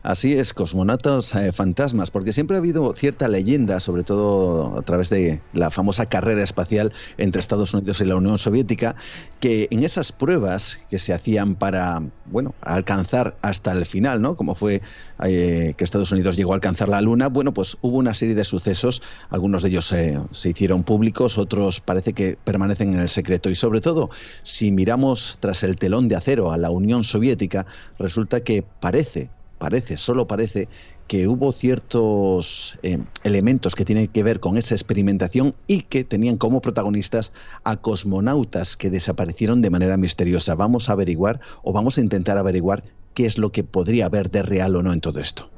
Así 0.03 0.33
es, 0.33 0.55
cosmonautas 0.55 1.35
eh, 1.35 1.53
fantasmas, 1.53 2.11
porque 2.11 2.33
siempre 2.33 2.57
ha 2.57 2.61
habido 2.61 2.95
cierta 2.95 3.29
leyenda, 3.29 3.81
sobre 3.81 4.03
todo 4.03 4.79
a 4.79 4.83
través 4.83 5.11
de 5.11 5.41
la 5.53 5.71
famosa 5.71 6.07
carrera 6.07 6.43
espacial 6.43 6.93
entre 7.17 7.41
Estados 7.41 7.75
Unidos 7.75 8.01
y 8.01 8.05
la 8.05 8.17
Unión 8.17 8.39
Soviética, 8.39 8.97
que 9.41 9.69
en 9.71 9.85
esas 9.85 10.13
pruebas 10.13 10.81
que 10.91 10.99
se 10.99 11.13
hacían 11.13 11.55
para, 11.55 12.01
bueno, 12.27 12.55
alcanzar 12.63 13.37
hasta 13.43 13.73
el 13.73 13.87
final, 13.87 14.23
¿no? 14.23 14.37
Como 14.37 14.55
fue 14.55 14.83
eh, 15.25 15.75
que 15.77 15.85
Estados 15.85 16.13
Unidos 16.13 16.37
llegó 16.37 16.53
a 16.53 16.57
alcanzar 16.57 16.89
la 16.89 17.01
Luna, 17.01 17.29
bueno, 17.29 17.53
pues 17.53 17.77
hubo 17.81 17.99
una 17.99 18.15
serie 18.15 18.35
de 18.35 18.45
sucesos, 18.45 19.03
algunos 19.31 19.63
de 19.63 19.69
ellos 19.71 19.93
eh, 19.93 20.21
se 20.31 20.51
hicieron 20.51 20.85
públicos, 20.85 21.39
otros 21.39 21.81
parece 21.81 22.13
que 22.13 22.39
permanecen 22.43 22.95
en 22.95 23.01
el 23.01 23.09
secreto. 23.09 23.51
Y 23.51 23.55
sobre 23.55 23.81
todo, 23.81 24.11
si 24.43 24.71
miramos 24.73 25.39
tras 25.41 25.63
el 25.63 25.77
telón 25.77 26.09
de 26.09 26.17
acero 26.17 26.53
a 26.53 26.59
la 26.59 26.71
Unión 26.71 27.05
Soviética, 27.05 27.67
resulta 27.99 28.41
que 28.41 28.63
parece 28.63 29.31
parece, 29.59 29.97
solo 29.97 30.27
parece 30.27 30.69
que 31.07 31.27
hubo 31.27 31.53
ciertos 31.53 32.79
eh, 32.83 32.99
elementos 33.25 33.75
que 33.75 33.85
tienen 33.85 34.09
que 34.09 34.23
ver 34.23 34.41
con 34.41 34.57
esa 34.57 34.75
experimentación 34.75 35.55
y 35.67 35.83
que 35.83 36.05
tenían 36.05 36.37
como 36.37 36.61
protagonistas 36.61 37.33
a 37.65 37.77
cosmonautas 37.77 38.77
que 38.77 38.91
desaparecieron 38.91 39.63
de 39.63 39.71
manera 39.71 39.97
misteriosa. 39.97 40.55
Vamos 40.55 40.89
a 40.89 40.93
averiguar 40.93 41.41
o 41.63 41.73
vamos 41.73 41.99
a 41.99 42.01
intentar 42.01 42.39
averiguar 42.39 42.85
qué 43.15 43.27
es 43.27 43.39
lo 43.39 43.53
que 43.53 43.65
podría 43.65 44.07
haber 44.07 44.31
de 44.31 44.43
real 44.43 44.77
o 44.77 44.83
no 44.83 44.93
en 44.93 45.01
todo 45.01 45.19
esto. 45.21 45.51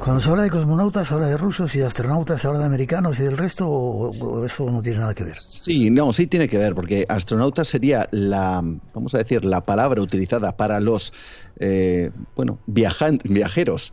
Cuando 0.00 0.22
se 0.22 0.30
habla 0.30 0.44
de 0.44 0.50
cosmonautas, 0.50 1.08
se 1.08 1.14
habla 1.14 1.26
de 1.26 1.36
rusos 1.36 1.76
y 1.76 1.80
de 1.80 1.84
astronautas, 1.84 2.40
se 2.40 2.46
habla 2.46 2.60
de 2.60 2.64
americanos 2.64 3.20
y 3.20 3.22
del 3.22 3.36
resto, 3.36 3.68
o, 3.68 4.46
eso 4.46 4.70
no 4.70 4.80
tiene 4.80 4.98
nada 4.98 5.14
que 5.14 5.24
ver. 5.24 5.34
Sí, 5.34 5.90
no, 5.90 6.10
sí 6.14 6.26
tiene 6.26 6.48
que 6.48 6.56
ver, 6.56 6.74
porque 6.74 7.04
astronauta 7.06 7.66
sería 7.66 8.08
la, 8.10 8.62
vamos 8.94 9.14
a 9.14 9.18
decir, 9.18 9.44
la 9.44 9.60
palabra 9.60 10.00
utilizada 10.00 10.56
para 10.56 10.80
los 10.80 11.12
eh, 11.58 12.10
bueno, 12.34 12.58
viajeros 12.66 13.92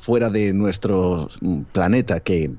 fuera 0.00 0.30
de 0.30 0.52
nuestro 0.52 1.28
planeta 1.72 2.20
que, 2.20 2.52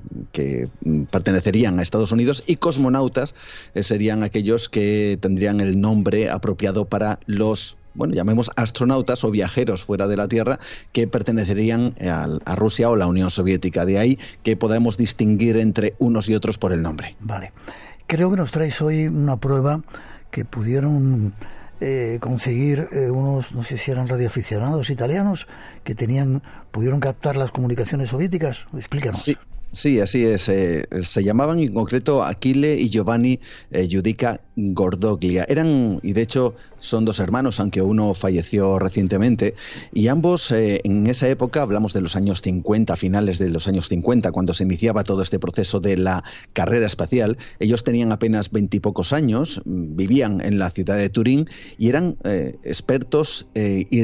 pertenecerían 1.10 1.78
a 1.78 1.82
Estados 1.82 2.12
Unidos 2.12 2.44
y 2.46 2.56
cosmonautas 2.56 3.34
eh, 3.74 3.82
serían 3.82 4.22
aquellos 4.22 4.68
que 4.68 5.16
tendrían 5.18 5.62
el 5.62 5.80
nombre 5.80 6.28
apropiado 6.28 6.84
para 6.84 7.18
los 7.24 7.78
bueno, 7.94 8.14
llamemos 8.14 8.50
astronautas 8.56 9.24
o 9.24 9.30
viajeros 9.30 9.84
fuera 9.84 10.06
de 10.08 10.16
la 10.16 10.28
Tierra 10.28 10.58
que 10.92 11.06
pertenecerían 11.06 11.94
a, 12.00 12.54
Rusia 12.56 12.90
o 12.90 12.96
la 12.96 13.06
Unión 13.06 13.30
Soviética. 13.30 13.84
De 13.84 13.98
ahí 13.98 14.18
que 14.42 14.56
podemos 14.56 14.96
distinguir 14.96 15.56
entre 15.56 15.94
unos 15.98 16.28
y 16.28 16.34
otros 16.34 16.58
por 16.58 16.72
el 16.72 16.82
nombre. 16.82 17.16
Vale. 17.20 17.52
Creo 18.06 18.30
que 18.30 18.36
nos 18.36 18.50
traes 18.50 18.80
hoy 18.82 19.06
una 19.06 19.36
prueba 19.38 19.82
que 20.30 20.44
pudieron 20.44 21.34
eh, 21.80 22.18
conseguir 22.20 22.88
eh, 22.92 23.10
unos, 23.10 23.54
no 23.54 23.62
sé 23.62 23.76
si 23.76 23.90
eran 23.90 24.08
radioaficionados 24.08 24.90
italianos, 24.90 25.46
que 25.84 25.94
tenían, 25.94 26.42
pudieron 26.70 27.00
captar 27.00 27.36
las 27.36 27.50
comunicaciones 27.50 28.10
soviéticas. 28.10 28.66
Explícanos. 28.74 29.22
Sí, 29.22 29.36
así 29.72 30.24
es. 30.24 30.48
Eh, 30.48 30.86
se 31.02 31.24
llamaban 31.24 31.58
en 31.58 31.72
concreto 31.72 32.22
Aquile 32.22 32.78
y 32.78 32.90
Giovanni 32.90 33.40
eh, 33.70 33.88
Giudica 33.88 34.40
Gordoglia. 34.54 35.44
Eran, 35.48 35.98
y 36.02 36.12
de 36.12 36.22
hecho 36.22 36.54
son 36.78 37.06
dos 37.06 37.20
hermanos, 37.20 37.58
aunque 37.58 37.80
uno 37.80 38.12
falleció 38.12 38.78
recientemente, 38.78 39.54
y 39.94 40.08
ambos 40.08 40.50
eh, 40.52 40.82
en 40.84 41.06
esa 41.06 41.26
época, 41.28 41.62
hablamos 41.62 41.94
de 41.94 42.02
los 42.02 42.16
años 42.16 42.42
50, 42.42 42.96
finales 42.96 43.38
de 43.38 43.48
los 43.48 43.66
años 43.66 43.88
50, 43.88 44.30
cuando 44.30 44.52
se 44.52 44.64
iniciaba 44.64 45.04
todo 45.04 45.22
este 45.22 45.38
proceso 45.38 45.80
de 45.80 45.96
la 45.96 46.22
carrera 46.52 46.86
espacial, 46.86 47.38
ellos 47.58 47.82
tenían 47.82 48.12
apenas 48.12 48.50
veintipocos 48.50 49.14
años, 49.14 49.62
vivían 49.64 50.42
en 50.42 50.58
la 50.58 50.70
ciudad 50.70 50.98
de 50.98 51.08
Turín 51.08 51.48
y 51.78 51.88
eran 51.88 52.16
expertos 52.62 53.46
y 53.54 54.02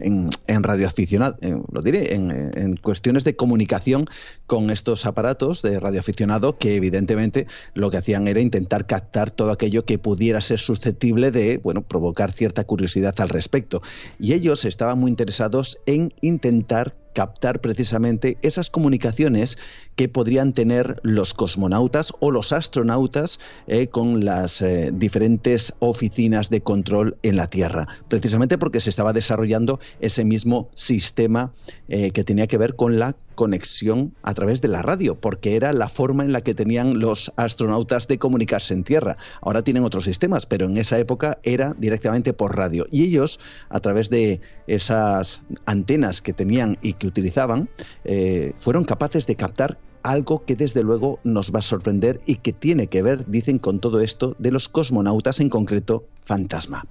en, 0.00 0.30
en 0.46 0.62
radioaficionado, 0.62 1.36
lo 1.72 1.82
diré, 1.82 2.14
en, 2.14 2.76
cuestiones 2.82 3.24
de 3.24 3.36
comunicación 3.36 4.06
con 4.46 4.70
estos 4.70 5.06
aparatos 5.06 5.62
de 5.62 5.78
radioaficionado 5.80 6.58
que 6.58 6.76
evidentemente 6.76 7.46
lo 7.74 7.90
que 7.90 7.96
hacían 7.98 8.28
era 8.28 8.40
intentar 8.40 8.86
captar 8.86 9.30
todo 9.30 9.50
aquello 9.50 9.84
que 9.84 9.98
pudiera 9.98 10.40
ser 10.40 10.58
susceptible 10.58 11.30
de, 11.30 11.58
bueno, 11.58 11.82
provocar 11.82 12.32
cierta 12.32 12.64
curiosidad 12.64 13.14
al 13.18 13.28
respecto. 13.28 13.82
Y 14.18 14.32
ellos 14.32 14.64
estaban 14.64 14.98
muy 14.98 15.10
interesados 15.10 15.78
en 15.86 16.12
intentar 16.20 16.94
captar 17.12 17.60
precisamente 17.60 18.38
esas 18.42 18.70
comunicaciones 18.70 19.58
que 19.96 20.08
podrían 20.08 20.52
tener 20.52 21.00
los 21.02 21.34
cosmonautas 21.34 22.12
o 22.20 22.30
los 22.30 22.52
astronautas 22.52 23.40
eh, 23.66 23.88
con 23.88 24.24
las 24.24 24.62
eh, 24.62 24.90
diferentes 24.92 25.74
oficinas 25.80 26.50
de 26.50 26.60
control 26.60 27.16
en 27.22 27.36
la 27.36 27.48
Tierra, 27.48 27.88
precisamente 28.08 28.58
porque 28.58 28.80
se 28.80 28.90
estaba 28.90 29.12
desarrollando 29.12 29.80
ese 30.00 30.24
mismo 30.24 30.70
sistema 30.74 31.52
eh, 31.88 32.10
que 32.10 32.24
tenía 32.24 32.46
que 32.46 32.58
ver 32.58 32.76
con 32.76 32.98
la 32.98 33.16
conexión 33.38 34.16
a 34.24 34.34
través 34.34 34.60
de 34.60 34.66
la 34.66 34.82
radio, 34.82 35.14
porque 35.14 35.54
era 35.54 35.72
la 35.72 35.88
forma 35.88 36.24
en 36.24 36.32
la 36.32 36.40
que 36.40 36.54
tenían 36.56 36.98
los 36.98 37.32
astronautas 37.36 38.08
de 38.08 38.18
comunicarse 38.18 38.74
en 38.74 38.82
tierra. 38.82 39.16
Ahora 39.42 39.62
tienen 39.62 39.84
otros 39.84 40.02
sistemas, 40.02 40.44
pero 40.44 40.66
en 40.66 40.76
esa 40.76 40.98
época 40.98 41.38
era 41.44 41.72
directamente 41.78 42.32
por 42.32 42.56
radio. 42.56 42.84
Y 42.90 43.04
ellos, 43.04 43.38
a 43.68 43.78
través 43.78 44.10
de 44.10 44.40
esas 44.66 45.42
antenas 45.66 46.20
que 46.20 46.32
tenían 46.32 46.78
y 46.82 46.94
que 46.94 47.06
utilizaban, 47.06 47.70
eh, 48.04 48.54
fueron 48.56 48.82
capaces 48.82 49.24
de 49.28 49.36
captar 49.36 49.78
algo 50.02 50.44
que 50.44 50.56
desde 50.56 50.82
luego 50.82 51.20
nos 51.22 51.52
va 51.54 51.60
a 51.60 51.62
sorprender 51.62 52.20
y 52.26 52.36
que 52.36 52.52
tiene 52.52 52.88
que 52.88 53.02
ver, 53.02 53.24
dicen, 53.30 53.60
con 53.60 53.78
todo 53.78 54.00
esto 54.00 54.34
de 54.40 54.50
los 54.50 54.68
cosmonautas, 54.68 55.38
en 55.38 55.48
concreto, 55.48 56.08
fantasma. 56.24 56.84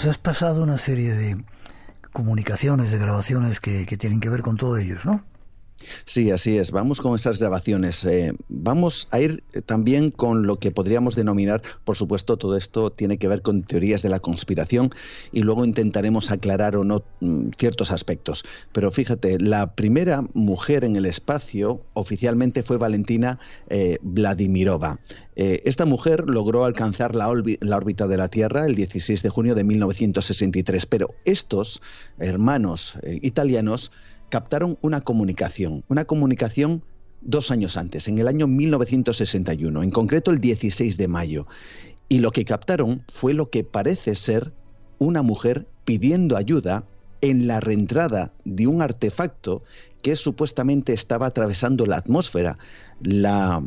Nos 0.00 0.06
has 0.06 0.16
pasado 0.16 0.62
una 0.62 0.78
serie 0.78 1.12
de 1.12 1.44
comunicaciones, 2.14 2.90
de 2.90 2.96
grabaciones 2.96 3.60
que, 3.60 3.84
que 3.84 3.98
tienen 3.98 4.18
que 4.18 4.30
ver 4.30 4.40
con 4.40 4.56
todo 4.56 4.78
ellos, 4.78 5.04
¿no? 5.04 5.22
Sí, 6.04 6.30
así 6.30 6.58
es. 6.58 6.70
Vamos 6.70 7.00
con 7.00 7.14
esas 7.14 7.38
grabaciones. 7.38 8.04
Eh, 8.04 8.32
vamos 8.48 9.08
a 9.10 9.20
ir 9.20 9.42
eh, 9.52 9.62
también 9.62 10.10
con 10.10 10.46
lo 10.46 10.58
que 10.58 10.70
podríamos 10.70 11.14
denominar, 11.14 11.62
por 11.84 11.96
supuesto, 11.96 12.36
todo 12.36 12.56
esto 12.56 12.90
tiene 12.90 13.18
que 13.18 13.28
ver 13.28 13.42
con 13.42 13.62
teorías 13.62 14.02
de 14.02 14.08
la 14.08 14.20
conspiración 14.20 14.90
y 15.32 15.40
luego 15.40 15.64
intentaremos 15.64 16.30
aclarar 16.30 16.76
o 16.76 16.84
no 16.84 17.02
mm, 17.20 17.50
ciertos 17.56 17.90
aspectos. 17.90 18.44
Pero 18.72 18.90
fíjate, 18.90 19.38
la 19.38 19.74
primera 19.74 20.22
mujer 20.34 20.84
en 20.84 20.96
el 20.96 21.06
espacio 21.06 21.82
oficialmente 21.94 22.62
fue 22.62 22.76
Valentina 22.76 23.38
eh, 23.68 23.98
Vladimirova. 24.02 24.98
esta 25.36 25.86
mujer 25.86 26.24
logró 26.26 26.66
alcanzar 26.66 27.14
la, 27.14 27.32
la, 27.60 27.76
órbita 27.76 28.06
de 28.06 28.16
la 28.18 28.28
Tierra 28.28 28.66
el 28.66 28.74
16 28.74 29.22
de 29.22 29.28
junio 29.30 29.54
de 29.54 29.64
1963, 29.64 30.84
pero 30.84 31.14
estos 31.24 31.80
hermanos 32.18 32.98
italianos 33.22 33.90
captaron 34.30 34.78
una 34.80 35.02
comunicación, 35.02 35.84
una 35.88 36.06
comunicación 36.06 36.82
dos 37.20 37.50
años 37.50 37.76
antes, 37.76 38.08
en 38.08 38.18
el 38.18 38.28
año 38.28 38.46
1961, 38.46 39.82
en 39.82 39.90
concreto 39.90 40.30
el 40.30 40.38
16 40.38 40.96
de 40.96 41.08
mayo. 41.08 41.46
Y 42.08 42.20
lo 42.20 42.32
que 42.32 42.44
captaron 42.44 43.04
fue 43.08 43.34
lo 43.34 43.50
que 43.50 43.62
parece 43.62 44.14
ser 44.14 44.52
una 44.98 45.22
mujer 45.22 45.66
pidiendo 45.84 46.36
ayuda 46.36 46.84
en 47.20 47.46
la 47.46 47.60
reentrada 47.60 48.32
de 48.44 48.66
un 48.66 48.80
artefacto 48.80 49.62
que 50.02 50.16
supuestamente 50.16 50.94
estaba 50.94 51.26
atravesando 51.26 51.84
la 51.84 51.96
atmósfera. 51.96 52.56
La, 53.02 53.62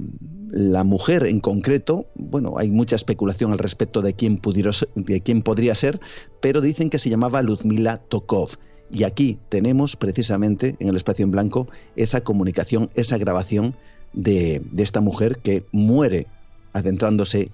la, 0.50 0.84
mujer 0.84 1.26
en 1.28 1.40
concreto, 1.40 2.08
bueno, 2.16 2.56
hay 2.58 2.72
mucha 2.72 2.96
especulación 2.96 3.52
al 3.52 3.60
respecto 3.60 4.02
de 4.02 4.14
quién, 4.14 4.38
pudiera, 4.38 4.72
de 4.96 5.22
quién 5.22 5.44
podría 5.44 5.76
ser, 5.76 6.00
pero 6.42 6.62
dicen 6.62 6.90
que 6.90 7.00
se 7.00 7.10
llamaba 7.10 7.44
Ludmila 7.44 7.98
Tokov 7.98 8.58
y 8.94 9.04
aquí 9.06 9.40
tenemos 9.50 9.96
precisamente 9.96 10.76
en 10.80 10.88
el 10.88 10.96
espacio 10.96 11.24
en 11.24 11.32
blanco 11.32 11.68
esa 11.96 12.22
comunicación, 12.22 12.92
esa 12.94 13.18
grabación 13.18 13.76
de, 14.14 14.62
esta 14.78 15.02
mujer 15.02 15.40
que 15.40 15.66
muere 15.72 16.28
adentrándose 16.74 17.50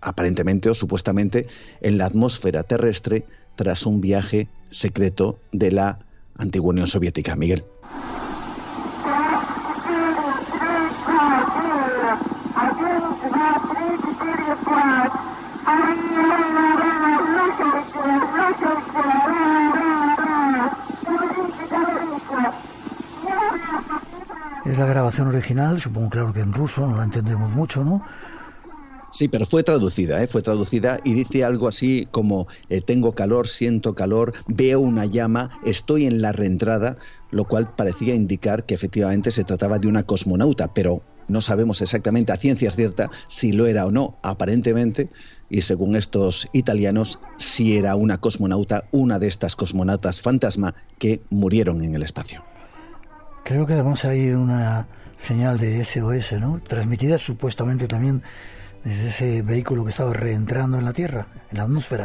aparentemente 0.00 0.70
o 0.70 0.74
supuestamente 0.74 1.48
en 1.80 1.98
la 1.98 2.06
atmósfera 2.06 2.62
terrestre 2.62 3.24
tras 3.56 3.84
un 3.84 4.00
viaje 4.00 4.48
secreto 4.70 5.40
de 5.50 5.72
la 5.72 5.98
antigua 6.36 6.70
Unión 6.70 6.86
Soviética. 6.86 7.34
Miguel. 7.34 7.64
La 24.76 24.84
grabación 24.84 25.28
original, 25.28 25.80
supongo 25.80 26.10
claro 26.10 26.32
que 26.34 26.40
en 26.40 26.52
ruso, 26.52 26.86
no 26.86 26.98
la 26.98 27.04
entendemos 27.04 27.50
mucho, 27.50 27.82
¿no? 27.82 28.02
Sí, 29.10 29.26
pero 29.28 29.46
fue 29.46 29.62
traducida, 29.62 30.22
¿eh? 30.22 30.26
fue 30.26 30.42
traducida 30.42 31.00
y 31.02 31.14
dice 31.14 31.44
algo 31.44 31.66
así 31.66 32.06
como 32.10 32.46
eh, 32.68 32.82
tengo 32.82 33.14
calor, 33.14 33.48
siento 33.48 33.94
calor, 33.94 34.34
veo 34.46 34.80
una 34.80 35.06
llama, 35.06 35.48
estoy 35.64 36.04
en 36.04 36.20
la 36.20 36.32
reentrada, 36.32 36.98
lo 37.30 37.44
cual 37.44 37.74
parecía 37.74 38.14
indicar 38.14 38.66
que 38.66 38.74
efectivamente 38.74 39.30
se 39.30 39.44
trataba 39.44 39.78
de 39.78 39.88
una 39.88 40.02
cosmonauta, 40.02 40.74
pero 40.74 41.00
no 41.26 41.40
sabemos 41.40 41.80
exactamente 41.80 42.32
a 42.32 42.36
ciencia 42.36 42.70
cierta 42.70 43.08
si 43.28 43.52
lo 43.52 43.66
era 43.66 43.86
o 43.86 43.90
no, 43.90 44.18
aparentemente, 44.22 45.08
y 45.48 45.62
según 45.62 45.96
estos 45.96 46.48
italianos, 46.52 47.18
si 47.38 47.78
era 47.78 47.96
una 47.96 48.18
cosmonauta, 48.18 48.84
una 48.92 49.18
de 49.18 49.28
estas 49.28 49.56
cosmonautas 49.56 50.20
fantasma 50.20 50.74
que 50.98 51.22
murieron 51.30 51.82
en 51.82 51.94
el 51.94 52.02
espacio. 52.02 52.44
Creo 53.46 53.64
que 53.64 53.74
además 53.74 54.04
hay 54.04 54.30
una 54.30 54.88
señal 55.16 55.56
de 55.58 55.84
SOS, 55.84 56.32
¿no? 56.40 56.58
Transmitida 56.58 57.16
supuestamente 57.16 57.86
también 57.86 58.24
desde 58.82 59.06
ese 59.06 59.42
vehículo 59.42 59.84
que 59.84 59.90
estaba 59.90 60.12
reentrando 60.12 60.78
en 60.78 60.84
la 60.84 60.92
Tierra, 60.92 61.28
en 61.52 61.58
la 61.58 61.62
atmósfera. 61.62 62.02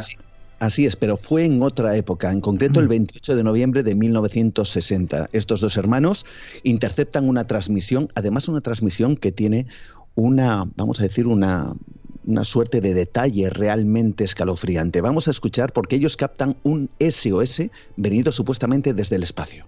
Así 0.60 0.86
es, 0.86 0.94
pero 0.94 1.16
fue 1.16 1.44
en 1.44 1.60
otra 1.60 1.96
época, 1.96 2.30
en 2.30 2.40
concreto 2.40 2.78
el 2.78 2.86
28 2.86 3.34
de 3.34 3.42
noviembre 3.42 3.82
de 3.82 3.96
1960. 3.96 5.30
Estos 5.32 5.60
dos 5.60 5.76
hermanos 5.76 6.24
interceptan 6.62 7.28
una 7.28 7.44
transmisión, 7.44 8.08
además 8.14 8.46
una 8.46 8.60
transmisión 8.60 9.16
que 9.16 9.32
tiene 9.32 9.66
una, 10.14 10.70
vamos 10.76 11.00
a 11.00 11.02
decir, 11.02 11.26
una, 11.26 11.74
una 12.24 12.44
suerte 12.44 12.80
de 12.80 12.94
detalle 12.94 13.50
realmente 13.50 14.22
escalofriante. 14.22 15.00
Vamos 15.00 15.26
a 15.26 15.32
escuchar 15.32 15.72
porque 15.72 15.96
ellos 15.96 16.16
captan 16.16 16.56
un 16.62 16.88
SOS 17.00 17.62
venido 17.96 18.30
supuestamente 18.30 18.94
desde 18.94 19.16
el 19.16 19.24
espacio. 19.24 19.66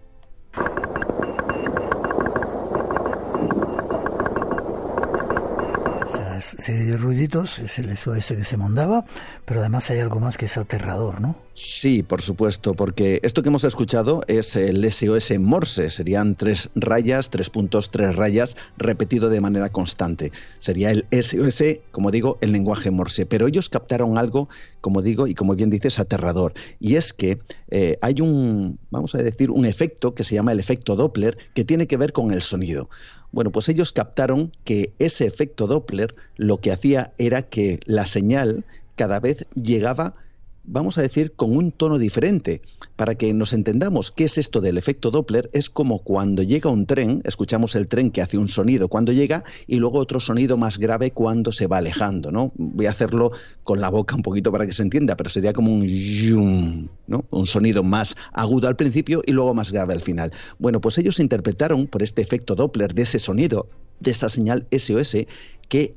Serie 6.59 6.85
de 6.85 6.97
ruiditos, 6.97 7.59
es 7.59 7.79
el 7.79 7.97
SOS 7.97 8.29
que 8.29 8.45
se 8.45 8.57
mandaba, 8.57 9.05
pero 9.45 9.61
además 9.61 9.91
hay 9.91 9.99
algo 9.99 10.21
más 10.21 10.39
que 10.39 10.47
es 10.47 10.57
aterrador, 10.57 11.21
¿no? 11.21 11.37
Sí, 11.57 12.03
por 12.03 12.21
supuesto, 12.21 12.75
porque 12.75 13.21
esto 13.23 13.43
que 13.43 13.49
hemos 13.49 13.63
escuchado 13.63 14.23
es 14.27 14.57
el 14.57 14.91
SOS 14.91 15.39
Morse, 15.39 15.89
serían 15.89 16.35
tres 16.35 16.71
rayas, 16.75 17.31
tres 17.31 17.49
puntos, 17.49 17.91
tres 17.91 18.17
rayas, 18.17 18.57
repetido 18.77 19.29
de 19.31 19.41
manera 19.41 19.69
constante. 19.69 20.33
Sería 20.59 20.91
el 20.91 21.07
SOS, 21.13 21.81
como 21.93 22.11
digo, 22.11 22.39
el 22.41 22.51
lenguaje 22.51 22.91
Morse. 22.91 23.25
Pero 23.25 23.47
ellos 23.47 23.69
captaron 23.69 24.19
algo, 24.19 24.49
como 24.81 25.01
digo, 25.01 25.29
y 25.29 25.35
como 25.35 25.55
bien 25.55 25.71
dices, 25.71 26.01
aterrador. 26.01 26.55
Y 26.81 26.97
es 26.97 27.13
que 27.13 27.39
eh, 27.71 27.99
hay 28.03 28.21
un, 28.21 28.81
vamos 28.91 29.15
a 29.15 29.19
decir, 29.19 29.53
un 29.53 29.65
efecto 29.65 30.13
que 30.13 30.25
se 30.25 30.35
llama 30.35 30.51
el 30.51 30.59
efecto 30.59 30.97
Doppler, 30.97 31.39
que 31.55 31.65
tiene 31.65 31.87
que 31.87 31.97
ver 31.97 32.13
con 32.13 32.33
el 32.33 32.43
sonido. 32.43 32.89
Bueno, 33.35 33.51
pues 33.51 33.69
ellos 33.69 33.91
captaron 33.91 34.53
que 34.63 34.93
ese 35.01 35.27
efecto 35.27 35.67
Doppler 35.67 36.15
lo 36.37 36.59
que 36.59 36.71
hacía 36.71 37.13
era 37.19 37.43
que 37.43 37.81
la 37.85 38.07
señal 38.07 38.65
cada 38.95 39.19
vez 39.19 39.45
llegaba 39.57 40.15
vamos 40.65 40.99
a 40.99 41.03
decir, 41.03 41.33
con 41.33 41.57
un 41.57 41.73
tono 41.73 41.99
diferente. 41.99 42.63
Para 42.97 43.15
que 43.15 43.33
nos 43.35 43.53
entendamos 43.53 44.11
qué 44.11 44.25
es 44.25 44.39
esto 44.39 44.61
del 44.61 44.79
efecto 44.79 45.11
Doppler, 45.11 45.51
es 45.53 45.71
como 45.71 46.01
cuando 46.01 46.43
llega 46.43 46.71
un 46.71 46.87
tren, 46.87 47.23
escuchamos 47.25 47.75
el 47.75 47.89
tren 47.89 48.11
que 48.11 48.23
hace 48.23 48.39
un 48.39 48.49
sonido 48.49 48.89
cuando 48.89 49.13
llega 49.13 49.45
y 49.67 49.77
luego 49.77 49.99
otro 49.99 50.21
sonido 50.21 50.57
más 50.57 50.79
grave 50.79 51.11
cuando 51.11 51.53
se 51.53 51.67
va 51.67 51.79
alejando, 51.79 52.31
¿no? 52.31 52.53
Voy 52.57 52.87
a 52.87 52.91
hacerlo 52.91 53.33
con 53.63 53.81
la 53.81 53.91
boca 53.91 54.15
un 54.15 54.23
poquito 54.23 54.53
para 54.53 54.67
que 54.67 54.73
se 54.73 54.83
entienda, 54.83 55.17
pero 55.17 55.31
sería 55.31 55.53
como 55.53 55.73
un 55.73 55.85
yum, 55.85 56.89
¿no? 57.07 57.25
Un 57.31 57.47
sonido 57.47 57.83
más 57.83 58.17
agudo 58.33 58.69
al 58.69 58.77
principio 58.77 59.23
y 59.27 59.33
luego 59.33 59.55
más 59.55 59.73
grave 59.73 59.95
al 59.95 60.01
final. 60.01 60.33
Bueno, 60.59 60.81
pues 60.81 60.99
ellos 60.99 61.21
interpretaron 61.21 61.87
por 61.87 62.03
este 62.03 62.23
efecto 62.23 62.55
Doppler 62.55 62.95
de 62.95 63.03
ese 63.03 63.19
sonido, 63.19 63.69
de 64.01 64.11
esa 64.11 64.29
señal 64.29 64.67
SOS, 64.71 65.17
que 65.69 65.95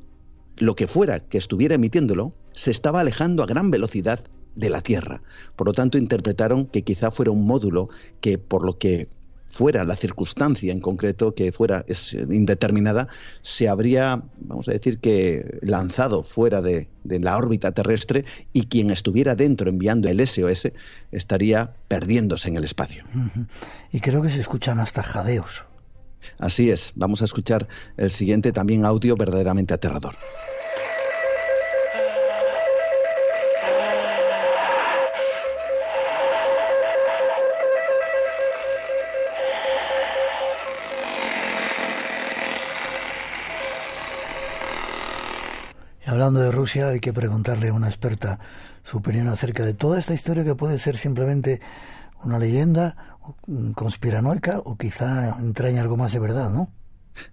lo 0.58 0.76
que 0.76 0.88
fuera 0.88 1.20
que 1.20 1.38
estuviera 1.38 1.76
emitiéndolo 1.76 2.34
se 2.54 2.72
estaba 2.72 3.02
alejando 3.02 3.44
a 3.44 3.46
gran 3.46 3.70
velocidad 3.70 4.22
de 4.58 4.70
la 4.70 4.82
Tierra. 4.82 5.22
Por 5.56 5.68
lo 5.68 5.74
tanto, 5.74 5.98
interpretaron 5.98 6.66
que 6.66 6.82
quizá 6.84 7.12
fuera 7.12 7.32
un 7.32 7.46
módulo 7.46 7.90
que, 8.20 8.38
por 8.38 8.66
lo 8.66 8.78
que 8.78 9.08
fuera 9.48 9.86
la 9.86 9.96
circunstancia 9.96 10.74
en 10.74 10.82
concreto 10.82 11.34
que 11.34 11.52
fuera 11.52 11.86
indeterminada, 12.30 13.08
se 13.42 13.70
habría, 13.70 14.22
vamos 14.40 14.68
a 14.68 14.72
decir 14.72 15.00
que, 15.00 15.60
lanzado 15.62 16.24
fuera 16.24 16.62
de, 16.62 16.90
de, 17.06 17.20
la 17.20 17.38
órbita 17.38 17.72
terrestre 17.72 18.26
y 18.52 18.64
quien 18.64 18.92
estuviera 18.92 19.36
dentro 19.36 19.70
enviando 19.70 20.10
el 20.10 20.26
SOS 20.26 20.72
estaría 21.12 21.74
perdiéndose 21.88 22.50
en 22.50 22.58
el 22.58 22.66
espacio. 22.66 23.06
Y 23.92 24.02
creo 24.02 24.22
que 24.22 24.30
se 24.30 24.40
escuchan 24.40 24.80
hasta 24.80 25.02
jadeos. 25.02 25.64
Así 26.40 26.70
es, 26.70 26.92
vamos 26.96 27.22
a 27.22 27.26
escuchar 27.26 27.68
el 27.96 28.12
siguiente 28.12 28.52
también 28.52 28.86
audio 28.86 29.16
verdaderamente 29.16 29.74
aterrador. 29.74 30.16
Hablando 46.28 46.46
de 46.46 46.52
Rusia, 46.52 46.90
hay 46.90 47.00
que 47.00 47.14
preguntarle 47.14 47.70
a 47.70 47.74
una 47.74 47.88
experta 47.88 48.40
su 48.84 48.98
opinión 48.98 49.30
acerca 49.30 49.64
de 49.64 49.74
toda 49.74 49.98
esta 49.98 50.14
historia 50.14 50.44
que 50.44 50.56
puede 50.56 50.78
ser 50.78 50.98
simplemente 50.98 51.62
una 52.22 52.38
leyenda 52.38 53.18
conspiranoica 53.76 54.60
o 54.60 54.76
quizá 54.78 55.38
entraña 55.40 55.82
algo 55.82 55.96
más 55.96 56.12
de 56.12 56.20
verdad, 56.20 56.50
¿no? 56.50 56.70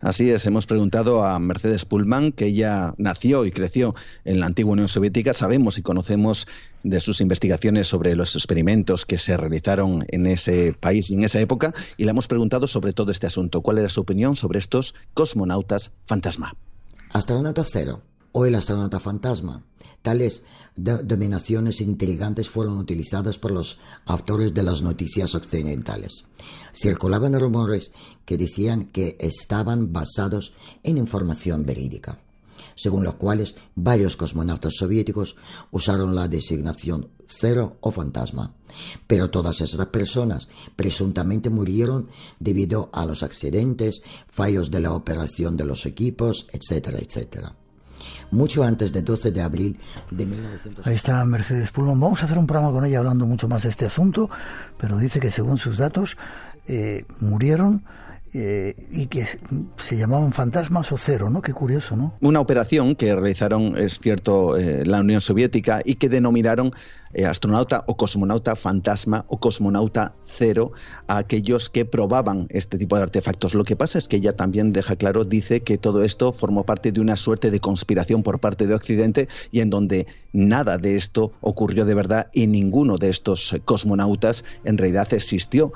Así 0.01 0.31
es, 0.31 0.47
hemos 0.47 0.67
preguntado 0.67 1.25
a 1.25 1.41
Mercedes 1.41 1.85
Pullman, 1.85 2.31
que 2.31 2.47
ella 2.47 2.95
nació 2.97 3.45
y 3.45 3.51
creció 3.51 3.97
en 4.25 4.39
la 4.39 4.47
antigua 4.47 4.75
Unión 4.75 4.89
Soviética. 4.89 5.35
Sabemos 5.35 5.77
y 5.77 5.83
conocemos 5.83 6.47
de 6.85 7.01
sus 7.01 7.21
investigaciones 7.21 7.89
sobre 7.89 8.15
los 8.15 8.37
experimentos 8.37 9.05
que 9.07 9.19
se 9.19 9.37
realizaron 9.37 10.07
en 10.09 10.29
ese 10.29 10.73
país 10.73 11.11
y 11.11 11.15
en 11.15 11.25
esa 11.25 11.41
época, 11.41 11.75
y 11.97 12.05
le 12.05 12.11
hemos 12.11 12.29
preguntado 12.29 12.69
sobre 12.69 12.93
todo 12.93 13.11
este 13.11 13.27
asunto. 13.27 13.61
¿Cuál 13.61 13.79
era 13.79 13.89
su 13.89 14.03
opinión 14.03 14.37
sobre 14.37 14.61
estos 14.61 14.95
cosmonautas 15.15 15.91
fantasma? 16.07 16.55
Astronauta 17.11 17.65
cero 17.65 18.14
o 18.37 18.45
el 18.47 18.57
astronauta 18.57 18.99
fantasma. 18.99 19.63
Tales 20.03 20.43
denominaciones 20.77 21.81
intrigantes 21.81 22.51
fueron 22.51 22.79
utilizadas 22.79 23.39
por 23.39 23.53
los 23.53 23.79
autores 24.07 24.53
de 24.53 24.65
las 24.65 24.83
noticias 24.83 25.37
occidentales. 25.37 26.25
Circulaban 26.75 27.39
rumores 27.39 27.93
que 28.25 28.37
decían 28.37 28.87
que 28.87 29.17
estaban 29.21 29.93
basados 29.93 30.53
en 30.83 30.99
información 30.99 31.65
verídica, 31.65 32.19
según 32.75 33.05
los 33.05 33.15
cuales 33.15 33.55
varios 33.77 34.17
cosmonautas 34.17 34.75
soviéticos 34.75 35.37
usaron 35.71 36.17
la 36.17 36.27
designación 36.27 37.09
cero 37.27 37.77
o 37.81 37.93
fantasma. 37.93 38.53
Pero 39.07 39.31
todas 39.31 39.61
esas 39.61 39.87
personas 39.87 40.49
presuntamente 40.75 41.51
murieron 41.51 42.09
debido 42.41 42.91
a 42.93 43.07
los 43.07 43.23
accidentes, 43.23 44.03
fallos 44.27 44.73
de 44.73 44.81
la 44.81 44.93
operación 44.93 45.57
de 45.57 45.67
los 45.67 45.87
equipos, 45.87 46.49
etcétera, 46.53 46.99
etcétera 46.99 47.55
mucho 48.31 48.65
antes 48.65 48.93
del 48.93 49.05
12 49.05 49.33
de 49.33 49.43
abril 49.43 49.79
de 50.11 50.27
1960. 50.27 50.89
Ahí 50.89 50.97
está 50.97 51.25
Mercedes 51.25 51.71
Pulmón. 51.71 52.01
Vamos 52.01 52.23
a 52.23 52.27
hacer 52.27 52.39
un 52.39 52.47
programa 52.47 52.73
con 52.73 52.85
ella 52.85 52.99
hablando 52.99 53.27
mucho 53.27 53.49
más 53.49 53.65
de 53.65 53.69
este 53.69 53.87
asunto, 53.87 54.31
pero 54.79 54.99
dice 54.99 55.21
que 55.21 55.31
según 55.31 55.59
sus 55.59 55.79
datos 55.79 56.17
eh, 56.67 57.05
murieron 57.21 57.85
eh, 58.37 58.75
y 58.91 59.07
que 59.07 59.25
se 59.77 59.97
llamaban 59.97 60.33
fantasmas 60.33 60.91
o 60.91 60.97
cero, 60.97 61.31
¿no? 61.31 61.41
Qué 61.41 61.53
curioso, 61.53 61.95
¿no? 61.95 62.15
Una 62.21 62.41
operación 62.41 62.97
que 62.97 63.15
realizaron, 63.15 63.79
es 63.79 64.01
cierto, 64.01 64.57
eh, 64.57 64.85
la 64.85 64.99
Unión 64.99 65.21
Soviética 65.21 65.81
y 65.85 65.95
que 65.95 66.09
denominaron 66.09 66.73
eh, 67.13 67.27
astronauta 67.27 67.85
o 67.87 67.97
cosmonauta 67.97 68.57
fantasma 68.57 69.25
o 69.29 69.39
cosmonauta 69.39 70.17
cero 70.27 70.73
a 71.07 71.19
aquellos 71.19 71.71
que 71.71 71.85
probaban 71.85 72.49
este 72.51 72.77
tipo 72.77 72.97
de 72.97 73.05
artefactos. 73.05 73.55
Lo 73.55 73.63
que 73.63 73.77
pasa 73.77 73.99
es 73.99 74.09
que 74.09 74.17
ella 74.17 74.33
también 74.33 74.73
deja 74.73 74.97
claro, 74.97 75.25
dice 75.25 75.61
que 75.61 75.79
todo 75.79 76.03
esto 76.03 76.33
formó 76.33 76.67
parte 76.67 76.91
de 76.91 77.01
una 77.01 77.15
suerte 77.15 77.53
de 77.53 77.61
conspiración 77.61 78.25
por 78.25 78.41
parte 78.41 78.67
de 78.67 78.75
Occidente 78.75 79.29
y 79.53 79.61
en 79.61 79.71
donde 79.71 80.09
nada 80.33 80.77
de 80.77 80.97
esto 80.97 81.31
ocurrió 81.41 81.85
de 81.85 81.95
verdad 81.95 82.31
y 82.33 82.49
ninguno 82.49 82.99
de 82.99 83.11
estos 83.11 83.55
cosmonautas 83.65 84.45
en 84.65 84.77
realidad 84.77 85.15
existió 85.15 85.73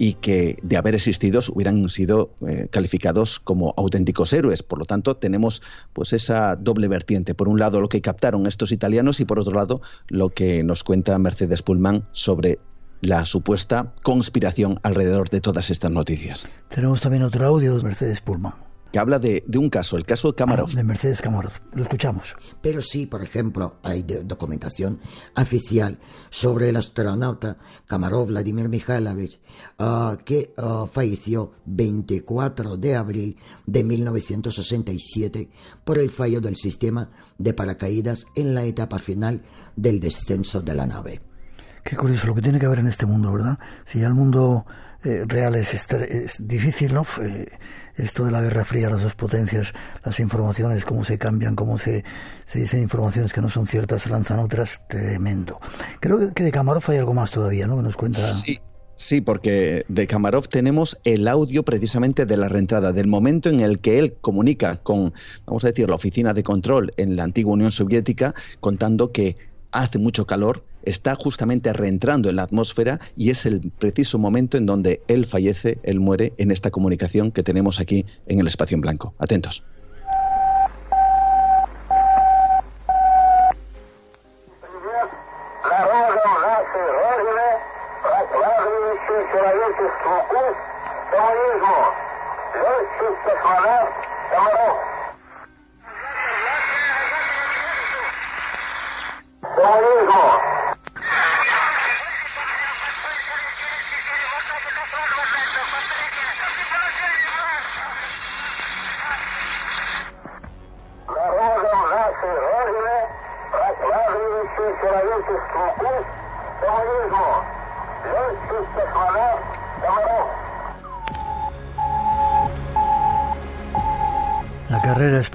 y 0.00 0.14
que 0.14 0.56
de 0.62 0.78
haber 0.78 0.94
existido 0.94 1.42
hubieran 1.52 1.86
sido 1.90 2.34
eh, 2.48 2.68
calificados 2.70 3.38
como 3.38 3.74
auténticos 3.76 4.32
héroes. 4.32 4.62
Por 4.62 4.78
lo 4.78 4.86
tanto, 4.86 5.14
tenemos 5.14 5.60
pues 5.92 6.14
esa 6.14 6.56
doble 6.56 6.88
vertiente. 6.88 7.34
Por 7.34 7.48
un 7.48 7.58
lado, 7.58 7.82
lo 7.82 7.90
que 7.90 8.00
captaron 8.00 8.46
estos 8.46 8.72
italianos 8.72 9.20
y 9.20 9.26
por 9.26 9.38
otro 9.38 9.52
lado, 9.52 9.82
lo 10.08 10.30
que 10.30 10.64
nos 10.64 10.84
cuenta 10.84 11.18
Mercedes 11.18 11.60
Pullman 11.60 12.08
sobre 12.12 12.58
la 13.02 13.26
supuesta 13.26 13.92
conspiración 14.02 14.80
alrededor 14.84 15.28
de 15.28 15.42
todas 15.42 15.68
estas 15.68 15.90
noticias. 15.90 16.48
Tenemos 16.70 17.02
también 17.02 17.22
otro 17.22 17.46
audio 17.46 17.76
de 17.76 17.82
Mercedes 17.82 18.22
Pullman 18.22 18.69
que 18.92 18.98
habla 18.98 19.18
de, 19.18 19.44
de, 19.46 19.58
un 19.58 19.70
caso, 19.70 19.96
el 19.96 20.04
caso 20.04 20.28
de 20.28 20.34
Kamarov. 20.34 20.68
Ah, 20.72 20.76
de 20.76 20.84
Mercedes 20.84 21.22
Kamarov. 21.22 21.52
Lo 21.72 21.82
escuchamos. 21.82 22.36
Pero 22.60 22.82
sí, 22.82 23.06
por 23.06 23.22
ejemplo, 23.22 23.76
hay 23.82 24.02
documentación 24.02 25.00
oficial 25.36 25.98
sobre 26.30 26.70
el 26.70 26.76
astronauta 26.76 27.56
Kamarov 27.86 28.28
Vladimir 28.28 28.68
Mikhailovich, 28.68 29.40
uh, 29.78 30.16
que 30.24 30.54
uh, 30.56 30.86
falleció 30.86 31.52
24 31.66 32.76
de 32.76 32.96
abril 32.96 33.36
de 33.66 33.84
1967 33.84 35.50
por 35.84 35.98
el 35.98 36.10
fallo 36.10 36.40
del 36.40 36.56
sistema 36.56 37.10
de 37.38 37.54
paracaídas 37.54 38.26
en 38.34 38.54
la 38.54 38.64
etapa 38.64 38.98
final 38.98 39.42
del 39.76 40.00
descenso 40.00 40.60
de 40.60 40.74
la 40.74 40.86
nave. 40.86 41.20
Qué 41.84 41.96
curioso 41.96 42.26
lo 42.26 42.34
que 42.34 42.42
tiene 42.42 42.58
que 42.58 42.66
haber 42.66 42.80
en 42.80 42.88
este 42.88 43.06
mundo, 43.06 43.32
¿verdad? 43.32 43.58
Si 43.84 44.00
ya 44.00 44.06
el 44.06 44.14
mundo 44.14 44.66
eh, 45.04 45.24
real 45.26 45.54
es, 45.54 45.74
es, 45.74 46.46
difícil, 46.46 46.94
¿no? 46.94 47.06
Eh, 47.22 47.46
esto 47.96 48.24
de 48.24 48.30
la 48.30 48.40
Guerra 48.40 48.64
Fría, 48.64 48.88
las 48.88 49.02
dos 49.02 49.14
potencias, 49.14 49.74
las 50.04 50.20
informaciones, 50.20 50.84
cómo 50.84 51.04
se 51.04 51.18
cambian, 51.18 51.54
cómo 51.54 51.78
se, 51.78 52.04
se 52.44 52.60
dicen 52.60 52.82
informaciones 52.82 53.32
que 53.32 53.40
no 53.40 53.48
son 53.48 53.66
ciertas, 53.66 54.02
se 54.02 54.10
lanzan 54.10 54.38
otras, 54.38 54.86
tremendo. 54.88 55.60
Creo 56.00 56.32
que 56.32 56.42
de 56.42 56.52
Kamarov 56.52 56.82
hay 56.88 56.98
algo 56.98 57.14
más 57.14 57.30
todavía, 57.30 57.66
¿no? 57.66 57.76
Que 57.76 57.82
nos 57.82 57.96
cuenta. 57.96 58.20
Sí. 58.20 58.60
Sí, 59.00 59.22
porque 59.22 59.86
de 59.88 60.06
Kamarov 60.06 60.46
tenemos 60.48 60.98
el 61.04 61.26
audio 61.26 61.62
precisamente 61.62 62.26
de 62.26 62.36
la 62.36 62.50
reentrada, 62.50 62.92
del 62.92 63.06
momento 63.06 63.48
en 63.48 63.60
el 63.60 63.78
que 63.78 63.98
él 63.98 64.16
comunica 64.20 64.76
con, 64.76 65.14
vamos 65.46 65.64
a 65.64 65.68
decir, 65.68 65.88
la 65.88 65.94
oficina 65.94 66.34
de 66.34 66.42
control 66.42 66.92
en 66.98 67.16
la 67.16 67.24
antigua 67.24 67.54
Unión 67.54 67.72
Soviética, 67.72 68.34
contando 68.60 69.10
que 69.10 69.38
hace 69.72 69.98
mucho 69.98 70.26
calor, 70.26 70.64
está 70.82 71.14
justamente 71.14 71.72
reentrando 71.72 72.30
en 72.30 72.36
la 72.36 72.42
atmósfera 72.42 72.98
y 73.16 73.30
es 73.30 73.46
el 73.46 73.60
preciso 73.78 74.18
momento 74.18 74.56
en 74.56 74.66
donde 74.66 75.02
él 75.08 75.26
fallece, 75.26 75.78
él 75.82 76.00
muere 76.00 76.32
en 76.38 76.50
esta 76.50 76.70
comunicación 76.70 77.32
que 77.32 77.42
tenemos 77.42 77.80
aquí 77.80 78.06
en 78.26 78.40
el 78.40 78.46
espacio 78.46 78.74
en 78.74 78.80
blanco. 78.80 79.14
Atentos. 79.18 79.62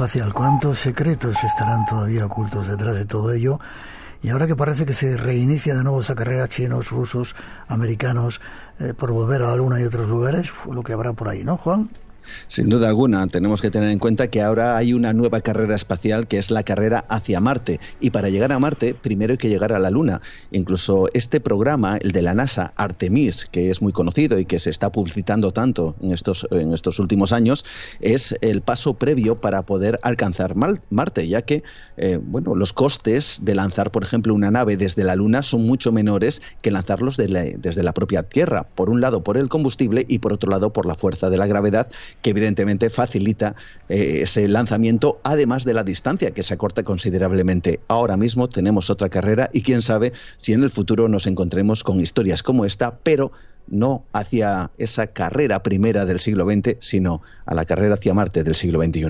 Espacial, 0.06 0.34
¿cuántos 0.34 0.78
secretos 0.78 1.44
estarán 1.44 1.84
todavía 1.84 2.28
ocultos 2.28 2.68
detrás 2.68 2.94
de 2.94 3.06
todo 3.06 3.34
ello? 3.34 3.60
Y 4.22 4.30
ahora 4.30 4.46
que 4.46 4.56
parece 4.56 4.86
que 4.86 4.94
se 4.94 5.18
reinicia 5.18 5.74
de 5.74 5.82
nuevo 5.82 6.00
esa 6.00 6.14
carrera 6.14 6.48
chinos, 6.48 6.92
rusos, 6.92 7.36
americanos, 7.68 8.40
eh, 8.80 8.94
por 8.94 9.12
volver 9.12 9.42
a 9.42 9.48
la 9.48 9.56
Luna 9.56 9.80
y 9.80 9.84
otros 9.84 10.08
lugares, 10.08 10.52
lo 10.72 10.84
que 10.84 10.94
habrá 10.94 11.14
por 11.14 11.30
ahí, 11.30 11.44
¿no, 11.44 11.58
Juan? 11.58 11.90
Sin 12.56 12.70
duda 12.70 12.88
alguna, 12.88 13.28
tenemos 13.28 13.62
que 13.62 13.70
tener 13.70 13.90
en 13.90 14.00
cuenta 14.00 14.28
que 14.28 14.42
ahora 14.42 14.78
hay 14.78 14.94
una 14.94 15.12
nueva 15.12 15.42
carrera 15.42 15.76
espacial 15.76 16.26
que 16.26 16.38
es 16.38 16.52
la 16.52 16.64
carrera 16.64 17.04
hacia 17.10 17.42
Marte. 17.42 17.82
Y 18.00 18.12
para 18.12 18.30
llegar 18.30 18.54
a 18.54 18.60
Marte, 18.60 18.94
primero 18.94 19.34
hay 19.34 19.38
que 19.38 19.50
llegar 19.50 19.74
a 19.74 19.80
la 19.80 19.90
Luna. 19.90 20.22
Incluso 20.52 21.10
este 21.14 21.42
programa, 21.42 21.98
el 21.98 22.14
de 22.14 22.22
la 22.22 22.34
NASA, 22.34 22.72
Artemis, 22.78 23.46
que 23.52 23.72
es 23.72 23.82
muy 23.82 23.92
conocido 23.92 24.40
y 24.40 24.46
que 24.46 24.60
se 24.60 24.70
está 24.70 24.90
publicitando 24.90 25.52
tanto 25.52 25.98
en 26.02 26.14
estos, 26.14 26.48
en 26.50 26.74
estos 26.74 26.98
últimos 27.00 27.34
años, 27.34 27.66
es 28.00 28.34
el 28.40 28.62
paso 28.62 28.94
previo 28.94 29.42
para 29.42 29.64
poder 29.64 30.00
alcanzar 30.02 30.56
Marte, 30.56 31.28
ya 31.28 31.42
que 31.42 31.62
eh, 31.98 32.22
bueno, 32.24 32.56
los 32.56 32.72
costes 32.72 33.40
de 33.42 33.54
lanzar, 33.54 33.92
por 33.92 34.06
ejemplo, 34.06 34.34
una 34.34 34.50
nave 34.50 34.78
desde 34.78 35.04
la 35.04 35.18
Luna 35.18 35.42
son 35.42 35.68
mucho 35.68 35.92
menores 35.92 36.42
que 36.62 36.72
lanzarlos 36.72 37.18
desde 37.18 37.84
la 37.84 37.94
propia 37.94 38.24
Tierra. 38.24 38.64
Por 38.64 38.90
un 38.90 39.02
lado, 39.02 39.26
por 39.26 39.36
el 39.36 39.50
combustible 39.50 40.06
y 40.08 40.20
por 40.20 40.32
otro 40.32 40.50
lado, 40.50 40.72
por 40.72 40.86
la 40.86 40.96
fuerza 40.96 41.30
de 41.30 41.38
la 41.38 41.48
gravedad 41.48 41.90
que 42.22 42.30
evidentemente 42.30 42.45
facilita 42.90 43.56
eh, 43.90 44.20
ese 44.24 44.48
lanzamiento, 44.48 45.20
además 45.24 45.64
de 45.64 45.74
la 45.74 45.84
distancia 45.84 46.32
que 46.32 46.44
se 46.44 46.54
acorta 46.54 46.84
considerablemente. 46.84 47.80
Ahora 47.88 48.18
mismo 48.18 48.48
tenemos 48.50 48.90
otra 48.90 49.10
carrera 49.10 49.50
y 49.54 49.62
quién 49.62 49.82
sabe 49.82 50.14
si 50.38 50.54
en 50.54 50.64
el 50.64 50.72
futuro 50.72 51.08
nos 51.08 51.28
encontremos 51.28 51.84
con 51.84 52.00
historias 52.00 52.44
como 52.44 52.66
esta, 52.66 52.98
pero 52.98 53.32
no 53.68 54.06
hacia 54.14 54.72
esa 54.78 55.08
carrera 55.08 55.64
primera 55.64 56.06
del 56.06 56.20
siglo 56.20 56.46
XX, 56.46 56.78
sino 56.80 57.22
a 57.46 57.56
la 57.56 57.66
carrera 57.66 57.96
hacia 57.96 58.14
Marte 58.14 58.44
del 58.44 58.56
siglo 58.56 58.84
XXI. 58.84 59.10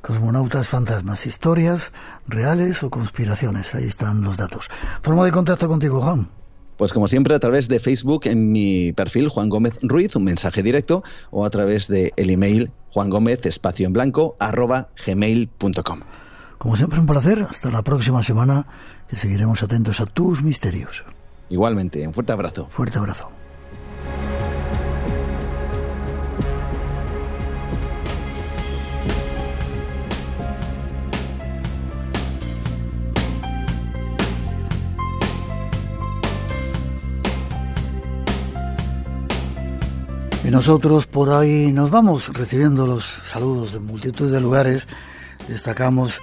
Cosmonautas 0.00 0.66
fantasmas, 0.66 1.26
historias 1.26 1.92
reales 2.26 2.82
o 2.82 2.90
conspiraciones, 2.90 3.74
ahí 3.74 3.84
están 3.84 4.22
los 4.22 4.36
datos. 4.36 4.68
Forma 5.00 5.24
de 5.24 5.30
contacto 5.30 5.68
contigo, 5.68 6.00
Juan. 6.00 6.41
Pues 6.82 6.92
como 6.92 7.06
siempre 7.06 7.36
a 7.36 7.38
través 7.38 7.68
de 7.68 7.78
Facebook 7.78 8.22
en 8.24 8.50
mi 8.50 8.92
perfil 8.92 9.28
Juan 9.28 9.48
Gómez 9.48 9.78
Ruiz, 9.82 10.16
un 10.16 10.24
mensaje 10.24 10.64
directo, 10.64 11.04
o 11.30 11.46
a 11.46 11.50
través 11.50 11.86
de 11.86 12.12
el 12.16 12.28
email 12.28 12.72
Juan 12.90 13.08
Gómez 13.08 13.46
espacio 13.46 13.86
en 13.86 13.92
blanco 13.92 14.34
arroba 14.40 14.88
gmail.com. 15.06 16.00
Como 16.58 16.74
siempre 16.74 16.98
un 16.98 17.06
placer, 17.06 17.46
hasta 17.48 17.70
la 17.70 17.82
próxima 17.82 18.24
semana 18.24 18.66
que 19.08 19.14
seguiremos 19.14 19.62
atentos 19.62 20.00
a 20.00 20.06
tus 20.06 20.42
misterios. 20.42 21.04
Igualmente, 21.50 22.04
un 22.04 22.14
fuerte 22.14 22.32
abrazo. 22.32 22.66
Fuerte 22.68 22.98
abrazo. 22.98 23.30
Nosotros 40.52 41.06
por 41.06 41.30
ahí 41.30 41.72
nos 41.72 41.88
vamos 41.88 42.28
recibiendo 42.28 42.86
los 42.86 43.06
saludos 43.06 43.72
de 43.72 43.80
multitud 43.80 44.30
de 44.30 44.38
lugares. 44.38 44.86
Destacamos 45.48 46.20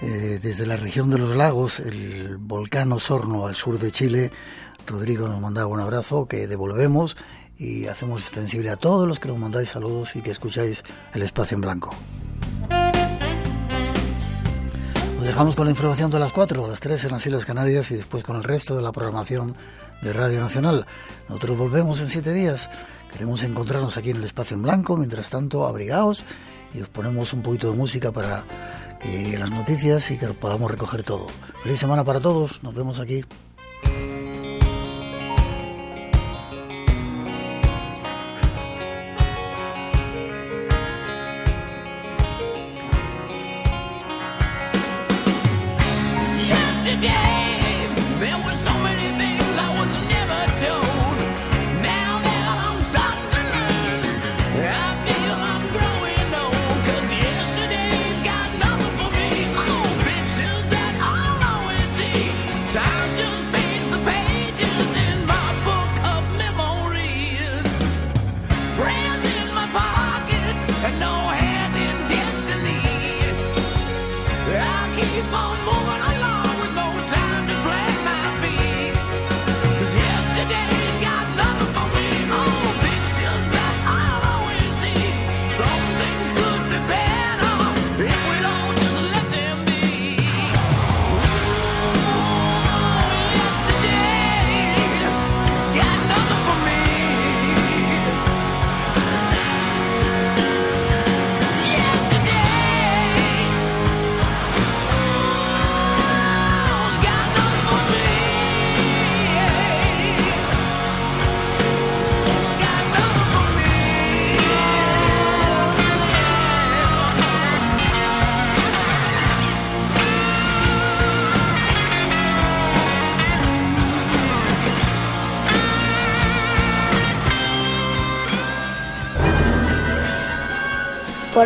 eh, 0.00 0.40
desde 0.42 0.64
la 0.64 0.78
región 0.78 1.10
de 1.10 1.18
los 1.18 1.36
lagos, 1.36 1.80
el 1.80 2.38
volcán 2.38 2.90
Osorno 2.92 3.46
al 3.46 3.54
sur 3.54 3.78
de 3.78 3.92
Chile. 3.92 4.32
Rodrigo 4.86 5.28
nos 5.28 5.42
mandaba 5.42 5.66
un 5.66 5.80
abrazo 5.80 6.26
que 6.26 6.46
devolvemos 6.46 7.18
y 7.58 7.86
hacemos 7.86 8.22
extensible 8.22 8.70
a 8.70 8.76
todos 8.76 9.06
los 9.06 9.20
que 9.20 9.28
nos 9.28 9.36
mandáis 9.38 9.68
saludos 9.68 10.16
y 10.16 10.22
que 10.22 10.30
escucháis 10.30 10.82
el 11.12 11.20
espacio 11.20 11.56
en 11.56 11.60
blanco. 11.60 11.94
Nos 15.16 15.24
dejamos 15.26 15.54
con 15.54 15.66
la 15.66 15.72
información 15.72 16.10
de 16.10 16.18
las 16.18 16.32
4, 16.32 16.64
a 16.64 16.68
las 16.68 16.80
3 16.80 17.04
en 17.04 17.10
las 17.10 17.26
Islas 17.26 17.44
Canarias 17.44 17.90
y 17.90 17.96
después 17.96 18.24
con 18.24 18.36
el 18.36 18.44
resto 18.44 18.74
de 18.74 18.80
la 18.80 18.92
programación 18.92 19.54
de 20.00 20.14
Radio 20.14 20.40
Nacional. 20.40 20.86
Nosotros 21.28 21.58
volvemos 21.58 22.00
en 22.00 22.08
7 22.08 22.32
días. 22.32 22.70
Queremos 23.16 23.42
encontrarnos 23.44 23.96
aquí 23.96 24.10
en 24.10 24.18
el 24.18 24.24
espacio 24.24 24.56
en 24.58 24.62
blanco, 24.62 24.94
mientras 24.94 25.30
tanto 25.30 25.66
abrigaos 25.66 26.22
y 26.74 26.82
os 26.82 26.88
ponemos 26.88 27.32
un 27.32 27.40
poquito 27.40 27.70
de 27.70 27.74
música 27.74 28.12
para 28.12 28.44
que 29.00 29.08
lleguen 29.08 29.40
las 29.40 29.50
noticias 29.50 30.10
y 30.10 30.18
que 30.18 30.26
podamos 30.26 30.70
recoger 30.70 31.02
todo. 31.02 31.26
Feliz 31.62 31.80
semana 31.80 32.04
para 32.04 32.20
todos, 32.20 32.62
nos 32.62 32.74
vemos 32.74 33.00
aquí. 33.00 33.24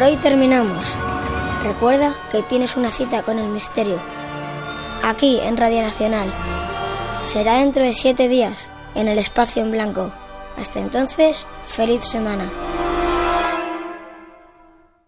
Por 0.00 0.08
hoy 0.08 0.16
terminamos. 0.16 0.94
Recuerda 1.62 2.14
que 2.32 2.40
tienes 2.40 2.74
una 2.74 2.90
cita 2.90 3.22
con 3.22 3.38
el 3.38 3.48
misterio. 3.48 3.98
Aquí 5.02 5.38
en 5.42 5.58
Radio 5.58 5.82
Nacional. 5.82 6.32
Será 7.20 7.58
dentro 7.58 7.84
de 7.84 7.92
siete 7.92 8.26
días 8.26 8.70
en 8.94 9.08
el 9.08 9.18
espacio 9.18 9.62
en 9.62 9.72
blanco. 9.72 10.10
Hasta 10.56 10.80
entonces, 10.80 11.46
feliz 11.76 12.08
semana. 12.08 12.50